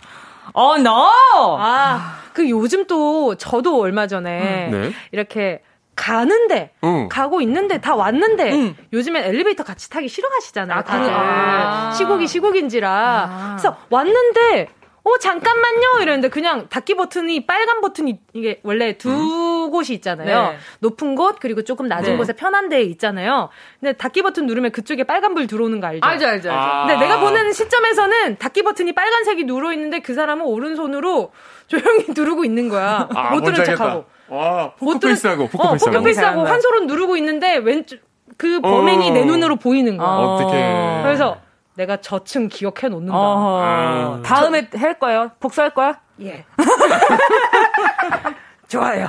어, 0.52 0.76
너! 0.78 1.10
아, 1.58 2.18
그 2.32 2.48
요즘 2.48 2.86
또 2.86 3.34
저도 3.36 3.80
얼마 3.80 4.06
전에 4.06 4.68
음. 4.72 4.82
네. 4.82 4.92
이렇게 5.12 5.62
가는데 5.94 6.72
응. 6.84 7.08
가고 7.08 7.40
있는데 7.42 7.80
다 7.80 7.94
왔는데 7.94 8.52
응. 8.52 8.76
요즘엔 8.92 9.24
엘리베이터 9.24 9.62
같이 9.62 9.90
타기 9.90 10.08
싫어하시잖아요. 10.08 10.78
아, 10.78 10.82
다들 10.82 11.10
아. 11.12 11.92
시국이 11.92 12.26
시국인지라 12.26 12.90
아. 12.90 13.56
그래서 13.56 13.76
왔는데 13.90 14.68
어 15.04 15.18
잠깐만요 15.18 15.98
이랬는데 16.00 16.28
그냥 16.28 16.68
닫기 16.68 16.94
버튼이 16.94 17.44
빨간 17.44 17.80
버튼이 17.80 18.20
이게 18.34 18.60
원래 18.62 18.96
두 18.96 19.10
음. 19.10 19.70
곳이 19.70 19.94
있잖아요. 19.94 20.52
네. 20.52 20.58
높은 20.78 21.16
곳 21.16 21.38
그리고 21.40 21.62
조금 21.62 21.88
낮은 21.88 22.12
네. 22.12 22.16
곳에 22.16 22.34
편한 22.34 22.68
데 22.68 22.82
있잖아요. 22.82 23.48
근데 23.80 23.94
닫기 23.94 24.22
버튼 24.22 24.46
누르면 24.46 24.70
그쪽에 24.70 25.02
빨간 25.04 25.34
불 25.34 25.46
들어오는 25.48 25.80
거 25.80 25.88
알죠? 25.88 26.06
알죠, 26.06 26.26
알죠, 26.26 26.50
알죠. 26.50 26.60
아. 26.60 26.86
근데 26.86 27.04
내가 27.04 27.18
보는 27.18 27.52
시점에서는 27.52 28.38
닫기 28.38 28.62
버튼이 28.62 28.92
빨간색이 28.92 29.44
누르 29.44 29.72
있는데 29.72 29.98
그 29.98 30.14
사람은 30.14 30.46
오른손으로 30.46 31.32
조용히 31.66 32.06
누르고 32.08 32.44
있는 32.44 32.68
거야. 32.68 33.08
아, 33.14 33.30
못 33.30 33.42
들은 33.42 33.64
척하고. 33.64 34.04
와, 34.32 34.72
포커페이스하고, 34.76 35.48
포커페이스하고. 35.48 35.62
어, 35.62 35.76
포커페이스하고 35.76 36.44
한 36.46 36.57
손으론 36.57 36.86
누르고 36.86 37.16
있는데 37.18 37.56
왼쪽, 37.56 38.00
그 38.38 38.60
범행이 38.60 39.10
어. 39.10 39.12
내 39.12 39.24
눈으로 39.24 39.56
보이는 39.56 39.96
거야. 39.98 40.08
어. 40.08 40.34
어떻게. 40.34 41.02
그래서 41.02 41.36
내가 41.74 41.98
저층 41.98 42.48
기억해 42.48 42.88
놓는다. 42.88 43.14
아. 43.16 44.20
다음에 44.24 44.68
저, 44.70 44.78
할 44.78 44.98
거예요? 44.98 45.32
복수할 45.38 45.74
거야? 45.74 46.00
예. 46.22 46.44
좋아요. 48.68 49.08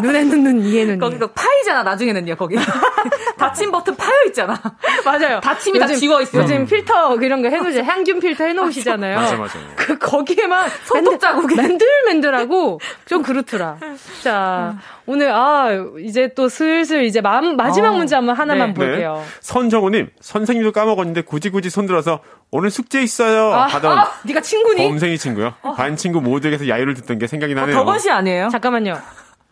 눈에 0.00 0.24
넣는 0.24 0.62
이해는. 0.62 0.98
거기 0.98 1.18
그 1.18 1.26
파이잖아, 1.28 1.82
나중에는요, 1.82 2.36
거기. 2.36 2.56
닫힘 3.38 3.70
버튼 3.70 3.96
파여 3.96 4.12
있잖아. 4.26 4.60
맞아요. 5.04 5.40
닫힘이 5.40 5.78
다 5.78 5.86
지워 5.86 6.20
있어. 6.20 6.38
요즘 6.38 6.66
필터 6.66 7.16
이런 7.16 7.42
거 7.42 7.48
해놓으시 7.48 7.80
향균 7.80 8.20
필터 8.20 8.44
해놓으시잖아요. 8.44 9.16
맞아, 9.16 9.36
맞아. 9.36 9.58
그, 9.76 9.98
거기에만. 9.98 10.70
손톱 10.84 11.20
자국이. 11.20 11.54
맨들맨들하고 11.54 12.80
좀 13.06 13.22
그렇더라. 13.22 13.78
자, 14.22 14.76
오늘, 15.06 15.32
아, 15.32 15.68
이제 16.00 16.32
또 16.34 16.48
슬슬 16.48 17.04
이제 17.04 17.20
마, 17.20 17.40
마지막 17.40 17.90
어. 17.90 17.96
문제 17.96 18.14
한번 18.14 18.36
하나만 18.36 18.68
네. 18.68 18.74
볼게요. 18.74 19.22
네. 19.24 19.30
선정우님, 19.40 20.10
선생님도 20.20 20.72
까먹었는데 20.72 21.22
굳이 21.22 21.50
굳이 21.50 21.70
손들어서 21.70 22.20
오늘 22.50 22.70
숙제 22.70 23.02
있어요. 23.02 23.52
아, 23.52 23.66
하던 23.66 23.98
아, 23.98 24.10
네가 24.24 24.40
친구니? 24.40 24.88
범생이 24.88 25.18
친구요. 25.18 25.54
어. 25.62 25.72
반 25.74 25.96
친구 25.96 26.20
모두에게서 26.20 26.68
야유를 26.68 26.94
듣던 26.94 27.18
게 27.18 27.26
생각이 27.26 27.54
나네요. 27.54 27.76
어, 27.76 27.80
덕원 27.80 27.98
씨 27.98 28.10
아니에요? 28.10 28.48
잠깐만요. 28.50 28.98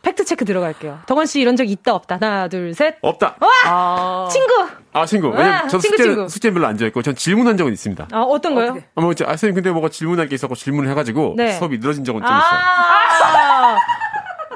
팩트 0.03 0.25
체크 0.25 0.45
들어갈게요. 0.45 1.01
덕원 1.07 1.27
씨 1.27 1.41
이런 1.41 1.57
적 1.57 1.65
있다 1.69 1.93
없다. 1.95 2.17
하나 2.21 2.49
둘 2.49 2.73
셋. 2.75 2.97
없다. 3.03 3.35
와 3.41 3.49
아. 3.67 4.29
친구. 4.31 4.67
아 4.93 5.05
친구. 5.07 5.29
왜냐면 5.29 5.69
저 5.69 5.79
숙제 5.79 6.03
친구. 6.05 6.29
숙제 6.29 6.51
별로 6.53 6.67
안 6.67 6.79
좋아했고 6.79 7.03
전 7.03 7.15
질문한 7.17 7.57
적은 7.57 7.73
있습니다. 7.73 8.09
아 8.13 8.21
어떤 8.21 8.55
거요? 8.55 8.77
아, 8.95 9.01
뭐, 9.01 9.11
아 9.13 9.27
선생님 9.29 9.55
근데 9.57 9.71
뭐가 9.71 9.89
질문할 9.89 10.29
게 10.29 10.35
있었고 10.37 10.55
질문을 10.55 10.89
해가지고 10.91 11.35
네. 11.37 11.53
수업이 11.53 11.79
늘어진 11.79 12.05
적은 12.05 12.21
좀 12.23 12.31
아~ 12.31 12.39
있어요. 12.39 13.79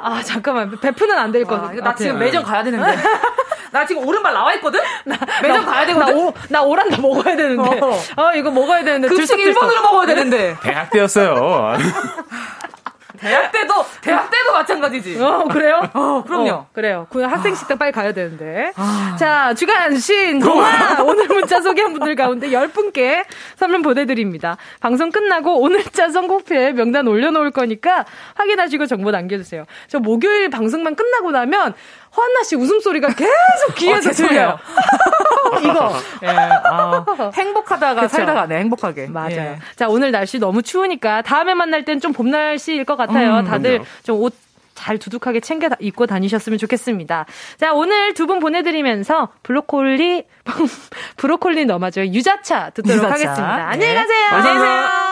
아 0.04 0.22
잠깐만 0.22 0.78
베프는 0.80 1.16
안 1.18 1.30
될 1.32 1.44
거같아 1.44 1.74
나 1.74 1.94
지금 1.94 2.18
매점 2.18 2.42
가야 2.44 2.62
되는데. 2.64 2.96
나 3.72 3.86
지금 3.86 4.06
오른발 4.06 4.34
나와 4.34 4.52
있거든? 4.54 4.80
나 5.06 5.16
매점 5.40 5.64
가야 5.64 5.86
되거든? 5.86 6.14
나, 6.14 6.20
오, 6.20 6.34
나 6.50 6.62
오란다 6.62 7.00
먹어야 7.00 7.34
되는데. 7.34 7.80
어. 7.80 7.98
아, 8.16 8.34
이거 8.34 8.50
먹어야 8.50 8.84
되는데. 8.84 9.08
급식 9.08 9.34
1번으로 9.38 9.80
먹어야 9.82 10.06
되는데. 10.06 10.54
대학 10.62 10.90
때였어요. 10.90 11.78
대학 13.22 13.52
때도 13.52 13.72
대학 14.00 14.30
때도 14.30 14.52
마찬가지지. 14.52 15.20
어 15.20 15.44
그래요? 15.44 15.80
어 15.94 16.24
그럼요. 16.26 16.50
어, 16.50 16.66
그래요. 16.72 17.06
그 17.10 17.22
학생 17.22 17.54
식당 17.54 17.78
빨리 17.78 17.92
가야 17.92 18.12
되는데. 18.12 18.72
아. 18.76 19.16
자 19.18 19.54
주간 19.54 19.96
신 19.96 20.40
동화 20.40 21.02
오늘 21.02 21.28
문자 21.28 21.60
소개한 21.60 21.92
분들 21.92 22.16
가운데 22.16 22.48
10분께 22.48 23.24
선물 23.56 23.82
보내드립니다. 23.82 24.56
방송 24.80 25.10
끝나고 25.10 25.60
오늘 25.60 25.84
자 25.84 26.10
선곡표에 26.10 26.72
명단 26.72 27.06
올려놓을 27.06 27.52
거니까 27.52 28.04
확인하시고 28.34 28.86
정보 28.86 29.10
남겨주세요. 29.10 29.64
저 29.88 30.00
목요일 30.00 30.50
방송만 30.50 30.96
끝나고 30.96 31.30
나면 31.30 31.74
허한나 32.16 32.42
씨 32.44 32.56
웃음소리가 32.56 33.08
계속 33.14 33.74
귀에서 33.76 34.10
어, 34.10 34.12
들려요. 34.12 34.58
이거. 35.62 35.92
예, 36.22 36.28
아, 36.28 37.04
행복하다가 37.34 38.00
그쵸? 38.02 38.16
살다 38.16 38.34
가네, 38.34 38.58
행복하게. 38.58 39.06
맞아요. 39.08 39.30
예. 39.32 39.58
자, 39.76 39.88
오늘 39.88 40.10
날씨 40.12 40.38
너무 40.38 40.62
추우니까 40.62 41.22
다음에 41.22 41.54
만날 41.54 41.84
땐 41.84 42.00
좀 42.00 42.12
봄 42.12 42.30
날씨일 42.30 42.84
것 42.84 42.96
같아요. 42.96 43.38
음, 43.38 43.44
다들 43.44 43.82
좀 44.02 44.20
옷 44.22 44.34
잘 44.74 44.96
두둑하게 44.98 45.40
챙겨 45.40 45.68
입고 45.78 46.06
다니셨으면 46.06 46.58
좋겠습니다. 46.58 47.26
자, 47.58 47.72
오늘 47.74 48.14
두 48.14 48.26
분 48.26 48.40
보내드리면서 48.40 49.28
브로콜리, 49.42 50.24
브로콜리 51.18 51.66
넘어져요. 51.66 52.06
유자차 52.06 52.70
듣도록 52.70 52.96
유자차. 52.96 53.12
하겠습니다. 53.12 53.56
네. 53.56 53.62
안녕히 53.62 53.94
가세요. 53.94 54.26
안녕히 54.32 54.58
계세요. 54.58 55.11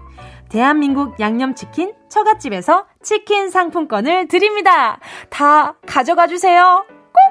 대한민국 0.51 1.17
양념치킨 1.17 1.93
처갓집에서 2.09 2.85
치킨 3.01 3.49
상품권을 3.49 4.27
드립니다. 4.27 4.99
다 5.29 5.75
가져가 5.87 6.27
주세요. 6.27 6.85
꼭! 7.13 7.21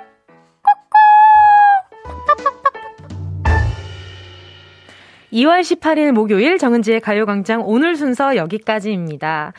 꼭 0.62 0.72
꼭! 0.88 1.00
2월 5.32 5.60
18일 5.60 6.12
목요일 6.12 6.56
정은지의 6.56 7.00
가요광장 7.00 7.62
오늘 7.64 7.94
순서 7.94 8.36
여기까지입니다. 8.36 9.52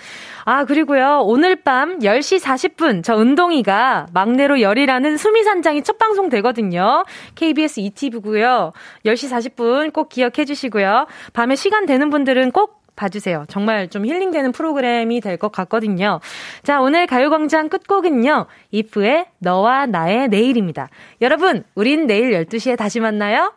아, 0.43 0.66
그리고요, 0.66 1.22
오늘 1.24 1.55
밤 1.55 1.99
10시 1.99 2.39
40분, 2.39 3.03
저 3.03 3.18
은동이가 3.18 4.07
막내로 4.12 4.59
열이라는 4.59 5.18
수미산장이 5.18 5.84
첫 5.84 5.99
방송 5.99 6.30
되거든요. 6.30 7.05
KBS 7.36 7.80
ETV고요. 7.80 8.74
10시 9.05 9.55
40분 9.55 9.93
꼭 9.93 10.09
기억해 10.09 10.45
주시고요. 10.45 11.05
밤에 11.34 11.55
시간 11.55 11.86
되는 11.86 12.09
분들은 12.09 12.51
꼭 12.51 12.80
봐주세요. 13.01 13.45
정말 13.49 13.87
좀 13.89 14.05
힐링되는 14.05 14.51
프로그램이 14.51 15.19
될 15.21 15.37
것 15.41 15.51
같거든요. 15.51 16.19
자, 16.61 16.81
오늘 16.81 17.07
가요광장 17.07 17.69
끝곡은요. 17.69 18.45
이프의 18.69 19.25
너와 19.39 19.87
나의 19.87 20.27
내일입니다. 20.27 20.89
여러분, 21.21 21.63
우린 21.73 22.05
내일 22.05 22.31
12시에 22.45 22.77
다시 22.77 22.99
만나요. 22.99 23.53